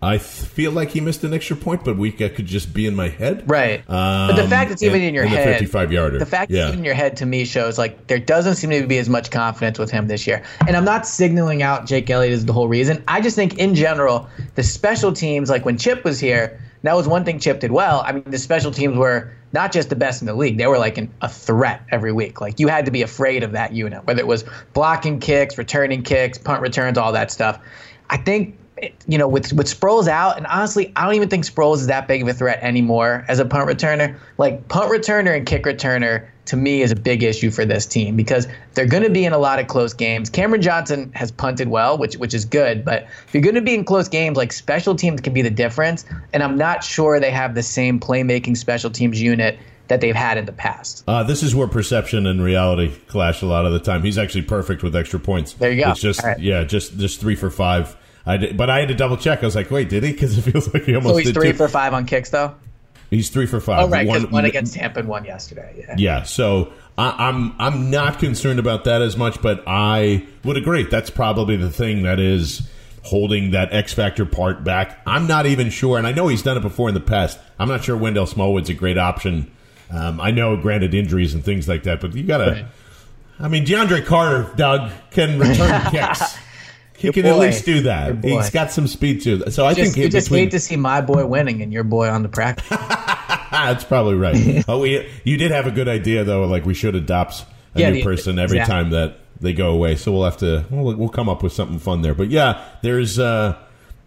I 0.00 0.18
feel 0.18 0.72
like 0.72 0.90
he 0.90 1.00
missed 1.00 1.22
an 1.22 1.32
extra 1.32 1.54
point, 1.54 1.84
but 1.84 1.96
we 1.96 2.10
could 2.10 2.44
just 2.44 2.74
be 2.74 2.86
in 2.86 2.96
my 2.96 3.08
head. 3.08 3.48
Right. 3.48 3.88
Um, 3.88 4.28
but 4.28 4.36
the 4.36 4.48
fact 4.48 4.72
it's 4.72 4.82
even 4.82 5.00
in 5.00 5.14
your 5.14 5.26
head, 5.26 5.46
the 5.46 5.52
55 5.52 5.92
yarder. 5.92 6.18
The 6.18 6.26
fact 6.26 6.50
yeah. 6.50 6.62
it's 6.62 6.68
even 6.68 6.80
in 6.80 6.84
your 6.84 6.94
head 6.94 7.16
to 7.18 7.26
me 7.26 7.44
shows 7.44 7.78
like 7.78 8.08
there 8.08 8.18
doesn't 8.18 8.56
seem 8.56 8.70
to 8.70 8.84
be 8.86 8.98
as 8.98 9.08
much 9.08 9.30
confidence 9.30 9.78
with 9.78 9.92
him 9.92 10.08
this 10.08 10.26
year. 10.26 10.42
And 10.66 10.76
I'm 10.76 10.84
not 10.84 11.06
signaling 11.06 11.62
out 11.62 11.86
Jake 11.86 12.10
Elliott 12.10 12.32
as 12.32 12.46
the 12.46 12.52
whole 12.52 12.66
reason. 12.66 13.04
I 13.06 13.20
just 13.20 13.36
think 13.36 13.58
in 13.58 13.76
general, 13.76 14.28
the 14.56 14.64
special 14.64 15.12
teams, 15.12 15.50
like 15.50 15.64
when 15.64 15.78
Chip 15.78 16.02
was 16.04 16.18
here, 16.18 16.58
that 16.82 16.96
was 16.96 17.06
one 17.06 17.24
thing 17.24 17.38
Chip 17.38 17.60
did 17.60 17.70
well. 17.70 18.02
I 18.04 18.12
mean, 18.12 18.24
the 18.26 18.38
special 18.38 18.72
teams 18.72 18.96
were 18.96 19.30
not 19.52 19.72
just 19.72 19.88
the 19.90 19.96
best 19.96 20.22
in 20.22 20.26
the 20.26 20.34
league; 20.34 20.58
they 20.58 20.66
were 20.66 20.78
like 20.78 20.98
an, 20.98 21.12
a 21.20 21.28
threat 21.28 21.82
every 21.90 22.12
week. 22.12 22.40
Like 22.40 22.60
you 22.60 22.68
had 22.68 22.84
to 22.86 22.90
be 22.90 23.02
afraid 23.02 23.42
of 23.42 23.52
that 23.52 23.72
unit, 23.72 24.06
whether 24.06 24.20
it 24.20 24.26
was 24.26 24.44
blocking 24.72 25.20
kicks, 25.20 25.58
returning 25.58 26.02
kicks, 26.02 26.38
punt 26.38 26.62
returns, 26.62 26.98
all 26.98 27.12
that 27.12 27.30
stuff. 27.30 27.60
I 28.10 28.16
think 28.16 28.58
you 29.06 29.18
know, 29.18 29.28
with 29.28 29.52
with 29.52 29.66
Sproles 29.66 30.08
out, 30.08 30.36
and 30.36 30.46
honestly, 30.46 30.92
I 30.96 31.04
don't 31.04 31.14
even 31.14 31.28
think 31.28 31.44
Sproles 31.44 31.76
is 31.76 31.86
that 31.86 32.08
big 32.08 32.22
of 32.22 32.28
a 32.28 32.34
threat 32.34 32.58
anymore 32.62 33.24
as 33.28 33.38
a 33.38 33.44
punt 33.44 33.68
returner. 33.68 34.18
Like 34.38 34.68
punt 34.68 34.90
returner 34.90 35.36
and 35.36 35.46
kick 35.46 35.64
returner 35.64 36.26
to 36.46 36.56
me 36.56 36.82
is 36.82 36.90
a 36.90 36.96
big 36.96 37.22
issue 37.22 37.50
for 37.50 37.64
this 37.64 37.86
team 37.86 38.16
because 38.16 38.48
they're 38.74 38.86
going 38.86 39.04
to 39.04 39.10
be 39.10 39.24
in 39.24 39.32
a 39.32 39.38
lot 39.38 39.60
of 39.60 39.68
close 39.68 39.94
games. 39.94 40.28
Cameron 40.28 40.60
Johnston 40.60 41.12
has 41.12 41.30
punted 41.30 41.68
well, 41.68 41.96
which 41.96 42.16
which 42.16 42.34
is 42.34 42.44
good, 42.44 42.84
but 42.84 43.04
if 43.26 43.34
you're 43.34 43.42
going 43.42 43.54
to 43.54 43.60
be 43.60 43.74
in 43.74 43.84
close 43.84 44.08
games, 44.08 44.36
like 44.36 44.52
special 44.52 44.94
teams 44.94 45.20
can 45.20 45.32
be 45.32 45.42
the 45.42 45.50
difference. 45.50 46.04
And 46.32 46.42
I'm 46.42 46.56
not 46.56 46.82
sure 46.82 47.20
they 47.20 47.30
have 47.30 47.54
the 47.54 47.62
same 47.62 48.00
playmaking 48.00 48.56
special 48.56 48.90
teams 48.90 49.20
unit 49.20 49.58
that 49.88 50.00
they've 50.00 50.16
had 50.16 50.38
in 50.38 50.46
the 50.46 50.52
past. 50.52 51.04
Uh, 51.06 51.22
this 51.22 51.42
is 51.42 51.54
where 51.54 51.68
perception 51.68 52.26
and 52.26 52.42
reality 52.42 52.92
clash 53.08 53.42
a 53.42 53.46
lot 53.46 53.66
of 53.66 53.72
the 53.72 53.78
time. 53.78 54.02
He's 54.02 54.16
actually 54.16 54.42
perfect 54.42 54.82
with 54.82 54.96
extra 54.96 55.20
points. 55.20 55.52
There 55.52 55.70
you 55.70 55.84
go. 55.84 55.90
It's 55.90 56.00
just 56.00 56.22
right. 56.22 56.38
yeah, 56.38 56.64
just 56.64 56.98
just 56.98 57.20
three 57.20 57.36
for 57.36 57.50
five 57.50 57.96
I 58.24 58.36
did, 58.36 58.56
but 58.56 58.70
I 58.70 58.80
had 58.80 58.88
to 58.88 58.94
double 58.94 59.16
check. 59.16 59.42
I 59.42 59.46
was 59.46 59.56
like, 59.56 59.70
wait, 59.70 59.88
did 59.88 60.02
he? 60.02 60.12
Because 60.12 60.36
it 60.38 60.42
feels 60.42 60.72
like 60.72 60.84
he 60.84 60.94
almost. 60.94 61.14
So 61.14 61.18
he's 61.18 61.32
three 61.32 61.52
too. 61.52 61.56
for 61.56 61.68
five 61.68 61.92
on 61.92 62.06
kicks, 62.06 62.30
though. 62.30 62.54
He's 63.10 63.28
three 63.28 63.46
for 63.46 63.60
five. 63.60 63.84
Oh 63.84 63.88
right, 63.88 64.06
one, 64.06 64.30
one 64.30 64.44
against 64.46 64.74
Tampa 64.74 65.00
and 65.00 65.08
one 65.08 65.24
yesterday. 65.24 65.84
Yeah. 65.86 65.94
Yeah. 65.98 66.22
So 66.22 66.72
I, 66.96 67.28
I'm 67.28 67.54
I'm 67.58 67.90
not 67.90 68.18
concerned 68.18 68.58
about 68.58 68.84
that 68.84 69.02
as 69.02 69.18
much, 69.18 69.42
but 69.42 69.62
I 69.66 70.26
would 70.44 70.56
agree 70.56 70.84
that's 70.84 71.10
probably 71.10 71.56
the 71.56 71.70
thing 71.70 72.04
that 72.04 72.18
is 72.18 72.66
holding 73.02 73.50
that 73.50 73.72
X 73.72 73.92
factor 73.92 74.24
part 74.24 74.64
back. 74.64 74.98
I'm 75.06 75.26
not 75.26 75.44
even 75.44 75.68
sure, 75.68 75.98
and 75.98 76.06
I 76.06 76.12
know 76.12 76.28
he's 76.28 76.42
done 76.42 76.56
it 76.56 76.62
before 76.62 76.88
in 76.88 76.94
the 76.94 77.00
past. 77.00 77.38
I'm 77.58 77.68
not 77.68 77.84
sure 77.84 77.96
Wendell 77.96 78.26
Smallwood's 78.26 78.70
a 78.70 78.74
great 78.74 78.96
option. 78.96 79.50
Um, 79.90 80.18
I 80.18 80.30
know, 80.30 80.56
granted, 80.56 80.94
injuries 80.94 81.34
and 81.34 81.44
things 81.44 81.68
like 81.68 81.82
that, 81.82 82.00
but 82.00 82.14
you 82.14 82.22
got 82.22 82.38
to. 82.38 82.50
Right. 82.50 82.64
I 83.40 83.48
mean, 83.48 83.66
DeAndre 83.66 84.06
Carter, 84.06 84.50
Doug, 84.56 84.90
can 85.10 85.38
return 85.38 85.82
kicks. 85.90 86.38
He 86.96 87.08
your 87.08 87.12
can 87.12 87.22
boy. 87.22 87.30
at 87.30 87.38
least 87.38 87.64
do 87.64 87.80
that. 87.82 88.22
He's 88.24 88.50
got 88.50 88.70
some 88.70 88.86
speed 88.86 89.22
too. 89.22 89.50
So 89.50 89.66
I 89.66 89.74
just, 89.74 89.94
think 89.94 90.04
you 90.04 90.08
just 90.08 90.28
between... 90.28 90.44
hate 90.44 90.50
to 90.52 90.60
see 90.60 90.76
my 90.76 91.00
boy 91.00 91.26
winning 91.26 91.62
and 91.62 91.72
your 91.72 91.84
boy 91.84 92.08
on 92.08 92.22
the 92.22 92.28
practice. 92.28 92.68
That's 93.50 93.84
probably 93.84 94.14
right. 94.14 94.64
oh, 94.68 94.80
we 94.80 95.08
you 95.24 95.36
did 95.36 95.50
have 95.50 95.66
a 95.66 95.70
good 95.70 95.88
idea 95.88 96.24
though. 96.24 96.44
Like 96.44 96.64
we 96.64 96.74
should 96.74 96.94
adopt 96.94 97.44
a 97.74 97.80
yeah, 97.80 97.90
new 97.90 97.96
the, 97.96 98.02
person 98.02 98.38
every 98.38 98.58
exactly. 98.58 98.74
time 98.74 98.90
that 98.90 99.18
they 99.40 99.52
go 99.52 99.70
away. 99.70 99.96
So 99.96 100.12
we'll 100.12 100.24
have 100.24 100.38
to 100.38 100.64
we'll, 100.70 100.94
we'll 100.96 101.08
come 101.08 101.28
up 101.28 101.42
with 101.42 101.52
something 101.52 101.78
fun 101.78 102.02
there. 102.02 102.14
But 102.14 102.30
yeah, 102.30 102.64
there's 102.82 103.18
uh, 103.18 103.58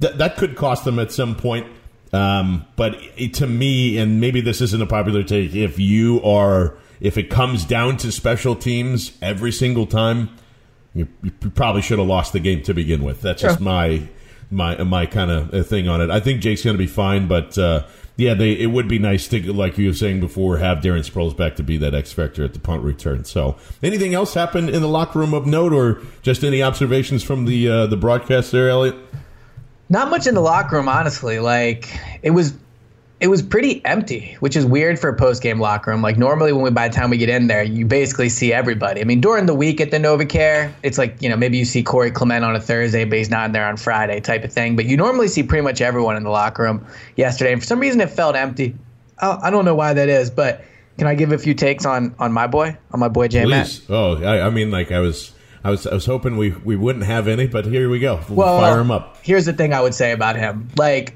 th- 0.01 0.15
that 0.15 0.37
could 0.37 0.55
cost 0.55 0.85
them 0.85 0.99
at 0.99 1.11
some 1.11 1.35
point. 1.35 1.67
Um, 2.13 2.65
but 2.75 2.97
to 3.33 3.47
me, 3.47 3.97
and 3.97 4.21
maybe 4.21 4.39
this 4.39 4.61
isn't 4.61 4.81
a 4.81 4.85
popular 4.85 5.23
take, 5.23 5.53
if 5.53 5.79
you 5.79 6.23
are 6.23 6.75
if 7.01 7.17
it 7.17 7.29
comes 7.29 7.65
down 7.65 7.97
to 7.97 8.11
special 8.11 8.55
teams 8.55 9.17
every 9.21 9.51
single 9.51 9.85
time 9.85 10.29
you, 10.95 11.07
you 11.21 11.31
probably 11.31 11.81
should 11.81 11.99
have 11.99 12.07
lost 12.07 12.33
the 12.33 12.39
game 12.39 12.63
to 12.63 12.73
begin 12.73 13.03
with. 13.03 13.21
That's 13.21 13.41
just 13.41 13.59
my 13.59 14.07
my 14.49 14.81
my 14.83 15.05
kind 15.05 15.29
of 15.29 15.53
uh, 15.53 15.63
thing 15.63 15.87
on 15.87 16.01
it. 16.01 16.09
I 16.09 16.19
think 16.19 16.41
Jake's 16.41 16.63
going 16.63 16.75
to 16.75 16.81
be 16.83 16.87
fine, 16.87 17.27
but 17.27 17.57
uh, 17.57 17.85
yeah, 18.15 18.33
they 18.33 18.53
it 18.53 18.67
would 18.67 18.87
be 18.87 18.97
nice 18.97 19.27
to, 19.27 19.53
like 19.53 19.77
you 19.77 19.87
were 19.87 19.93
saying 19.93 20.21
before, 20.21 20.57
have 20.57 20.77
Darren 20.77 21.07
Sproles 21.07 21.35
back 21.35 21.57
to 21.57 21.63
be 21.63 21.77
that 21.77 21.93
X 21.93 22.13
factor 22.13 22.43
at 22.43 22.53
the 22.53 22.59
punt 22.59 22.81
return. 22.81 23.25
So, 23.25 23.57
anything 23.83 24.13
else 24.13 24.33
happen 24.33 24.69
in 24.69 24.81
the 24.81 24.87
locker 24.87 25.19
room 25.19 25.33
of 25.33 25.45
note, 25.45 25.73
or 25.73 26.01
just 26.21 26.43
any 26.43 26.63
observations 26.63 27.23
from 27.23 27.45
the 27.45 27.67
uh, 27.67 27.87
the 27.87 27.97
broadcast 27.97 28.51
there, 28.51 28.69
Elliot? 28.69 28.95
Not 29.89 30.09
much 30.09 30.27
in 30.27 30.33
the 30.33 30.41
locker 30.41 30.77
room, 30.77 30.87
honestly. 30.87 31.39
Like 31.39 31.99
it 32.23 32.31
was 32.31 32.53
it 33.21 33.29
was 33.29 33.41
pretty 33.41 33.83
empty, 33.85 34.35
which 34.41 34.57
is 34.57 34.65
weird 34.65 34.99
for 34.99 35.09
a 35.09 35.15
post 35.15 35.41
game 35.41 35.59
locker 35.59 35.89
room. 35.89 36.01
Like 36.01 36.17
normally, 36.17 36.51
when 36.51 36.63
we 36.63 36.69
by 36.69 36.89
the 36.89 36.93
time 36.93 37.09
we 37.09 37.17
get 37.17 37.29
in 37.29 37.47
there, 37.47 37.63
you 37.63 37.85
basically 37.85 38.27
see 38.27 38.51
everybody. 38.51 38.99
I 38.99 39.05
mean, 39.05 39.21
during 39.21 39.45
the 39.45 39.55
week 39.55 39.79
at 39.79 39.91
the 39.91 39.97
NovaCare, 39.97 40.73
it's 40.83 40.97
like 40.97 41.21
you 41.21 41.29
know 41.29 41.37
maybe 41.37 41.57
you 41.57 41.65
see 41.65 41.81
Corey 41.81 42.11
Clement 42.11 42.43
on 42.43 42.55
a 42.55 42.59
Thursday, 42.59 43.05
but 43.05 43.17
he's 43.17 43.29
not 43.29 43.45
in 43.45 43.51
there 43.53 43.65
on 43.65 43.77
Friday, 43.77 44.19
type 44.19 44.43
of 44.43 44.51
thing. 44.51 44.75
But 44.75 44.85
you 44.85 44.97
normally 44.97 45.29
see 45.29 45.43
pretty 45.43 45.63
much 45.63 45.79
everyone 45.79 46.17
in 46.17 46.23
the 46.23 46.29
locker 46.29 46.63
room 46.63 46.85
yesterday, 47.15 47.53
and 47.53 47.61
for 47.61 47.67
some 47.67 47.79
reason 47.79 48.01
it 48.01 48.09
felt 48.09 48.35
empty. 48.35 48.75
I 49.17 49.49
don't 49.49 49.63
know 49.63 49.75
why 49.75 49.93
that 49.93 50.09
is, 50.09 50.29
but 50.29 50.65
can 50.97 51.07
I 51.07 51.15
give 51.15 51.31
a 51.31 51.37
few 51.37 51.53
takes 51.53 51.85
on 51.85 52.13
on 52.19 52.33
my 52.33 52.47
boy, 52.47 52.77
on 52.91 52.99
my 52.99 53.07
boy 53.07 53.29
J 53.29 53.45
Matt? 53.45 53.79
Oh, 53.87 54.21
I, 54.21 54.47
I 54.47 54.49
mean, 54.49 54.71
like 54.71 54.91
I 54.91 54.99
was. 54.99 55.31
I 55.63 55.71
was, 55.71 55.87
I 55.87 55.95
was 55.95 56.05
hoping 56.05 56.37
we, 56.37 56.51
we 56.51 56.75
wouldn't 56.75 57.05
have 57.05 57.27
any, 57.27 57.47
but 57.47 57.65
here 57.65 57.89
we 57.89 57.97
go. 57.97 58.21
We'll 58.29 58.37
well, 58.37 58.59
fire 58.59 58.79
him 58.79 58.91
up. 58.91 59.17
Here's 59.23 59.45
the 59.45 59.53
thing 59.53 59.73
I 59.73 59.81
would 59.81 59.95
say 59.95 60.11
about 60.11 60.35
him. 60.35 60.69
Like, 60.77 61.15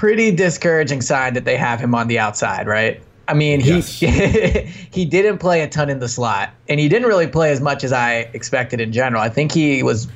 pretty 0.00 0.34
discouraging 0.34 1.02
sign 1.02 1.34
that 1.34 1.44
they 1.44 1.58
have 1.58 1.78
him 1.78 1.94
on 1.94 2.08
the 2.08 2.18
outside, 2.18 2.66
right? 2.66 3.02
I 3.28 3.34
mean, 3.34 3.60
he 3.60 3.74
yes. 3.74 4.00
he 4.90 5.04
didn't 5.04 5.36
play 5.36 5.60
a 5.60 5.68
ton 5.68 5.90
in 5.90 5.98
the 5.98 6.08
slot, 6.08 6.54
and 6.70 6.80
he 6.80 6.88
didn't 6.88 7.06
really 7.06 7.26
play 7.26 7.52
as 7.52 7.60
much 7.60 7.84
as 7.84 7.92
I 7.92 8.30
expected 8.32 8.80
in 8.80 8.92
general. 8.92 9.20
I 9.20 9.28
think 9.28 9.52
he 9.52 9.82
was 9.82 10.08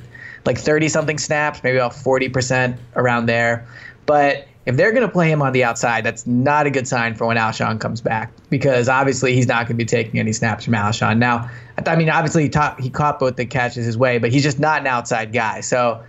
like 0.43 0.57
30 0.57 0.89
something 0.89 1.19
snaps, 1.19 1.61
maybe 1.61 1.77
about 1.77 1.91
40% 1.91 2.75
around 2.95 3.27
there. 3.27 3.67
But 4.07 4.47
if 4.65 4.75
they're 4.75 4.91
going 4.91 5.05
to 5.05 5.11
play 5.11 5.29
him 5.29 5.43
on 5.43 5.53
the 5.53 5.63
outside, 5.63 6.03
that's 6.03 6.25
not 6.25 6.65
a 6.65 6.71
good 6.71 6.87
sign 6.87 7.13
for 7.13 7.27
when 7.27 7.37
Alshon 7.37 7.79
comes 7.79 8.01
back 8.01 8.33
because 8.49 8.89
obviously 8.89 9.35
he's 9.35 9.47
not 9.47 9.67
going 9.67 9.77
to 9.77 9.83
be 9.83 9.85
taking 9.85 10.19
any 10.19 10.33
snaps 10.33 10.65
from 10.65 10.73
Alshon. 10.73 11.19
Now, 11.19 11.47
I 11.85 11.95
mean, 11.95 12.09
obviously 12.09 12.41
he, 12.41 12.49
taught, 12.49 12.81
he 12.81 12.89
caught 12.89 13.19
both 13.19 13.35
the 13.35 13.45
catches 13.45 13.85
his 13.85 13.99
way, 13.99 14.17
but 14.17 14.31
he's 14.31 14.41
just 14.41 14.59
not 14.59 14.81
an 14.81 14.87
outside 14.87 15.31
guy. 15.31 15.61
So 15.61 16.03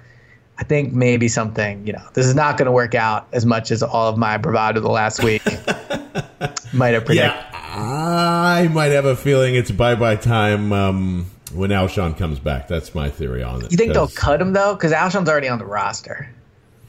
I 0.58 0.64
think 0.64 0.92
maybe 0.92 1.28
something, 1.28 1.86
you 1.86 1.92
know, 1.92 2.02
this 2.14 2.26
is 2.26 2.34
not 2.34 2.56
going 2.56 2.66
to 2.66 2.72
work 2.72 2.94
out 2.94 3.28
as 3.32 3.44
much 3.44 3.70
as 3.70 3.82
all 3.82 4.08
of 4.08 4.16
my 4.16 4.38
bravado 4.38 4.80
the 4.80 4.88
last 4.88 5.22
week 5.22 5.44
might 6.72 6.94
have 6.94 7.04
predicted. 7.04 7.16
Yeah, 7.16 7.50
I 7.52 8.68
might 8.68 8.92
have 8.92 9.04
a 9.04 9.16
feeling 9.16 9.54
it's 9.54 9.70
bye 9.70 9.94
bye 9.94 10.16
time 10.16 10.72
um, 10.72 11.26
when 11.52 11.70
Alshon 11.70 12.16
comes 12.16 12.38
back. 12.38 12.68
That's 12.68 12.94
my 12.94 13.10
theory 13.10 13.42
on 13.42 13.64
it. 13.64 13.70
You 13.70 13.76
think 13.76 13.92
they'll 13.92 14.08
cut 14.08 14.40
him 14.40 14.54
though? 14.54 14.74
Because 14.74 14.92
Alshon's 14.92 15.28
already 15.28 15.48
on 15.48 15.58
the 15.58 15.66
roster. 15.66 16.28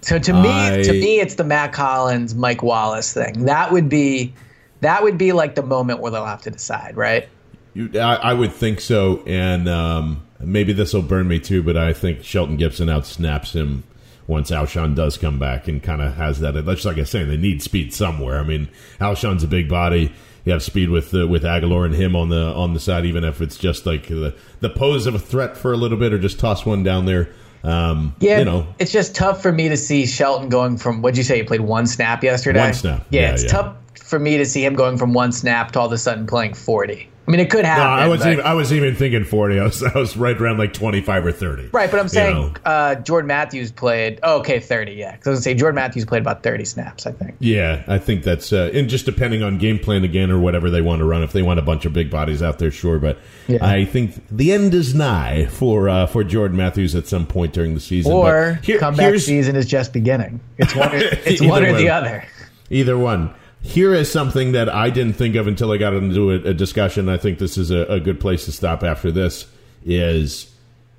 So 0.02 0.18
to 0.18 0.34
me, 0.34 0.50
I, 0.50 0.82
to 0.84 0.94
me, 0.94 1.20
it's 1.20 1.36
the 1.36 1.44
Mack 1.44 1.76
Hollins, 1.76 2.36
Mike 2.36 2.64
Wallace 2.64 3.14
thing. 3.14 3.46
That 3.46 3.72
would 3.74 3.90
be, 3.90 4.34
that 4.80 5.04
would 5.04 5.18
be 5.18 5.34
like 5.34 5.56
the 5.56 5.64
moment 5.64 6.00
where 6.00 6.12
they'll 6.12 6.26
have 6.26 6.44
to 6.44 6.52
decide, 6.52 6.96
right? 6.96 7.28
You, 7.74 7.92
I, 8.00 8.16
I 8.16 8.34
would 8.34 8.54
think 8.54 8.80
so, 8.80 9.24
and. 9.26 9.68
Um, 9.68 10.24
maybe 10.40 10.74
this 10.74 10.94
will 10.94 11.02
burn 11.02 11.28
me 11.28 11.40
too, 11.40 11.64
but 11.64 11.78
I 11.78 11.94
think 11.94 12.24
Shelton 12.24 12.58
Gibson 12.58 12.88
outsnaps 12.88 13.54
him 13.54 13.84
once 14.28 14.52
Alshon 14.52 14.96
does 14.96 15.18
come 15.18 15.40
back 15.40 15.68
and 15.68 15.82
kind 15.82 16.02
of 16.02 16.16
has 16.16 16.40
that. 16.40 16.54
That's 16.66 16.86
like 16.86 16.98
I 16.98 17.02
was 17.02 17.10
saying, 17.10 17.30
they 17.30 17.38
need 17.38 17.62
speed 17.62 17.94
somewhere. 17.94 18.40
I 18.40 18.44
mean, 18.44 18.70
Alshon's 19.00 19.44
a 19.44 19.48
big 19.48 19.70
body. 19.70 20.12
You 20.44 20.54
have 20.54 20.64
speed 20.64 20.90
with 20.90 21.14
uh, 21.14 21.28
with 21.28 21.44
Agholor 21.44 21.86
and 21.86 21.94
him 21.94 22.16
on 22.16 22.30
the 22.30 22.54
on 22.54 22.74
the 22.74 22.80
side, 22.80 23.06
even 23.06 23.24
if 23.24 23.42
it's 23.42 23.58
just 23.58 23.86
like 23.86 24.08
the 24.08 24.36
the 24.62 24.70
pose 24.70 25.06
of 25.06 25.16
a 25.16 25.20
threat 25.20 25.58
for 25.58 25.74
a 25.74 25.78
little 25.78 25.98
bit, 25.98 26.14
or 26.14 26.20
just 26.20 26.40
toss 26.40 26.66
one 26.66 26.84
down 26.84 27.06
there. 27.06 27.30
Um, 27.64 28.16
yeah, 28.20 28.40
you 28.40 28.46
know, 28.46 28.74
it's 28.80 28.94
just 28.94 29.14
tough 29.14 29.42
for 29.42 29.52
me 29.52 29.68
to 29.68 29.76
see 29.76 30.06
Shelton 30.06 30.48
going 30.48 30.78
from. 30.78 31.02
What'd 31.02 31.18
you 31.18 31.24
say? 31.24 31.38
He 31.38 31.44
played 31.44 31.62
one 31.62 31.86
snap 31.86 32.24
yesterday. 32.24 32.62
One 32.62 32.74
snap. 32.74 33.06
Yeah, 33.10 33.22
yeah 33.22 33.34
it's 33.34 33.44
yeah. 33.44 33.50
tough 33.50 33.76
for 33.96 34.20
me 34.20 34.38
to 34.38 34.46
see 34.46 34.64
him 34.64 34.76
going 34.76 34.98
from 34.98 35.14
one 35.14 35.34
snap 35.34 35.72
to 35.72 35.80
all 35.82 35.88
of 35.88 35.92
a 35.92 35.98
sudden 35.98 36.28
playing 36.28 36.54
forty. 36.54 37.10
I 37.28 37.32
mean, 37.32 37.42
it 37.42 37.50
could 37.50 37.66
happen. 37.66 37.84
No, 37.84 37.90
I 37.90 38.08
was 38.08 38.26
even 38.26 38.46
I 38.46 38.54
was 38.54 38.72
even 38.72 38.96
thinking 38.96 39.26
forty. 39.26 39.60
I 39.60 39.64
was 39.66 39.84
I 39.84 39.98
was 39.98 40.16
right 40.16 40.40
around 40.40 40.60
like 40.60 40.72
twenty 40.74 41.02
five 41.02 41.26
or 41.26 41.34
thirty. 41.34 41.68
Right, 41.74 41.92
but 41.92 42.00
I'm 42.00 42.06
you 42.06 42.10
saying 42.10 42.36
know. 42.36 42.54
uh, 42.64 42.96
Jordan 42.96 43.28
Matthews 43.28 43.70
played. 43.70 44.20
Oh, 44.24 44.40
okay, 44.40 44.62
30. 44.62 44.94
Yeah, 44.94 45.12
because 45.12 45.28
I 45.28 45.30
was 45.32 45.40
gonna 45.40 45.44
say 45.44 45.54
Jordan 45.56 45.76
Matthews 45.76 46.06
played 46.06 46.22
about 46.22 46.42
30 46.42 46.64
snaps. 46.64 47.06
I 47.06 47.12
think. 47.12 47.36
Yeah, 47.40 47.84
I 47.88 47.98
think 47.98 48.24
that's 48.24 48.54
uh, 48.54 48.72
and 48.74 48.88
just 48.90 49.06
depending 49.06 49.44
on 49.44 49.58
game 49.58 49.78
plan 49.78 50.06
again 50.06 50.32
or 50.32 50.40
whatever 50.40 50.70
they 50.70 50.82
want 50.82 51.00
to 51.00 51.06
run. 51.06 51.22
If 51.22 51.34
they 51.34 51.42
want 51.42 51.60
a 51.60 51.64
bunch 51.64 51.84
of 51.86 51.92
big 51.92 52.10
bodies 52.10 52.42
out 52.42 52.60
there, 52.60 52.72
sure. 52.72 52.98
But 52.98 53.20
Yeah. 53.48 53.58
I 53.66 53.84
think 53.84 54.24
the 54.32 54.54
end 54.54 54.74
is 54.74 54.96
nigh 54.96 55.48
for 55.48 55.90
uh, 55.90 56.06
for 56.08 56.24
Jordan 56.24 56.56
Matthews 56.56 56.96
at 56.96 57.08
some 57.08 57.26
point 57.28 57.52
during 57.52 57.74
the 57.74 57.82
season. 57.82 58.14
Or 58.14 58.60
here- 58.64 58.80
comeback 58.80 59.20
season 59.20 59.58
is 59.58 59.66
just 59.66 59.92
beginning. 59.92 60.40
It's 60.58 60.74
one. 60.74 60.94
Or, 60.96 60.98
it's 61.02 61.42
one 61.42 61.66
or 61.66 61.74
way. 61.74 61.84
the 61.84 61.90
other. 61.90 62.24
Either 62.70 62.98
one. 62.98 63.34
Here 63.62 63.94
is 63.94 64.12
something 64.12 64.54
that 64.54 64.70
I 64.70 64.90
didn't 64.90 65.14
think 65.14 65.36
of 65.36 65.48
until 65.48 65.72
I 65.72 65.78
got 65.78 65.94
into 65.94 66.32
a, 66.32 66.50
a 66.50 66.54
discussion. 66.54 67.10
I 67.10 67.18
think 67.18 67.40
this 67.40 67.58
is 67.58 67.72
a, 67.72 67.82
a 67.86 68.00
good 68.00 68.20
place 68.20 68.46
to 68.46 68.52
stop 68.52 68.84
after 68.84 69.12
this. 69.12 69.46
Is 69.86 70.54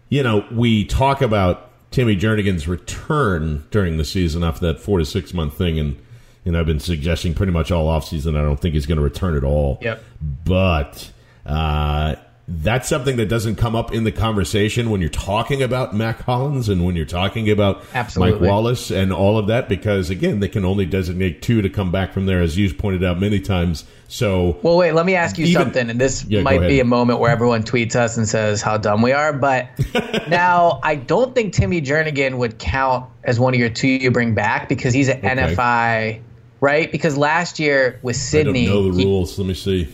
you 0.08 0.22
know 0.22 0.46
we 0.50 0.84
talk 0.84 1.22
about 1.22 1.70
Timmy 1.90 2.16
Jernigan's 2.16 2.68
return 2.68 3.64
during 3.70 3.96
the 3.96 4.04
season 4.04 4.42
after 4.42 4.66
that 4.66 4.80
four 4.80 4.98
to 4.98 5.04
six 5.04 5.32
month 5.32 5.56
thing, 5.56 5.78
and 5.78 5.96
you 6.44 6.52
know 6.52 6.60
I've 6.60 6.66
been 6.66 6.80
suggesting 6.80 7.34
pretty 7.34 7.52
much 7.52 7.70
all 7.70 7.86
offseason 7.88 8.36
I 8.36 8.42
don't 8.42 8.60
think 8.60 8.74
he's 8.74 8.86
going 8.86 8.98
to 8.98 9.04
return 9.04 9.36
at 9.36 9.44
all. 9.44 9.78
Yep. 9.80 10.02
But 10.44 11.12
uh, 11.46 12.16
that's 12.50 12.88
something 12.88 13.16
that 13.16 13.26
doesn't 13.28 13.56
come 13.56 13.76
up 13.76 13.92
in 13.92 14.04
the 14.04 14.10
conversation 14.12 14.88
when 14.88 15.02
you're 15.02 15.10
talking 15.10 15.62
about 15.62 15.94
Mack 15.94 16.22
Hollins 16.22 16.70
and 16.70 16.82
when 16.86 16.96
you're 16.96 17.04
talking 17.04 17.50
about 17.50 17.82
Mike 18.16 18.40
Wallace 18.40 18.90
and 18.90 19.12
all 19.12 19.36
of 19.36 19.48
that, 19.48 19.68
because 19.68 20.08
again, 20.08 20.40
they 20.40 20.48
can 20.48 20.64
only 20.64 20.86
designate 20.86 21.42
two 21.42 21.60
to 21.60 21.68
come 21.68 21.92
back 21.92 22.14
from 22.14 22.24
there, 22.24 22.40
as 22.40 22.56
you've 22.56 22.78
pointed 22.78 23.04
out 23.04 23.20
many 23.20 23.38
times. 23.38 23.84
So, 24.08 24.56
Well, 24.62 24.78
wait. 24.78 24.92
Let 24.92 25.04
me 25.04 25.14
ask 25.14 25.36
you 25.36 25.44
Even- 25.44 25.62
something, 25.64 25.90
and 25.90 26.00
this 26.00 26.24
Yeah, 26.24 26.40
might 26.40 26.60
be 26.60 26.80
a 26.80 26.84
moment 26.86 27.20
where 27.20 27.30
everyone 27.30 27.64
tweets 27.64 27.94
us 27.94 28.16
and 28.16 28.26
says 28.26 28.62
how 28.62 28.78
dumb 28.78 29.02
we 29.02 29.12
are. 29.12 29.34
But 29.34 29.68
now, 30.30 30.80
I 30.82 30.94
don't 30.94 31.34
think 31.34 31.52
Timmy 31.52 31.82
Jernigan 31.82 32.38
would 32.38 32.58
count 32.58 33.04
as 33.24 33.38
one 33.38 33.52
of 33.52 33.60
your 33.60 33.68
two 33.68 33.88
you 33.88 34.10
bring 34.10 34.32
back 34.34 34.70
because 34.70 34.94
he's 34.94 35.08
an 35.10 35.20
NFI, 35.20 36.20
right? 36.62 36.90
Because 36.90 37.18
last 37.18 37.58
year 37.58 37.98
with 38.02 38.16
I 38.16 38.42
don't 38.42 38.54
Sidney, 38.54 38.66
know 38.68 38.90
the 38.90 38.98
he- 39.00 39.04
rules. 39.04 39.38
Let 39.38 39.46
me 39.46 39.52
see. 39.52 39.88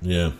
Yeah. 0.00 0.30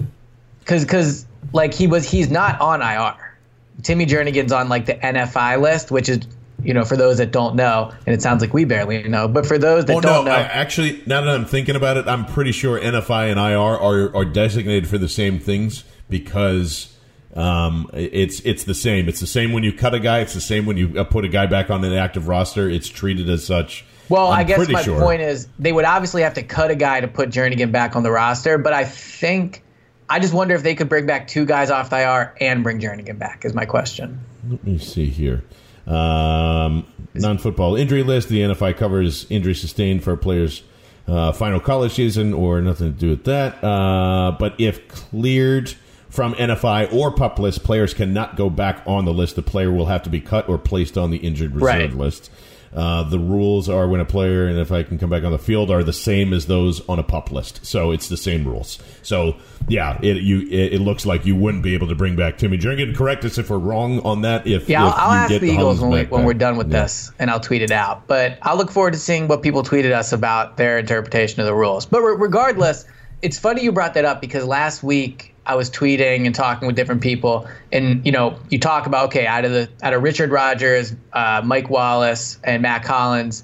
because 0.61 0.85
because 0.87 1.27
like 1.53 1.75
he 1.75 1.87
was 1.87 2.09
he's 2.09 2.31
not 2.31 2.61
on 2.61 2.83
IR. 2.83 3.37
Timmy 3.83 4.07
Jernigan's 4.07 4.53
on 4.53 4.69
like 4.69 4.87
the 4.87 4.95
NFI 4.95 5.61
list, 5.61 5.91
which 5.91 6.09
is 6.09 6.21
you 6.63 6.75
know 6.75 6.85
for 6.85 6.97
those 6.97 7.19
that 7.19 7.33
don't 7.33 7.57
know, 7.57 7.93
and 8.07 8.15
it 8.15 8.23
sounds 8.23 8.43
like 8.43 8.53
we 8.53 8.65
barely 8.65 9.03
know, 9.05 9.29
but 9.29 9.47
for 9.47 9.59
those 9.59 9.87
that 9.87 9.97
Oh 9.97 10.01
don't 10.01 10.25
no! 10.25 10.31
know, 10.31 10.37
I, 10.37 10.43
actually, 10.43 11.03
now 11.07 11.23
that 11.23 11.31
I'm 11.35 11.47
thinking 11.47 11.77
about 11.77 11.97
it, 11.97 12.07
I'm 12.07 12.27
pretty 12.27 12.53
sure 12.53 12.79
NFI 12.79 13.31
and 13.31 13.41
IR 13.41 13.59
are 13.59 14.17
are 14.17 14.25
designated 14.25 14.89
for 14.89 14.99
the 14.99 15.09
same 15.09 15.39
things 15.39 15.85
because 16.09 16.95
um, 17.35 17.89
it's 17.95 18.41
it's 18.41 18.65
the 18.65 18.75
same. 18.75 19.09
It's 19.09 19.21
the 19.21 19.27
same 19.27 19.53
when 19.53 19.63
you 19.63 19.73
cut 19.73 19.95
a 19.95 20.01
guy. 20.01 20.21
It's 20.21 20.35
the 20.35 20.41
same 20.41 20.67
when 20.67 20.77
you 20.77 20.99
uh, 20.99 21.05
put 21.05 21.25
a 21.25 21.29
guy 21.29 21.47
back 21.47 21.71
on 21.71 21.85
an 21.85 21.93
active 21.93 22.29
roster. 22.29 22.69
It's 22.69 22.89
treated 22.89 23.31
as 23.31 23.47
such. 23.47 23.85
well, 24.09 24.31
I'm 24.31 24.41
I 24.41 24.45
guess 24.45 24.69
my 24.69 24.83
sure. 24.83 25.01
point 25.01 25.23
is 25.23 25.49
they 25.59 25.73
would 25.73 25.85
obviously 25.85 26.23
have 26.23 26.35
to 26.35 26.43
cut 26.43 26.71
a 26.71 26.75
guy 26.75 27.01
to 27.01 27.09
put 27.09 27.31
Jernigan 27.31 27.73
back 27.73 27.97
on 27.97 28.03
the 28.03 28.11
roster, 28.11 28.59
but 28.59 28.73
I 28.73 28.85
think 28.85 29.63
I 30.11 30.19
just 30.19 30.35
wonder 30.35 30.55
if 30.55 30.63
they 30.65 30.75
could 30.75 30.89
bring 30.89 31.07
back 31.07 31.29
two 31.29 31.47
guys 31.47 31.71
off 31.71 31.89
the 31.91 32.01
IR 32.01 32.35
and 32.41 32.63
bring 32.65 32.81
Jernigan 32.81 33.19
back. 33.19 33.45
Is 33.45 33.55
my 33.55 33.65
question. 33.65 34.21
Let 34.49 34.65
me 34.65 34.77
see 34.79 35.07
here. 35.07 35.45
Um, 35.87 36.87
non-football 37.15 37.77
injury 37.77 38.03
list. 38.03 38.29
The 38.29 38.41
NFI 38.41 38.77
covers 38.77 39.27
injury 39.31 39.55
sustained 39.55 40.03
for 40.05 40.17
players' 40.17 40.63
uh, 41.09 41.33
final 41.33 41.61
college 41.61 41.93
season 41.93 42.35
or 42.35 42.61
nothing 42.61 42.93
to 42.93 42.99
do 42.99 43.11
with 43.11 43.25
that. 43.25 43.63
Uh, 43.63 44.37
but 44.39 44.55
if 44.59 44.87
cleared 44.89 45.71
from 46.09 46.35
NFI 46.35 46.93
or 46.93 47.13
pup 47.13 47.39
list, 47.39 47.63
players 47.63 47.95
cannot 47.95 48.37
go 48.37 48.51
back 48.51 48.83
on 48.87 49.05
the 49.05 49.13
list. 49.13 49.37
The 49.37 49.43
player 49.43 49.71
will 49.71 49.87
have 49.87 50.03
to 50.03 50.11
be 50.11 50.21
cut 50.21 50.49
or 50.49 50.59
placed 50.59 50.99
on 50.99 51.11
the 51.11 51.19
injured 51.19 51.55
reserve 51.55 51.63
Right. 51.67 51.93
list. 51.95 52.31
Uh, 52.73 53.03
the 53.03 53.19
rules 53.19 53.69
are 53.69 53.89
when 53.89 54.01
a 54.01 54.05
player 54.05 54.47
and 54.47 54.57
if 54.57 54.71
I 54.71 54.85
can 54.85 54.97
come 54.97 55.11
back 55.11 55.25
on 55.25 55.33
the 55.33 55.39
field 55.41 55.73
are 55.73 55.83
the 55.83 55.93
same 55.93 56.33
as 56.33 56.47
those 56.47 56.87
on 56.89 57.01
a 57.01 57.03
pup 57.03 57.33
list, 57.33 57.67
so 57.67 57.91
it's 57.91 58.09
the 58.09 58.17
same 58.17 58.47
rules. 58.47 58.79
So 59.03 59.37
yeah, 59.67 59.99
it 60.03 60.19
you 60.19 60.43
it, 60.43 60.75
it 60.75 60.81
looks 60.81 61.05
like 61.05 61.27
you 61.27 61.35
wouldn't 61.35 61.65
be 61.65 61.75
able 61.75 61.89
to 61.89 61.97
bring 61.97 62.15
back 62.15 62.39
Timmy 62.39 62.59
Jernigan. 62.59 62.95
Correct 62.95 63.25
us 63.25 63.39
if 63.39 63.51
we're 63.51 63.59
wrong 63.59 63.99
on 64.01 64.23
that. 64.23 64.47
If 64.47 64.69
Yeah, 64.69 64.87
if 64.87 64.95
I'll, 64.95 65.01
I'll 65.01 65.11
ask 65.13 65.31
get 65.31 65.41
the 65.41 65.51
Eagles 65.51 65.81
when, 65.81 65.91
we, 65.91 66.05
when 66.05 66.25
we're 66.25 66.33
done 66.35 66.57
with 66.57 66.71
Yeah. 66.73 66.83
this, 66.83 67.11
and 67.19 67.29
I'll 67.29 67.41
tweet 67.41 67.63
it 67.63 67.73
out. 67.73 68.07
But 68.07 68.39
I'll 68.43 68.57
look 68.57 68.71
forward 68.71 68.93
to 68.93 69.01
seeing 69.01 69.27
what 69.27 69.43
people 69.43 69.65
tweeted 69.65 69.91
us 69.93 70.13
about 70.13 70.57
their 70.57 70.79
interpretation 70.79 71.41
of 71.41 71.47
the 71.47 71.55
rules. 71.55 71.87
But 71.87 72.03
re- 72.03 72.17
regardless, 72.19 72.85
it's 73.21 73.39
funny 73.39 73.63
you 73.65 73.73
brought 73.73 73.95
that 73.95 74.05
up 74.05 74.21
because 74.21 74.45
last 74.45 74.85
week 74.85 75.35
I 75.51 75.57
was 75.57 75.69
tweeting 75.69 76.27
and 76.27 76.35
talking 76.35 76.69
with 76.69 76.77
different 76.77 77.03
people, 77.03 77.49
and 77.73 78.07
you 78.07 78.13
know, 78.13 78.39
you 78.51 78.59
talk 78.61 78.87
about 78.87 79.07
okay, 79.07 79.27
out 79.27 79.45
of 79.45 79.51
the 79.51 79.69
out 79.83 79.93
of 79.93 80.03
Richard 80.03 80.31
Rodgers, 80.31 80.95
uh, 81.13 81.43
Mike 81.45 81.69
Wallace, 81.69 82.39
and 82.45 82.63
Mack 82.63 82.85
Hollins, 82.85 83.43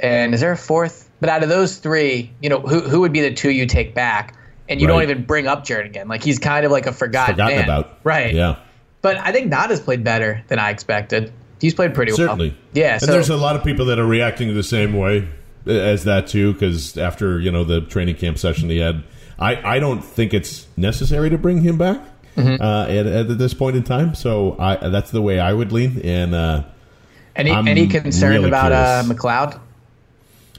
and 0.00 0.34
is 0.34 0.40
there 0.40 0.50
a 0.50 0.56
fourth? 0.56 1.08
But 1.20 1.28
out 1.30 1.44
of 1.44 1.48
those 1.48 1.76
three, 1.76 2.32
you 2.42 2.48
know, 2.48 2.58
who 2.58 2.80
who 2.80 3.00
would 3.00 3.12
be 3.12 3.20
the 3.20 3.32
two 3.32 3.50
you 3.50 3.66
take 3.66 3.94
back? 3.94 4.34
And 4.68 4.82
you 4.82 4.86
don't 4.86 5.02
even 5.02 5.24
bring 5.24 5.46
up 5.46 5.64
Jernigan. 5.64 6.08
Like 6.08 6.22
he's 6.22 6.38
kind 6.38 6.66
of 6.66 6.72
like 6.72 6.84
a 6.84 6.92
forgotten, 6.92 7.36
forgotten 7.36 7.56
man. 7.56 7.64
about. 7.64 8.00
right? 8.04 8.34
Yeah. 8.34 8.56
But 9.00 9.16
I 9.16 9.32
think 9.32 9.46
Nod 9.46 9.70
has 9.70 9.80
played 9.80 10.04
better 10.04 10.44
than 10.48 10.58
I 10.58 10.68
expected. 10.68 11.32
He's 11.58 11.72
played 11.72 11.94
pretty 11.94 12.12
Certainly. 12.12 12.48
well. 12.48 12.56
Certainly, 12.56 12.80
yeah. 12.80 12.92
and 12.94 13.02
So 13.02 13.12
there's 13.12 13.30
a 13.30 13.36
lot 13.36 13.56
of 13.56 13.64
people 13.64 13.86
that 13.86 13.98
are 13.98 14.06
reacting 14.06 14.52
the 14.52 14.62
same 14.62 14.92
way 14.92 15.26
as 15.66 16.04
that 16.04 16.26
too, 16.26 16.52
because 16.52 16.98
after 16.98 17.40
you 17.40 17.50
know 17.50 17.64
the 17.64 17.80
training 17.80 18.16
camp 18.16 18.38
session 18.38 18.68
he 18.68 18.78
had, 18.78 19.04
I 19.38 19.76
I 19.76 19.78
don't 19.78 20.02
think 20.02 20.34
it's 20.34 20.66
necessary 20.76 21.30
to 21.30 21.38
bring 21.38 21.62
him 21.62 21.78
back 21.78 22.00
Mm-hmm. 22.36 22.62
uh, 22.62 22.84
at, 22.86 23.06
at 23.30 23.36
this 23.38 23.52
point 23.52 23.74
in 23.76 23.82
time. 23.82 24.14
So 24.14 24.54
I 24.60 24.88
that's 24.90 25.10
the 25.10 25.20
way 25.22 25.40
I 25.40 25.52
would 25.52 25.72
lean. 25.72 26.00
And 26.04 26.34
uh, 26.36 26.64
any 27.34 27.50
I'm 27.50 27.66
any 27.66 27.88
concern 27.88 28.30
really 28.32 28.46
about 28.48 28.70
uh. 28.70 29.02
McLeod? 29.06 29.58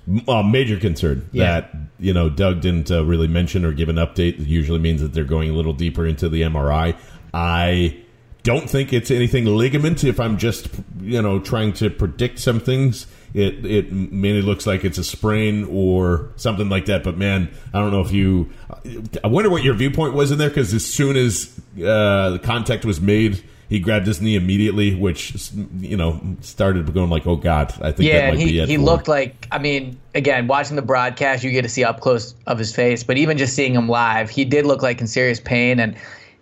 m- 0.07 0.21
uh, 0.27 0.43
major 0.43 0.77
concern 0.77 1.29
Yeah. 1.31 1.45
that 1.61 1.75
you 1.97 2.13
know 2.13 2.29
Doug 2.29 2.59
didn't 2.59 2.91
uh, 2.91 3.05
really 3.05 3.27
mention 3.29 3.63
or 3.63 3.71
give 3.71 3.87
an 3.87 3.95
update. 3.95 4.39
It 4.41 4.47
usually 4.47 4.79
means 4.79 4.99
that 5.01 5.13
they're 5.13 5.23
going 5.23 5.49
a 5.49 5.53
little 5.53 5.71
deeper 5.73 6.05
into 6.05 6.27
the 6.27 6.41
MRI. 6.41 6.95
I 7.33 7.97
don't 8.43 8.69
think 8.69 8.91
it's 8.91 9.09
anything 9.11 9.45
ligament. 9.45 10.03
If 10.03 10.19
I'm 10.19 10.37
just 10.37 10.67
you 10.99 11.21
know 11.21 11.39
trying 11.39 11.71
to 11.73 11.89
predict 11.89 12.39
some 12.39 12.59
things, 12.59 13.07
it 13.33 13.65
it 13.65 13.91
mainly 13.91 14.41
looks 14.41 14.65
like 14.67 14.83
it's 14.83 14.97
a 14.97 15.03
sprain 15.03 15.65
or 15.69 16.29
something 16.35 16.69
like 16.69 16.85
that. 16.85 17.03
But 17.03 17.17
man, 17.17 17.49
I 17.73 17.79
don't 17.79 17.91
know 17.91 18.01
if 18.01 18.11
you. 18.11 18.49
I 19.23 19.27
wonder 19.27 19.49
what 19.49 19.63
your 19.63 19.73
viewpoint 19.75 20.13
was 20.13 20.31
in 20.31 20.37
there 20.37 20.49
because 20.49 20.73
as 20.73 20.85
soon 20.85 21.15
as 21.15 21.59
uh, 21.77 22.31
the 22.31 22.39
contact 22.43 22.85
was 22.85 22.99
made. 23.01 23.43
He 23.69 23.77
grabbed 23.79 24.07
his 24.07 24.19
knee 24.19 24.35
immediately, 24.35 24.95
which 24.95 25.51
you 25.79 25.95
know 25.95 26.19
started 26.41 26.91
going 26.91 27.11
like, 27.11 27.27
"Oh 27.27 27.35
God!" 27.35 27.71
I 27.73 27.91
think 27.91 27.97
that 27.97 28.03
Yeah, 28.03 28.21
might 28.21 28.29
and 28.29 28.37
be 28.39 28.45
he, 28.53 28.59
it. 28.61 28.67
he 28.67 28.77
for- 28.77 28.81
looked 28.81 29.07
like 29.07 29.47
I 29.51 29.59
mean, 29.59 29.99
again, 30.15 30.47
watching 30.47 30.75
the 30.75 30.81
broadcast, 30.81 31.43
you 31.43 31.51
get 31.51 31.61
to 31.61 31.69
see 31.69 31.83
up 31.83 31.99
close 31.99 32.33
of 32.47 32.57
his 32.57 32.73
face, 32.75 33.03
but 33.03 33.17
even 33.17 33.37
just 33.37 33.53
seeing 33.55 33.75
him 33.75 33.87
live, 33.87 34.31
he 34.31 34.43
did 34.43 34.65
look 34.65 34.81
like 34.81 35.01
in 35.01 35.05
serious 35.05 35.39
pain. 35.39 35.79
And 35.79 35.95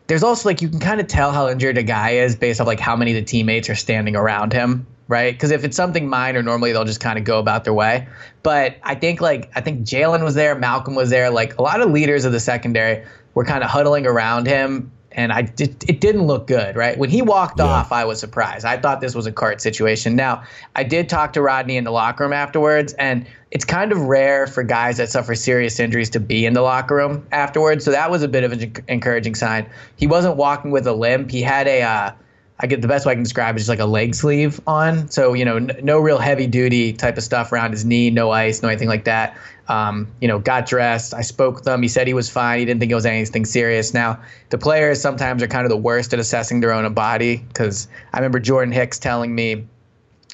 there's 0.08 0.24
also 0.24 0.48
like 0.48 0.62
you 0.62 0.70
can 0.70 0.80
kind 0.80 1.02
of 1.02 1.08
tell 1.08 1.34
how 1.34 1.50
injured 1.50 1.78
a 1.78 1.84
guy 1.84 2.12
is 2.12 2.34
based 2.38 2.62
off 2.62 2.68
like 2.68 2.80
how 2.80 2.96
many 2.96 3.12
of 3.12 3.16
the 3.16 3.24
teammates 3.30 3.70
are 3.70 3.76
standing 3.76 4.16
around 4.16 4.54
him, 4.54 4.88
right? 5.08 5.34
Because 5.34 5.51
if 5.51 5.64
it's 5.64 5.78
something 5.78 6.08
minor, 6.08 6.41
normally 6.43 6.72
they'll 6.72 6.86
just 6.86 6.99
kind 6.99 7.18
of 7.18 7.24
go 7.26 7.39
about 7.39 7.64
their 7.64 7.74
way. 7.74 8.08
But 8.43 8.78
I 8.84 8.95
think 8.95 9.22
like 9.22 9.51
I 9.55 9.62
think 9.62 9.86
Jalen 9.88 10.24
was 10.24 10.36
there, 10.36 10.55
Malcolm 10.55 10.95
was 10.95 11.10
there, 11.10 11.30
like 11.30 11.58
a 11.58 11.62
lot 11.62 11.82
of 11.82 11.91
leaders 11.91 12.26
of 12.26 12.32
the 12.32 12.39
secondary 12.39 13.05
were 13.34 13.45
kind 13.45 13.64
of 13.64 13.70
huddling 13.70 14.05
around 14.05 14.47
him. 14.47 14.91
And 15.12 15.32
I 15.32 15.41
did, 15.41 15.84
it 15.89 15.99
didn't 15.99 16.28
look 16.28 16.45
good, 16.45 16.76
right? 16.76 16.95
When 16.95 17.10
he 17.10 17.24
walked 17.24 17.60
off, 17.60 17.91
I 17.91 18.05
was 18.05 18.20
surprised. 18.20 18.66
I 18.66 18.78
thought 18.78 19.01
this 19.01 19.16
was 19.16 19.26
a 19.26 19.32
cart 19.32 19.62
situation. 19.62 20.16
Now, 20.16 20.43
I 20.76 20.84
did 20.84 21.10
talk 21.10 21.34
to 21.34 21.41
Rodney 21.41 21.76
in 21.76 21.86
the 21.86 21.91
locker 21.91 22.24
room 22.24 22.34
afterwards, 22.34 22.93
and 22.93 23.26
it's 23.49 23.66
kind 23.66 23.91
of 23.91 23.99
rare 23.99 24.45
for 24.45 24.62
guys 24.62 24.97
that 24.97 25.10
suffer 25.10 25.34
serious 25.34 25.80
injuries 25.80 26.12
to 26.12 26.20
be 26.20 26.45
in 26.45 26.53
the 26.53 26.62
locker 26.62 26.95
room 26.95 27.26
afterwards. 27.32 27.84
So 27.84 27.89
that 27.89 28.12
was 28.12 28.22
a 28.22 28.28
bit 28.28 28.43
of 28.43 28.51
an 28.51 28.74
encouraging 28.88 29.34
sign. 29.34 29.68
He 29.95 30.05
wasn't 30.05 30.36
walking 30.36 30.70
with 30.70 30.86
a 30.86 30.93
limp. 30.93 31.32
He 31.32 31.41
had 31.41 31.68
a, 31.68 31.82
uh, 31.82 32.12
I 32.60 32.66
get 32.68 32.82
the 32.82 32.88
best 32.88 33.05
way 33.05 33.12
I 33.12 33.16
can 33.16 33.24
describe 33.24 33.55
it 33.55 33.60
is 33.60 33.64
just 33.64 33.70
like 33.70 33.80
a 33.80 33.86
leg 33.86 34.16
sleeve 34.16 34.60
on. 34.66 35.10
So, 35.12 35.34
you 35.34 35.45
know, 35.45 35.58
n- 35.58 35.80
no 35.84 35.99
real 35.99 36.18
heavy 36.18 36.47
duty 36.47 36.91
type 36.91 37.16
of 37.18 37.24
stuff 37.24 37.51
around 37.51 37.72
his 37.72 37.86
knee, 37.86 38.10
no 38.10 38.32
ice, 38.32 38.64
no 38.64 38.70
anything 38.70 38.88
like 38.88 39.03
that. 39.03 39.38
Um, 39.68 40.08
you 40.22 40.28
know, 40.28 40.39
got 40.39 40.66
dressed. 40.66 41.14
I 41.14 41.22
spoke 41.22 41.55
with 41.55 41.68
him. 41.68 41.82
He 41.84 41.88
said 41.88 42.08
he 42.08 42.14
was 42.16 42.30
fine. 42.30 42.58
He 42.60 42.66
didn't 42.66 42.80
think 42.80 42.91
it 42.91 42.95
was 42.95 43.05
anything 43.05 43.45
serious. 43.45 43.93
Now, 43.93 44.20
the 44.49 44.58
players 44.58 44.99
sometimes 44.99 45.43
are 45.43 45.47
kind 45.47 45.66
of 45.66 45.70
the 45.70 45.78
worst 45.78 46.14
at 46.14 46.20
assessing 46.20 46.62
their 46.62 46.72
own 46.72 46.91
body 46.93 47.38
because 47.47 47.88
I 48.14 48.18
remember 48.18 48.39
Jordan 48.39 48.72
Hicks 48.72 48.97
telling 48.97 49.36
me 49.36 49.68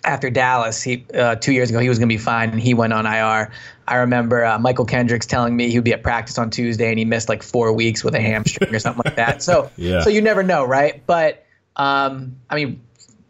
after 0.05 0.29
Dallas, 0.29 0.81
he 0.81 1.05
uh, 1.13 1.35
two 1.35 1.51
years 1.53 1.69
ago 1.69 1.79
he 1.79 1.89
was 1.89 1.97
going 1.97 2.09
to 2.09 2.13
be 2.13 2.19
fine, 2.19 2.49
and 2.51 2.59
he 2.61 2.73
went 2.73 2.93
on 2.93 3.05
IR. 3.05 3.51
I 3.87 3.95
remember 3.95 4.45
uh, 4.45 4.59
Mychal 4.59 4.87
Kendricks 4.87 5.25
telling 5.25 5.55
me 5.55 5.69
he 5.69 5.77
would 5.77 5.83
be 5.85 5.93
at 5.93 6.03
practice 6.03 6.37
on 6.37 6.49
Tuesday, 6.49 6.89
and 6.89 6.99
he 6.99 7.05
missed 7.05 7.27
like 7.29 7.41
four 7.43 7.73
weeks 7.73 8.03
with 8.03 8.13
a 8.15 8.21
hamstring 8.21 8.73
or 8.73 8.79
something 8.79 9.01
like 9.05 9.15
that. 9.15 9.41
So, 9.41 9.71
Yeah. 9.77 10.01
so 10.01 10.09
you 10.09 10.21
never 10.21 10.43
know, 10.43 10.63
right? 10.65 11.05
But 11.05 11.45
um, 11.75 12.35
I 12.49 12.55
mean, 12.55 12.81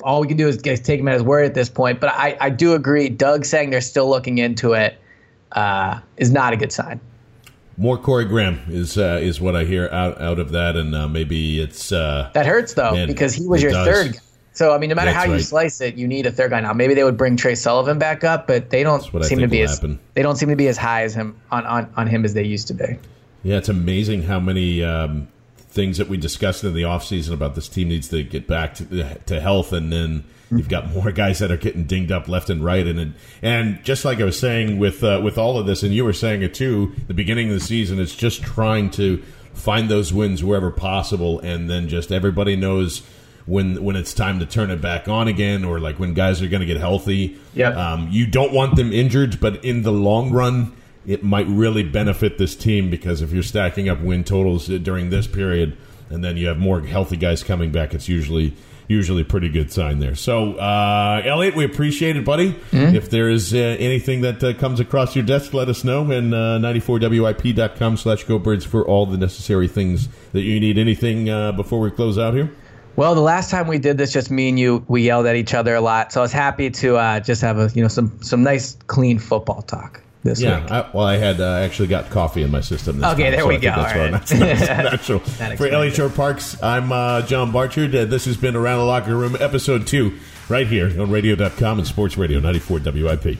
all 0.04 0.22
we 0.22 0.28
can 0.28 0.38
do 0.38 0.48
is 0.48 0.58
take 0.58 1.00
him 1.00 1.08
at 1.08 1.14
his 1.14 1.24
word 1.24 1.46
at 1.46 1.54
this 1.54 1.70
point. 1.70 2.00
But 2.00 2.10
I, 2.10 2.38
I 2.42 2.50
do 2.50 2.74
agree. 2.74 3.10
Doug 3.10 3.46
saying 3.46 3.70
they're 3.70 3.82
still 3.82 4.10
looking 4.10 4.38
into 4.38 4.74
it 4.74 5.00
uh, 5.54 6.00
is 6.18 6.32
not 6.32 6.54
a 6.54 6.58
good 6.58 6.72
sign. 6.72 7.00
more 7.78 7.98
Corey 7.98 8.26
Graham 8.26 8.60
is 8.70 8.98
uh, 8.98 9.20
is 9.22 9.40
what 9.40 9.56
I 9.56 9.64
hear 9.64 9.90
out 9.90 10.20
out 10.22 10.40
of 10.40 10.52
that, 10.52 10.76
and 10.76 10.94
uh, 10.96 11.08
maybe 11.08 11.62
it's 11.62 11.92
uh, 11.92 12.30
that 12.34 12.46
hurts 12.46 12.74
though 12.74 12.94
man, 12.94 13.08
because 13.08 13.34
he 13.34 13.48
was 13.48 13.62
your 13.62 13.72
does. 13.72 13.88
third. 13.88 14.14
Guy. 14.14 14.20
So 14.56 14.74
I 14.74 14.78
mean, 14.78 14.90
no 14.90 14.96
matter 14.96 15.12
That's 15.12 15.18
how 15.18 15.32
you 15.32 15.38
right. 15.38 15.44
slice 15.44 15.82
it, 15.82 15.96
you 15.96 16.08
need 16.08 16.28
a 16.28 16.32
third 16.32 16.52
guy 16.52 16.60
now. 16.60 16.74
Maybe 16.74 16.94
they 16.94 17.04
would 17.04 17.18
bring 17.18 17.36
Tre 17.36 17.56
Sullivan 17.56 17.98
back 17.98 18.24
up, 18.24 18.46
but 18.46 18.70
they 18.70 18.84
don't 18.84 19.02
seem 19.24 19.40
to 19.40 19.48
be 19.48 19.62
as 19.64 19.76
happen. 19.76 20.00
they 20.14 20.22
don't 20.22 20.36
seem 20.36 20.50
to 20.50 20.56
be 20.56 20.68
as 20.68 20.78
high 20.78 21.02
as 21.04 21.16
him 21.16 21.36
on, 21.50 21.66
on, 21.66 21.92
on 21.98 22.06
him 22.06 22.24
as 22.24 22.36
they 22.36 22.44
used 22.44 22.68
to 22.68 22.76
be. 22.76 23.00
Yeah, 23.42 23.58
it's 23.58 23.70
amazing 23.70 24.24
how 24.24 24.40
many 24.40 24.84
um, 24.84 25.28
things 25.74 25.98
that 25.98 26.08
we 26.08 26.18
discussed 26.18 26.64
in 26.64 26.74
the 26.74 26.84
offseason 26.84 27.34
about 27.34 27.56
this 27.56 27.68
team 27.68 27.90
needs 27.90 28.08
to 28.10 28.24
get 28.24 28.48
back 28.48 28.76
to, 28.76 29.20
to 29.26 29.42
health, 29.42 29.74
and 29.74 29.92
then 29.92 30.24
you've 30.52 30.70
got 30.70 30.90
more 30.92 31.12
guys 31.24 31.40
that 31.40 31.52
are 31.52 31.58
getting 31.58 31.86
dinged 31.86 32.12
up 32.12 32.28
left 32.28 32.50
and 32.50 32.64
right, 32.64 32.86
and 32.88 33.16
and 33.42 33.84
just 33.84 34.06
like 34.06 34.22
I 34.22 34.24
was 34.24 34.40
saying 34.40 34.78
with 34.78 35.04
uh, 35.04 35.20
with 35.24 35.38
all 35.38 35.58
of 35.58 35.66
this, 35.66 35.82
and 35.82 35.94
you 35.94 36.06
were 36.06 36.14
saying 36.14 36.44
it 36.44 36.54
too, 36.54 36.94
the 37.08 37.14
beginning 37.14 37.50
of 37.50 37.56
the 37.56 37.60
season, 37.60 38.00
it's 38.00 38.16
just 38.16 38.44
trying 38.44 38.92
to 38.92 39.24
find 39.54 39.90
those 39.90 40.14
wins 40.14 40.44
wherever 40.44 40.70
possible, 40.70 41.40
and 41.40 41.70
then 41.70 41.90
just 41.90 42.12
everybody 42.12 42.56
knows 42.56 43.02
when 43.48 43.84
when 43.84 43.96
it's 43.96 44.14
time 44.14 44.40
to 44.40 44.46
turn 44.46 44.70
it 44.70 44.80
back 44.80 45.08
on 45.08 45.28
again, 45.28 45.66
or 45.66 45.80
like 45.80 45.98
when 45.98 46.14
guys 46.14 46.40
are 46.42 46.48
going 46.48 46.62
to 46.62 46.68
get 46.68 46.78
healthy. 46.78 47.40
Yeah, 47.56 47.70
um, 47.70 48.10
you 48.12 48.28
don't 48.28 48.54
want 48.54 48.76
them 48.76 48.94
injured, 48.94 49.40
but 49.40 49.66
in 49.66 49.82
the 49.82 49.92
long 49.92 50.32
run, 50.32 50.74
it 51.06 51.24
might 51.24 51.48
really 51.48 51.84
benefit 51.84 52.38
this 52.38 52.56
team 52.56 52.90
because 52.90 53.22
if 53.22 53.32
you're 53.32 53.44
stacking 53.44 53.90
up 53.90 54.02
win 54.02 54.24
totals 54.24 54.68
during 54.68 55.10
this 55.10 55.28
period, 55.28 55.78
and 56.10 56.24
then 56.24 56.38
you 56.38 56.48
have 56.48 56.58
more 56.58 56.82
healthy 56.82 57.18
guys 57.18 57.44
coming 57.44 57.72
back, 57.72 57.94
it's 57.94 58.08
usually 58.08 58.54
usually 58.88 59.22
a 59.22 59.26
pretty 59.26 59.50
good 59.50 59.72
sign 59.72 60.00
there. 60.00 60.14
So, 60.14 60.54
uh, 60.56 61.22
Elliot, 61.24 61.56
we 61.56 61.64
appreciate 61.66 62.18
it, 62.18 62.26
buddy. 62.26 62.52
Mm-hmm. 62.52 62.96
If 62.96 63.10
there 63.10 63.30
is 63.30 63.54
uh, 63.54 63.58
anything 63.58 64.22
that 64.22 64.44
uh, 64.44 64.54
comes 64.54 64.80
across 64.80 65.16
your 65.16 65.26
desk, 65.26 65.54
let 65.54 65.70
us 65.70 65.84
know. 65.84 66.12
And 66.12 66.34
uh, 66.34 66.60
94WIP.com 66.60 67.98
slash 67.98 68.26
GoBirds 68.26 68.66
for 68.66 68.86
all 68.86 69.06
the 69.06 69.18
necessary 69.18 69.68
things 69.68 70.10
that 70.34 70.42
you 70.42 70.60
need. 70.60 70.78
Anything 70.78 71.30
uh, 71.30 71.54
before 71.54 71.80
we 71.80 71.92
close 71.92 72.18
out 72.18 72.34
here? 72.34 72.52
Well, 72.96 73.16
the 73.16 73.22
last 73.22 73.50
time 73.50 73.68
we 73.68 73.80
did 73.80 73.98
this, 73.98 74.12
just 74.12 74.30
me 74.30 74.50
and 74.50 74.60
you, 74.60 74.86
we 74.88 75.04
yelled 75.04 75.26
at 75.26 75.36
each 75.36 75.54
other 75.54 75.74
a 75.74 75.82
lot. 75.82 76.12
So 76.12 76.22
I 76.22 76.24
was 76.24 76.34
happy 76.34 76.70
to 76.70 76.98
uh, 76.98 77.20
just 77.22 77.42
have 77.42 77.58
a 77.58 77.72
you 77.74 77.82
know 77.82 77.88
some 77.88 78.22
some 78.22 78.44
nice 78.44 78.78
clean 78.86 79.18
football 79.18 79.64
talk 79.64 80.03
this 80.24 80.42
yeah, 80.42 80.62
week. 80.62 80.72
I, 80.72 80.90
well, 80.94 81.06
I 81.06 81.18
had 81.18 81.42
uh, 81.42 81.58
actually 81.58 81.90
got 81.90 82.10
coffee 82.10 82.44
in 82.44 82.52
my 82.52 82.62
system. 82.62 83.04
okay, 83.04 83.24
time, 83.24 83.32
there 83.32 83.42
so 83.42 83.48
we 83.48 83.58
go. 83.58 83.76
That's, 83.76 83.96
right. 83.96 84.12
that's, 84.12 84.30
that's 84.68 85.10
natural. 85.10 85.20
For 85.58 85.68
Ellie 85.68 85.92
Shorr-Parks, 85.92 86.62
I'm 86.64 86.92
uh, 86.92 87.22
John 87.24 87.52
Barchard. 87.52 87.94
Uh, 87.96 88.06
this 88.06 88.26
has 88.26 88.38
been 88.38 88.56
Around 88.56 88.80
the 88.80 88.86
Locker 88.86 89.16
Room, 89.16 89.36
episode 89.40 89.86
two, 89.86 90.18
right 90.50 90.68
here 90.68 90.88
on 91.00 91.12
radio.com 91.12 91.80
and 91.80 91.88
Sports 91.88 92.18
Radio 92.18 92.40
94 92.40 92.80
WIP. 92.80 93.38